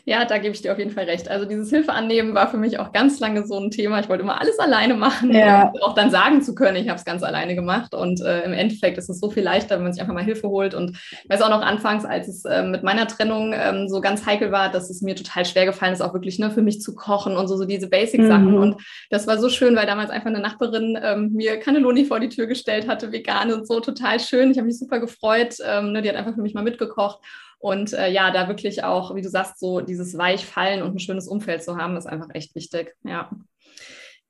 Ja, 0.05 0.25
da 0.25 0.39
gebe 0.39 0.53
ich 0.53 0.63
dir 0.63 0.73
auf 0.73 0.79
jeden 0.79 0.91
Fall 0.91 1.05
recht. 1.05 1.29
Also 1.29 1.47
dieses 1.47 1.71
Hilfe 1.71 1.93
annehmen 1.93 2.35
war 2.35 2.51
für 2.51 2.57
mich 2.57 2.79
auch 2.81 2.93
ganz 2.93 3.21
lange 3.21 3.47
so 3.47 3.59
ein 3.59 3.71
Thema. 3.71 4.01
Ich 4.01 4.09
wollte 4.09 4.25
immer 4.25 4.41
alles 4.41 4.59
alleine 4.59 4.95
machen 4.95 5.33
ja. 5.33 5.73
auch 5.81 5.95
dann 5.95 6.11
sagen 6.11 6.43
zu 6.43 6.55
können, 6.55 6.77
ich 6.77 6.89
habe 6.89 6.99
es 6.99 7.05
ganz 7.05 7.23
alleine 7.23 7.55
gemacht. 7.55 7.95
Und 7.95 8.21
äh, 8.21 8.43
im 8.43 8.53
Endeffekt 8.53 8.99
ist 8.99 9.09
es 9.09 9.21
so 9.21 9.31
viel 9.31 9.45
leichter, 9.45 9.77
wenn 9.77 9.85
man 9.85 9.93
sich 9.93 10.03
einfach 10.03 10.15
mal 10.15 10.25
Hilfe 10.25 10.49
holt. 10.49 10.75
Und 10.75 10.99
ich 11.11 11.31
weiß 11.31 11.43
auch 11.43 11.51
noch 11.51 11.63
anfangs, 11.63 12.05
als 12.05 12.27
es 12.27 12.45
äh, 12.45 12.65
mit 12.65 12.83
meiner 12.83 13.07
Trennung 13.07 13.55
ähm, 13.55 13.89
so 13.89 14.01
ganz 14.01 14.27
heikel 14.27 14.51
war, 14.51 14.71
dass 14.73 14.91
es 14.91 15.03
mir 15.03 15.15
total 15.15 15.45
schwer 15.45 15.67
gefallen 15.67 15.93
ist, 15.93 16.01
auch 16.01 16.15
wirklich 16.15 16.39
ne, 16.41 16.51
für 16.51 16.63
mich 16.63 16.81
zu 16.81 16.95
kochen 16.97 17.37
und 17.37 17.47
so, 17.47 17.57
so 17.57 17.65
diese 17.65 17.89
Basic-Sachen. 17.89 18.53
Mhm. 18.53 18.61
Und 18.61 18.83
das 19.11 19.29
war 19.29 19.39
so 19.39 19.49
schön, 19.49 19.77
weil 19.77 19.87
damals 19.87 20.11
einfach 20.11 20.31
eine 20.31 20.41
Nachbarin 20.41 20.99
ähm, 21.01 21.33
mir 21.33 21.61
Cannelloni 21.61 22.05
vor 22.07 22.19
die 22.19 22.29
Tür 22.29 22.47
gestellt 22.47 22.89
hatte, 22.89 23.13
vegan 23.13 23.53
und 23.53 23.69
so, 23.69 23.79
total 23.79 24.19
schön. 24.19 24.51
Ich 24.51 24.59
habe 24.59 24.67
mich 24.67 24.79
super 24.79 24.99
gefreut. 24.99 25.57
Ähm, 25.65 25.93
ne, 25.93 26.03
die 26.03 26.09
hat 26.09 26.17
einfach 26.17 26.35
für 26.35 26.43
mich 26.43 26.55
mal 26.55 26.65
mitgekocht. 26.65 27.21
Und 27.63 27.93
äh, 27.93 28.11
ja, 28.11 28.33
da 28.33 28.49
wirklich 28.49 28.83
auch, 28.83 29.15
wie 29.15 29.23
du 29.23 29.29
sagst, 29.29 29.61
so 29.61 29.81
dieses 29.81 30.19
Weichfallen 30.19 30.83
und 30.83 30.97
ein 30.97 30.99
schönes 30.99 31.29
Umfeld 31.29 31.63
zu 31.63 31.77
haben, 31.77 31.97
ist 31.97 32.07
einfach 32.07 32.27
echt 32.35 32.57
wichtig. 32.57 32.97
Ja, 33.05 33.31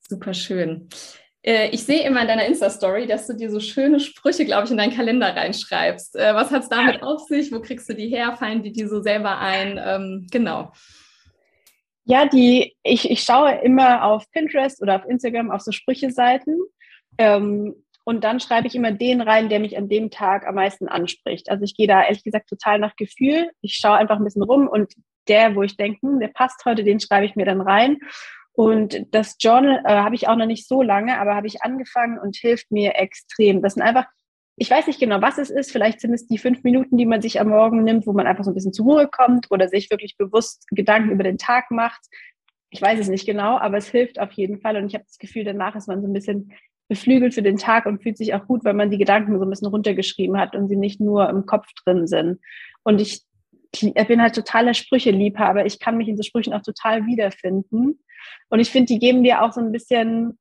super 0.07 0.35
schön. 0.35 0.90
Äh, 1.40 1.71
ich 1.71 1.85
sehe 1.85 2.07
immer 2.07 2.21
in 2.21 2.29
deiner 2.29 2.45
Insta-Story, 2.45 3.07
dass 3.07 3.27
du 3.27 3.33
dir 3.33 3.51
so 3.51 3.59
schöne 3.59 4.01
Sprüche, 4.01 4.45
glaube 4.45 4.66
ich, 4.66 4.71
in 4.71 4.77
deinen 4.77 4.95
Kalender 4.95 5.35
reinschreibst. 5.35 6.14
Äh, 6.14 6.35
was 6.35 6.51
hat 6.51 6.64
es 6.64 6.68
damit 6.68 7.03
auf 7.03 7.23
sich? 7.23 7.51
Wo 7.51 7.62
kriegst 7.62 7.88
du 7.88 7.95
die 7.95 8.09
her? 8.09 8.37
Fallen 8.37 8.62
die 8.62 8.73
dir 8.73 8.87
so 8.87 9.01
selber 9.01 9.38
ein? 9.38 9.81
Ähm, 9.83 10.27
genau. 10.31 10.71
Ja, 12.05 12.27
die, 12.27 12.77
ich, 12.83 13.11
ich 13.11 13.23
schaue 13.23 13.53
immer 13.62 14.05
auf 14.05 14.31
Pinterest 14.31 14.83
oder 14.83 14.97
auf 14.97 15.07
Instagram 15.09 15.51
auf 15.51 15.62
so 15.62 15.73
Sprüche-Seiten. 15.73 16.61
Ähm, 17.16 17.77
und 18.04 18.24
dann 18.24 18.40
schreibe 18.40 18.66
ich 18.66 18.74
immer 18.74 18.90
den 18.92 19.20
rein, 19.20 19.48
der 19.48 19.60
mich 19.60 19.76
an 19.76 19.88
dem 19.88 20.10
Tag 20.10 20.46
am 20.46 20.56
meisten 20.56 20.88
anspricht. 20.88 21.50
Also 21.50 21.64
ich 21.64 21.76
gehe 21.76 21.86
da 21.86 22.02
ehrlich 22.02 22.24
gesagt 22.24 22.48
total 22.48 22.78
nach 22.78 22.96
Gefühl. 22.96 23.50
Ich 23.60 23.74
schaue 23.74 23.96
einfach 23.96 24.16
ein 24.16 24.24
bisschen 24.24 24.42
rum 24.42 24.66
und 24.66 24.94
der, 25.28 25.54
wo 25.54 25.62
ich 25.62 25.76
denke, 25.76 26.00
hm, 26.02 26.18
der 26.18 26.28
passt 26.28 26.64
heute, 26.64 26.82
den 26.82 26.98
schreibe 26.98 27.26
ich 27.26 27.36
mir 27.36 27.44
dann 27.44 27.60
rein. 27.60 27.98
Und 28.54 29.06
das 29.12 29.36
Journal 29.40 29.82
äh, 29.86 29.94
habe 29.94 30.14
ich 30.16 30.28
auch 30.28 30.36
noch 30.36 30.46
nicht 30.46 30.66
so 30.66 30.82
lange, 30.82 31.18
aber 31.18 31.36
habe 31.36 31.46
ich 31.46 31.62
angefangen 31.62 32.18
und 32.18 32.36
hilft 32.36 32.70
mir 32.72 32.96
extrem. 32.96 33.62
Das 33.62 33.74
sind 33.74 33.82
einfach, 33.82 34.06
ich 34.56 34.70
weiß 34.70 34.88
nicht 34.88 35.00
genau, 35.00 35.22
was 35.22 35.38
es 35.38 35.48
ist. 35.48 35.70
Vielleicht 35.70 36.00
sind 36.00 36.12
es 36.12 36.26
die 36.26 36.38
fünf 36.38 36.62
Minuten, 36.64 36.98
die 36.98 37.06
man 37.06 37.22
sich 37.22 37.40
am 37.40 37.48
Morgen 37.48 37.84
nimmt, 37.84 38.06
wo 38.06 38.12
man 38.12 38.26
einfach 38.26 38.44
so 38.44 38.50
ein 38.50 38.54
bisschen 38.54 38.72
zur 38.72 38.86
Ruhe 38.86 39.08
kommt 39.08 39.50
oder 39.50 39.68
sich 39.68 39.90
wirklich 39.90 40.16
bewusst 40.18 40.66
Gedanken 40.70 41.12
über 41.12 41.22
den 41.22 41.38
Tag 41.38 41.70
macht. 41.70 42.00
Ich 42.68 42.82
weiß 42.82 42.98
es 42.98 43.08
nicht 43.08 43.26
genau, 43.26 43.58
aber 43.58 43.78
es 43.78 43.88
hilft 43.88 44.18
auf 44.18 44.32
jeden 44.32 44.60
Fall. 44.60 44.76
Und 44.76 44.86
ich 44.86 44.94
habe 44.94 45.04
das 45.04 45.18
Gefühl, 45.18 45.44
danach 45.44 45.76
ist 45.76 45.88
man 45.88 46.02
so 46.02 46.08
ein 46.08 46.12
bisschen 46.12 46.52
beflügelt 46.92 47.33
für 47.33 47.42
den 47.42 47.57
Tag 47.57 47.87
und 47.87 48.02
fühlt 48.02 48.18
sich 48.18 48.35
auch 48.35 48.46
gut, 48.46 48.66
weil 48.66 48.74
man 48.74 48.90
die 48.90 48.98
Gedanken 48.98 49.38
so 49.38 49.46
ein 49.46 49.48
bisschen 49.48 49.68
runtergeschrieben 49.68 50.38
hat 50.38 50.55
und 50.55 50.68
sie 50.68 50.76
nicht 50.76 51.00
nur 51.00 51.26
im 51.31 51.46
Kopf 51.46 51.66
drin 51.85 52.07
sind. 52.07 52.38
Und 52.83 53.00
ich, 53.00 53.22
bin 53.81 54.20
halt 54.20 54.35
totaler 54.35 54.74
Sprüche-Liebhaber. 54.74 55.64
Ich 55.64 55.78
kann 55.78 55.96
mich 55.96 56.07
in 56.07 56.18
so 56.18 56.22
Sprüchen 56.22 56.52
auch 56.52 56.61
total 56.61 57.07
wiederfinden. 57.07 57.98
Und 58.50 58.61
ich 58.61 58.68
finde, 58.68 58.92
die 58.92 58.98
geben 58.98 59.24
dir 59.24 59.42
auch 59.42 59.55
so 59.55 59.62
ein 59.62 59.72
bisschen 59.72 60.38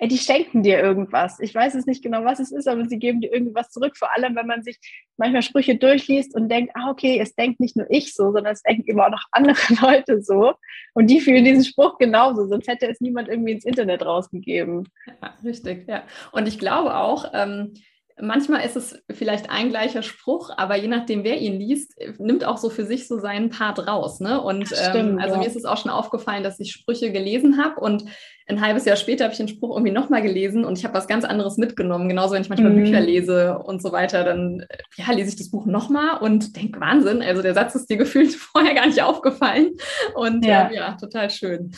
ey, 0.00 0.08
die 0.08 0.18
schenken 0.18 0.62
dir 0.62 0.80
irgendwas. 0.80 1.38
Ich 1.40 1.54
weiß 1.54 1.74
es 1.74 1.84
nicht 1.84 2.02
genau, 2.02 2.24
was 2.24 2.40
es 2.40 2.50
ist, 2.52 2.66
aber 2.66 2.86
sie 2.86 2.98
geben 2.98 3.20
dir 3.20 3.32
irgendwas 3.32 3.70
zurück. 3.70 3.98
Vor 3.98 4.08
allem, 4.16 4.34
wenn 4.34 4.46
man 4.46 4.62
sich 4.62 4.78
manchmal 5.18 5.42
Sprüche 5.42 5.76
durchliest 5.76 6.34
und 6.34 6.48
denkt, 6.48 6.72
ah, 6.74 6.90
okay, 6.90 7.18
es 7.20 7.34
denkt 7.34 7.60
nicht 7.60 7.76
nur 7.76 7.86
ich 7.90 8.14
so, 8.14 8.32
sondern 8.32 8.54
es 8.54 8.62
denken 8.62 8.88
immer 8.88 9.06
auch 9.06 9.10
noch 9.10 9.24
andere 9.30 9.56
Leute 9.82 10.22
so. 10.22 10.54
Und 10.94 11.08
die 11.08 11.20
fühlen 11.20 11.44
diesen 11.44 11.64
Spruch 11.64 11.98
genauso, 11.98 12.46
sonst 12.46 12.66
hätte 12.66 12.88
es 12.88 13.00
niemand 13.02 13.28
irgendwie 13.28 13.52
ins 13.52 13.66
Internet 13.66 14.04
rausgegeben. 14.04 14.88
Ja, 15.06 15.34
richtig, 15.44 15.86
ja. 15.86 16.02
Und 16.32 16.48
ich 16.48 16.58
glaube 16.58 16.96
auch, 16.96 17.26
ähm, 17.34 17.74
manchmal 18.22 18.64
ist 18.64 18.76
es 18.76 19.02
vielleicht 19.10 19.50
ein 19.50 19.70
gleicher 19.70 20.02
Spruch, 20.02 20.50
aber 20.56 20.76
je 20.76 20.88
nachdem, 20.88 21.24
wer 21.24 21.38
ihn 21.38 21.58
liest, 21.58 21.94
nimmt 22.18 22.44
auch 22.44 22.58
so 22.58 22.70
für 22.70 22.84
sich 22.84 23.08
so 23.08 23.18
seinen 23.18 23.50
Part 23.50 23.86
raus. 23.86 24.20
Ne? 24.20 24.40
Und 24.40 24.68
Stimmt, 24.68 24.94
ähm, 24.94 25.18
also 25.18 25.34
ja. 25.34 25.40
mir 25.40 25.46
ist 25.46 25.56
es 25.56 25.64
auch 25.64 25.76
schon 25.76 25.90
aufgefallen, 25.90 26.42
dass 26.42 26.60
ich 26.60 26.72
Sprüche 26.72 27.12
gelesen 27.12 27.62
habe 27.62 27.80
und 27.80 28.04
ein 28.46 28.60
halbes 28.60 28.84
Jahr 28.84 28.96
später 28.96 29.24
habe 29.24 29.32
ich 29.32 29.38
den 29.38 29.48
Spruch 29.48 29.76
irgendwie 29.76 29.92
nochmal 29.92 30.22
gelesen 30.22 30.64
und 30.64 30.76
ich 30.76 30.84
habe 30.84 30.94
was 30.94 31.06
ganz 31.06 31.24
anderes 31.24 31.56
mitgenommen. 31.56 32.08
Genauso, 32.08 32.34
wenn 32.34 32.42
ich 32.42 32.48
manchmal 32.48 32.72
mhm. 32.72 32.84
Bücher 32.84 33.00
lese 33.00 33.58
und 33.58 33.80
so 33.80 33.92
weiter, 33.92 34.24
dann 34.24 34.66
ja, 34.96 35.12
lese 35.12 35.30
ich 35.30 35.36
das 35.36 35.50
Buch 35.50 35.66
nochmal 35.66 36.18
und 36.18 36.56
denke, 36.56 36.80
Wahnsinn, 36.80 37.22
also 37.22 37.42
der 37.42 37.54
Satz 37.54 37.74
ist 37.74 37.88
dir 37.88 37.96
gefühlt 37.98 38.34
vorher 38.34 38.74
gar 38.74 38.86
nicht 38.86 39.02
aufgefallen. 39.02 39.72
Und 40.14 40.44
ja, 40.44 40.68
äh, 40.68 40.74
ja 40.74 40.96
total 41.00 41.30
schön. 41.30 41.72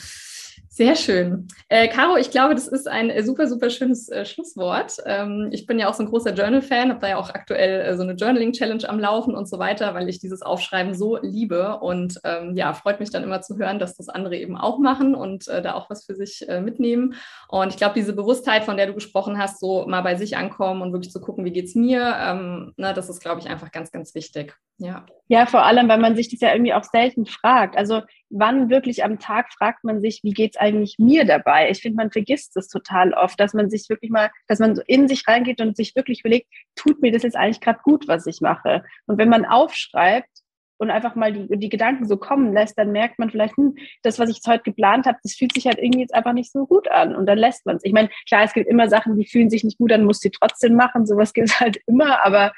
Sehr 0.75 0.95
schön. 0.95 1.47
Äh, 1.69 1.87
Caro, 1.87 2.17
ich 2.17 2.31
glaube, 2.31 2.55
das 2.55 2.67
ist 2.67 2.87
ein 2.87 3.11
äh, 3.11 3.21
super, 3.21 3.45
super 3.45 3.69
schönes 3.69 4.09
äh, 4.09 4.25
Schlusswort. 4.25 4.97
Ähm, 5.05 5.49
ich 5.51 5.67
bin 5.67 5.77
ja 5.77 5.87
auch 5.87 5.93
so 5.93 6.01
ein 6.01 6.09
großer 6.09 6.33
Journal-Fan, 6.33 6.89
habe 6.89 6.99
da 6.99 7.09
ja 7.09 7.17
auch 7.17 7.29
aktuell 7.29 7.81
äh, 7.81 7.95
so 7.95 8.01
eine 8.01 8.13
Journaling-Challenge 8.13 8.89
am 8.89 8.99
Laufen 8.99 9.35
und 9.35 9.47
so 9.47 9.59
weiter, 9.59 9.93
weil 9.93 10.09
ich 10.09 10.17
dieses 10.17 10.41
Aufschreiben 10.41 10.95
so 10.95 11.19
liebe. 11.21 11.77
Und 11.77 12.19
ähm, 12.23 12.55
ja, 12.55 12.73
freut 12.73 12.99
mich 12.99 13.11
dann 13.11 13.21
immer 13.21 13.41
zu 13.41 13.59
hören, 13.59 13.77
dass 13.77 13.97
das 13.97 14.09
andere 14.09 14.35
eben 14.35 14.57
auch 14.57 14.79
machen 14.79 15.13
und 15.13 15.47
äh, 15.47 15.61
da 15.61 15.75
auch 15.75 15.91
was 15.91 16.05
für 16.05 16.15
sich 16.15 16.49
äh, 16.49 16.59
mitnehmen. 16.59 17.13
Und 17.49 17.69
ich 17.69 17.77
glaube, 17.77 17.93
diese 17.93 18.13
Bewusstheit, 18.13 18.63
von 18.63 18.75
der 18.75 18.87
du 18.87 18.95
gesprochen 18.95 19.37
hast, 19.37 19.59
so 19.59 19.85
mal 19.85 20.01
bei 20.01 20.15
sich 20.15 20.37
ankommen 20.37 20.81
und 20.81 20.91
wirklich 20.91 21.11
zu 21.11 21.21
gucken, 21.21 21.45
wie 21.45 21.51
geht 21.51 21.65
es 21.65 21.75
mir, 21.75 22.15
ähm, 22.19 22.73
na, 22.77 22.93
das 22.93 23.09
ist, 23.09 23.19
glaube 23.19 23.41
ich, 23.41 23.47
einfach 23.47 23.71
ganz, 23.71 23.91
ganz 23.91 24.15
wichtig. 24.15 24.55
Ja. 24.79 25.05
ja, 25.27 25.45
vor 25.45 25.63
allem, 25.63 25.87
weil 25.87 25.99
man 25.99 26.15
sich 26.15 26.29
das 26.29 26.41
ja 26.41 26.51
irgendwie 26.51 26.73
auch 26.73 26.83
selten 26.83 27.27
fragt. 27.27 27.77
Also 27.77 28.01
wann 28.33 28.69
wirklich 28.69 29.03
am 29.03 29.19
Tag 29.19 29.53
fragt 29.53 29.83
man 29.83 30.01
sich, 30.01 30.21
wie 30.23 30.31
geht's 30.33 30.57
eigentlich 30.57 30.97
mir 30.97 31.23
dabei? 31.23 31.69
Ich 31.69 31.81
finde, 31.81 31.97
man 31.97 32.11
vergisst 32.11 32.55
das 32.55 32.67
total 32.67 33.13
oft, 33.13 33.39
dass 33.39 33.53
man 33.53 33.69
sich 33.69 33.87
wirklich 33.89 34.09
mal, 34.09 34.31
dass 34.47 34.59
man 34.59 34.75
so 34.75 34.81
in 34.87 35.07
sich 35.07 35.27
reingeht 35.27 35.61
und 35.61 35.77
sich 35.77 35.95
wirklich 35.95 36.21
überlegt, 36.21 36.47
tut 36.75 37.01
mir 37.01 37.11
das 37.11 37.23
jetzt 37.23 37.35
eigentlich 37.35 37.61
gerade 37.61 37.79
gut, 37.83 38.07
was 38.07 38.25
ich 38.25 38.41
mache? 38.41 38.83
Und 39.05 39.19
wenn 39.19 39.29
man 39.29 39.45
aufschreibt 39.45 40.29
und 40.77 40.89
einfach 40.89 41.13
mal 41.13 41.31
die, 41.31 41.47
die 41.59 41.69
Gedanken 41.69 42.07
so 42.07 42.17
kommen 42.17 42.53
lässt, 42.53 42.77
dann 42.77 42.91
merkt 42.91 43.19
man 43.19 43.29
vielleicht, 43.29 43.55
hm, 43.55 43.75
das, 44.01 44.17
was 44.17 44.29
ich 44.29 44.37
jetzt 44.37 44.47
heute 44.47 44.63
geplant 44.63 45.05
habe, 45.05 45.19
das 45.21 45.35
fühlt 45.35 45.53
sich 45.53 45.67
halt 45.67 45.77
irgendwie 45.77 46.01
jetzt 46.01 46.15
einfach 46.15 46.33
nicht 46.33 46.51
so 46.51 46.65
gut 46.65 46.89
an. 46.89 47.15
Und 47.15 47.27
dann 47.27 47.37
lässt 47.37 47.67
man 47.67 47.75
es. 47.75 47.85
Ich 47.85 47.93
meine, 47.93 48.09
klar, 48.27 48.43
es 48.43 48.53
gibt 48.53 48.67
immer 48.67 48.89
Sachen, 48.89 49.15
die 49.15 49.27
fühlen 49.27 49.51
sich 49.51 49.63
nicht 49.63 49.77
gut 49.77 49.91
an, 49.91 50.05
muss 50.05 50.19
sie 50.19 50.31
trotzdem 50.31 50.75
machen. 50.75 51.05
Sowas 51.05 51.33
gibt 51.33 51.49
es 51.49 51.59
halt 51.59 51.77
immer, 51.85 52.25
aber 52.25 52.51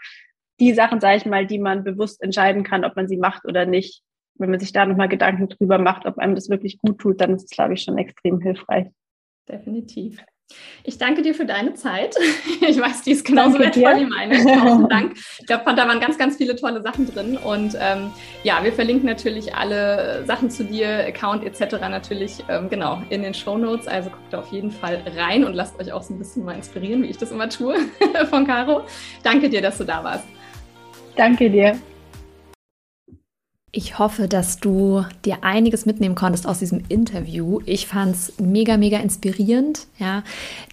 die 0.62 0.74
Sachen, 0.74 1.02
sage 1.02 1.18
ich 1.18 1.26
mal, 1.26 1.46
die 1.46 1.60
man 1.60 1.84
bewusst 1.84 2.24
entscheiden 2.24 2.64
kann, 2.64 2.86
ob 2.86 2.96
man 2.96 3.10
sie 3.10 3.18
macht 3.18 3.44
oder 3.44 3.66
nicht, 3.66 4.05
wenn 4.38 4.52
man 4.52 4.60
sich 4.60 4.74
da 4.74 4.86
nochmal 4.86 5.10
Gedanken 5.10 5.48
drüber 5.48 5.78
macht, 5.78 6.06
ob 6.06 6.17
einem 6.17 6.36
das 6.36 6.50
wirklich 6.50 6.78
gut 6.78 7.00
tut, 7.00 7.21
dann 7.21 7.34
ist 7.34 7.45
es, 7.45 7.50
glaube 7.50 7.74
ich, 7.74 7.84
schon 7.84 7.98
extrem 7.98 8.39
hilfreich. 8.39 8.88
Definitiv. 9.48 10.24
Ich 10.84 11.00
danke 11.00 11.24
dir 11.24 11.34
für 11.34 11.45
deine 11.45 11.74
Zeit. 11.74 12.15
Ich 12.67 12.80
weiß, 12.80 13.04
die 13.04 13.12
ist 13.12 13.26
genauso 13.26 13.60
wertvoll 13.60 14.00
wie 14.00 14.06
meine. 14.06 14.38
Tausend 14.43 14.91
Dank. 14.91 15.13
Ich 15.39 15.45
glaube, 15.45 15.63
da 15.76 15.88
waren 15.88 16.00
ganz, 16.00 16.17
ganz 16.17 16.38
viele 16.38 16.56
tolle 16.56 16.82
Sachen 16.82 17.06
drin. 17.12 17.38
Und 17.38 17.78
ähm, 17.80 18.12
ja, 18.43 18.63
wir 18.63 18.74
verlinken 18.74 19.06
natürlich 19.06 19.54
alle 19.54 20.24
Sachen 20.26 20.50
zu 20.50 20.63
dir, 20.63 21.06
Account 21.06 21.43
etc. 21.43 21.80
natürlich 21.82 22.43
ähm, 22.50 22.69
genau 22.69 23.02
in 23.10 23.21
den 23.21 23.34
Show 23.34 23.58
Notes. 23.58 23.88
Also 23.88 24.10
guckt 24.10 24.34
da 24.34 24.39
auf 24.39 24.52
jeden 24.52 24.71
Fall 24.71 25.04
rein 25.15 25.43
und 25.43 25.54
lasst 25.54 25.80
euch 25.80 25.91
auch 25.91 26.02
so 26.02 26.13
ein 26.13 26.17
bisschen 26.17 26.43
mal 26.43 26.56
inspirieren, 26.56 27.04
wie 27.04 27.08
ich 27.08 27.17
das 27.17 27.32
immer 27.32 27.50
tue 27.50 27.76
von 28.30 28.48
Caro. 28.48 28.84
Danke 29.21 29.50
dir, 29.50 29.62
dass 29.62 29.78
du 29.78 29.84
da 29.84 30.04
warst. 30.04 30.28
Danke 31.15 31.50
dir. 31.50 31.78
Ich 33.78 34.00
hoffe, 34.00 34.30
dass 34.30 34.62
du 34.62 35.04
dir 35.26 35.40
einiges 35.44 35.86
mitnehmen 35.86 36.16
konntest 36.16 36.48
aus 36.48 36.60
diesem 36.60 36.82
Interview. 36.88 37.60
Ich 37.66 37.88
fand 37.88 38.16
es 38.16 38.34
mega, 38.40 38.78
mega 38.78 39.00
inspirierend. 39.00 39.88
Ja, 40.00 40.24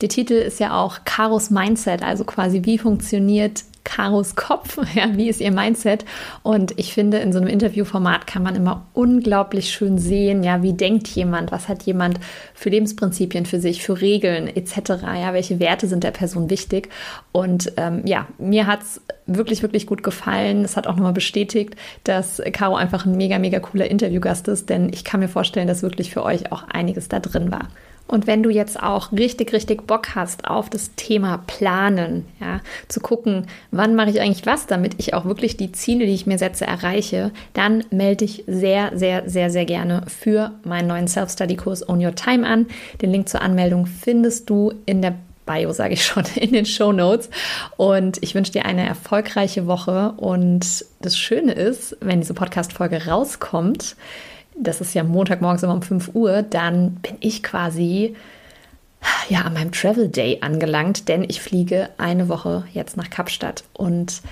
der 0.00 0.08
Titel 0.08 0.34
ist 0.34 0.60
ja 0.60 0.80
auch 0.80 1.00
Karos 1.04 1.50
Mindset, 1.50 2.04
also 2.04 2.22
quasi 2.22 2.60
wie 2.62 2.78
funktioniert 2.78 3.64
Karos 3.84 4.36
Kopf, 4.36 4.78
ja, 4.94 5.16
wie 5.16 5.28
ist 5.28 5.40
ihr 5.40 5.52
Mindset? 5.52 6.04
Und 6.42 6.78
ich 6.78 6.92
finde, 6.94 7.18
in 7.18 7.32
so 7.32 7.38
einem 7.38 7.48
Interviewformat 7.48 8.26
kann 8.26 8.42
man 8.42 8.56
immer 8.56 8.86
unglaublich 8.92 9.70
schön 9.70 9.98
sehen, 9.98 10.42
ja, 10.42 10.62
wie 10.62 10.72
denkt 10.72 11.08
jemand, 11.08 11.52
was 11.52 11.68
hat 11.68 11.82
jemand 11.84 12.20
für 12.54 12.70
Lebensprinzipien 12.70 13.46
für 13.46 13.60
sich, 13.60 13.82
für 13.82 14.00
Regeln 14.00 14.48
etc., 14.48 15.02
ja, 15.02 15.32
welche 15.32 15.60
Werte 15.60 15.86
sind 15.86 16.04
der 16.04 16.10
Person 16.10 16.50
wichtig? 16.50 16.88
Und 17.32 17.72
ähm, 17.76 18.02
ja, 18.04 18.26
mir 18.38 18.66
hat 18.66 18.82
es 18.82 19.00
wirklich, 19.26 19.62
wirklich 19.62 19.86
gut 19.86 20.02
gefallen. 20.02 20.64
Es 20.64 20.76
hat 20.76 20.86
auch 20.86 20.96
nochmal 20.96 21.12
bestätigt, 21.12 21.76
dass 22.04 22.42
Caro 22.52 22.76
einfach 22.76 23.06
ein 23.06 23.16
mega, 23.16 23.38
mega 23.38 23.60
cooler 23.60 23.90
Interviewgast 23.90 24.48
ist, 24.48 24.68
denn 24.70 24.90
ich 24.92 25.04
kann 25.04 25.20
mir 25.20 25.28
vorstellen, 25.28 25.68
dass 25.68 25.82
wirklich 25.82 26.12
für 26.12 26.22
euch 26.24 26.52
auch 26.52 26.64
einiges 26.68 27.08
da 27.08 27.20
drin 27.20 27.50
war. 27.50 27.68
Und 28.08 28.26
wenn 28.26 28.42
du 28.42 28.50
jetzt 28.50 28.82
auch 28.82 29.10
richtig, 29.12 29.52
richtig 29.52 29.86
Bock 29.86 30.14
hast 30.14 30.46
auf 30.46 30.68
das 30.68 30.94
Thema 30.96 31.38
Planen, 31.46 32.26
ja, 32.40 32.60
zu 32.88 33.00
gucken, 33.00 33.46
wann 33.70 33.94
mache 33.94 34.10
ich 34.10 34.20
eigentlich 34.20 34.44
was, 34.44 34.66
damit 34.66 34.96
ich 34.98 35.14
auch 35.14 35.24
wirklich 35.24 35.56
die 35.56 35.72
Ziele, 35.72 36.04
die 36.04 36.12
ich 36.14 36.26
mir 36.26 36.38
setze, 36.38 36.66
erreiche, 36.66 37.30
dann 37.54 37.84
melde 37.90 38.26
dich 38.26 38.44
sehr, 38.46 38.90
sehr, 38.94 39.28
sehr, 39.28 39.50
sehr 39.50 39.64
gerne 39.64 40.02
für 40.08 40.52
meinen 40.64 40.88
neuen 40.88 41.08
Self-Study-Kurs 41.08 41.88
Own 41.88 42.04
Your 42.04 42.14
Time 42.14 42.46
an. 42.46 42.66
Den 43.00 43.12
Link 43.12 43.28
zur 43.28 43.40
Anmeldung 43.40 43.86
findest 43.86 44.50
du 44.50 44.74
in 44.84 45.00
der 45.00 45.14
Bio, 45.46 45.72
sage 45.72 45.94
ich 45.94 46.04
schon, 46.04 46.24
in 46.36 46.52
den 46.52 46.66
Show 46.66 46.92
Notes. 46.92 47.30
Und 47.76 48.22
ich 48.22 48.34
wünsche 48.34 48.52
dir 48.52 48.64
eine 48.64 48.86
erfolgreiche 48.86 49.66
Woche. 49.66 50.12
Und 50.16 50.84
das 51.00 51.16
Schöne 51.16 51.52
ist, 51.52 51.96
wenn 52.00 52.20
diese 52.20 52.34
Podcast-Folge 52.34 53.06
rauskommt, 53.06 53.96
das 54.56 54.80
ist 54.80 54.94
ja 54.94 55.04
Montagmorgens 55.04 55.62
immer 55.62 55.74
um 55.74 55.82
5 55.82 56.14
Uhr, 56.14 56.42
dann 56.42 56.94
bin 56.96 57.16
ich 57.20 57.42
quasi 57.42 58.14
ja 59.28 59.40
an 59.40 59.54
meinem 59.54 59.72
Travel 59.72 60.08
Day 60.08 60.38
angelangt, 60.40 61.08
denn 61.08 61.24
ich 61.24 61.40
fliege 61.40 61.88
eine 61.98 62.28
Woche 62.28 62.64
jetzt 62.72 62.96
nach 62.96 63.10
Kapstadt 63.10 63.64
und 63.72 64.22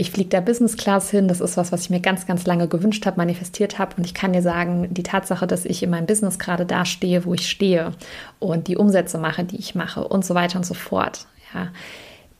ich 0.00 0.10
fliege 0.10 0.30
da 0.30 0.40
Business 0.40 0.78
Class 0.78 1.10
hin. 1.10 1.28
Das 1.28 1.42
ist 1.42 1.58
was, 1.58 1.72
was 1.72 1.82
ich 1.82 1.90
mir 1.90 2.00
ganz, 2.00 2.26
ganz 2.26 2.46
lange 2.46 2.68
gewünscht 2.68 3.04
habe, 3.04 3.18
manifestiert 3.18 3.78
habe. 3.78 3.96
Und 3.98 4.06
ich 4.06 4.14
kann 4.14 4.32
dir 4.32 4.40
sagen, 4.40 4.88
die 4.90 5.02
Tatsache, 5.02 5.46
dass 5.46 5.66
ich 5.66 5.82
in 5.82 5.90
meinem 5.90 6.06
Business 6.06 6.38
gerade 6.38 6.64
da 6.64 6.86
stehe, 6.86 7.26
wo 7.26 7.34
ich 7.34 7.50
stehe 7.50 7.92
und 8.38 8.66
die 8.68 8.78
Umsätze 8.78 9.18
mache, 9.18 9.44
die 9.44 9.58
ich 9.58 9.74
mache 9.74 10.08
und 10.08 10.24
so 10.24 10.34
weiter 10.34 10.56
und 10.56 10.64
so 10.64 10.72
fort, 10.72 11.26
ja, 11.52 11.68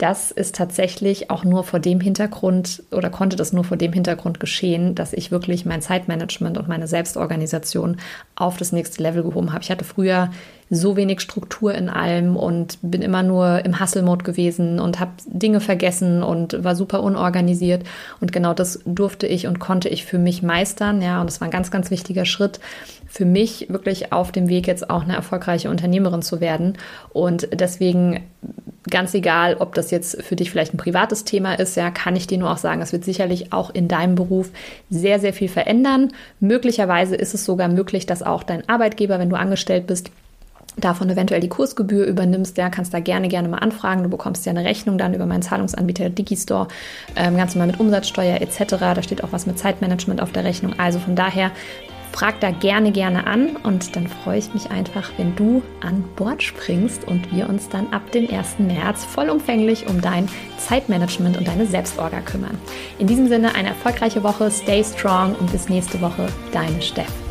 das 0.01 0.31
ist 0.31 0.55
tatsächlich 0.55 1.31
auch 1.31 1.45
nur 1.45 1.63
vor 1.63 1.79
dem 1.79 2.01
Hintergrund 2.01 2.83
oder 2.91 3.11
konnte 3.11 3.37
das 3.37 3.53
nur 3.53 3.65
vor 3.65 3.77
dem 3.77 3.93
Hintergrund 3.93 4.41
geschehen, 4.41 4.95
dass 4.95 5.13
ich 5.13 5.31
wirklich 5.31 5.67
mein 5.67 5.83
Zeitmanagement 5.83 6.57
und 6.57 6.69
meine 6.69 6.87
Selbstorganisation 6.87 7.99
auf 8.35 8.57
das 8.57 8.73
nächste 8.73 9.03
Level 9.03 9.23
gehoben 9.23 9.53
habe. 9.53 9.63
Ich 9.63 9.71
hatte 9.71 9.85
früher 9.85 10.31
so 10.71 10.97
wenig 10.97 11.21
Struktur 11.21 11.75
in 11.75 11.89
allem 11.89 12.37
und 12.37 12.79
bin 12.81 13.03
immer 13.03 13.23
nur 13.23 13.65
im 13.65 13.81
Hustle-Mode 13.81 14.25
gewesen 14.25 14.79
und 14.79 15.01
habe 15.01 15.11
Dinge 15.27 15.61
vergessen 15.61 16.23
und 16.23 16.63
war 16.63 16.77
super 16.77 17.03
unorganisiert. 17.03 17.83
Und 18.21 18.33
genau 18.33 18.55
das 18.55 18.81
durfte 18.87 19.27
ich 19.27 19.49
und 19.49 19.59
konnte 19.59 19.89
ich 19.89 20.05
für 20.05 20.19
mich 20.19 20.43
meistern. 20.43 21.03
Ja, 21.03 21.21
und 21.21 21.29
das 21.29 21.41
war 21.41 21.49
ein 21.49 21.53
ganz, 21.53 21.71
ganz 21.71 21.91
wichtiger 21.91 22.25
Schritt 22.25 22.61
für 23.11 23.25
mich 23.25 23.67
wirklich 23.69 24.13
auf 24.13 24.31
dem 24.31 24.49
Weg 24.49 24.69
jetzt 24.69 24.89
auch 24.89 25.03
eine 25.03 25.17
erfolgreiche 25.17 25.69
Unternehmerin 25.69 26.23
zu 26.23 26.41
werden. 26.41 26.79
Und 27.13 27.49
deswegen 27.53 28.21
ganz 28.89 29.15
egal, 29.15 29.57
ob 29.59 29.75
das 29.75 29.91
jetzt 29.91 30.23
für 30.23 30.37
dich 30.37 30.53
vielleicht 30.53 30.75
ein 30.75 30.79
privates 30.79 31.25
Thema 31.25 31.55
ist, 31.55 31.77
ja, 31.77 31.91
kann 31.91 32.15
ich 32.15 32.29
dir 32.29 32.39
nur 32.39 32.53
auch 32.53 32.57
sagen, 32.57 32.81
es 32.81 32.93
wird 32.93 33.05
sicherlich 33.05 33.53
auch 33.53 33.71
in 33.71 33.89
deinem 33.89 34.15
Beruf 34.15 34.51
sehr, 34.91 35.19
sehr 35.19 35.33
viel 35.33 35.49
verändern. 35.49 36.13
Möglicherweise 36.39 37.17
ist 37.17 37.35
es 37.35 37.45
sogar 37.45 37.67
möglich, 37.67 38.07
dass 38.07 38.23
auch 38.23 38.45
dein 38.45 38.69
Arbeitgeber, 38.69 39.19
wenn 39.19 39.29
du 39.29 39.37
angestellt 39.37 39.89
bist, 39.89 40.13
davon 40.81 41.11
eventuell 41.11 41.41
die 41.41 41.49
Kursgebühr 41.49 42.07
übernimmst, 42.07 42.57
ja, 42.57 42.71
kannst 42.71 42.93
da 42.95 43.01
gerne, 43.01 43.29
gerne 43.29 43.49
mal 43.49 43.59
anfragen. 43.59 44.03
Du 44.03 44.09
bekommst 44.09 44.47
ja 44.47 44.51
eine 44.51 44.65
Rechnung 44.65 44.99
dann 44.99 45.15
über 45.15 45.27
meinen 45.27 45.43
Zahlungsanbieter 45.43 46.11
Digistore, 46.11 46.69
ähm, 47.17 47.37
ganz 47.37 47.55
normal 47.55 47.69
mit 47.69 47.81
Umsatzsteuer 47.81 48.41
etc. 48.41 48.77
Da 48.79 49.03
steht 49.03 49.25
auch 49.25 49.33
was 49.33 49.47
mit 49.47 49.59
Zeitmanagement 49.59 50.21
auf 50.21 50.33
der 50.33 50.45
Rechnung. 50.45 50.75
Also 50.79 50.99
von 50.99 51.17
daher 51.17 51.51
frag 52.13 52.41
da 52.41 52.51
gerne, 52.51 52.93
gerne 52.93 53.27
an 53.27 53.57
und 53.63 53.97
dann 53.97 54.07
freue 54.07 54.39
ich 54.39 54.53
mich 54.53 54.71
einfach, 54.71 55.11
wenn 55.17 55.35
du 55.37 55.63
an 55.81 56.05
Bord 56.17 56.43
springst 56.43 57.07
und 57.07 57.33
wir 57.33 57.49
uns 57.49 57.69
dann 57.69 57.93
ab 57.93 58.11
dem 58.13 58.29
1. 58.29 58.59
März 58.59 59.05
vollumfänglich 59.05 59.87
um 59.89 60.01
dein 60.01 60.29
Zeitmanagement 60.59 61.37
und 61.37 61.47
deine 61.47 61.67
Selbstorga 61.67 62.21
kümmern. 62.21 62.59
In 62.99 63.07
diesem 63.07 63.29
Sinne 63.29 63.55
eine 63.55 63.69
erfolgreiche 63.69 64.23
Woche, 64.23 64.51
stay 64.51 64.85
strong 64.85 65.35
und 65.37 65.51
bis 65.53 65.69
nächste 65.69 66.01
Woche, 66.01 66.27
deine 66.53 66.83
Steff. 66.83 67.30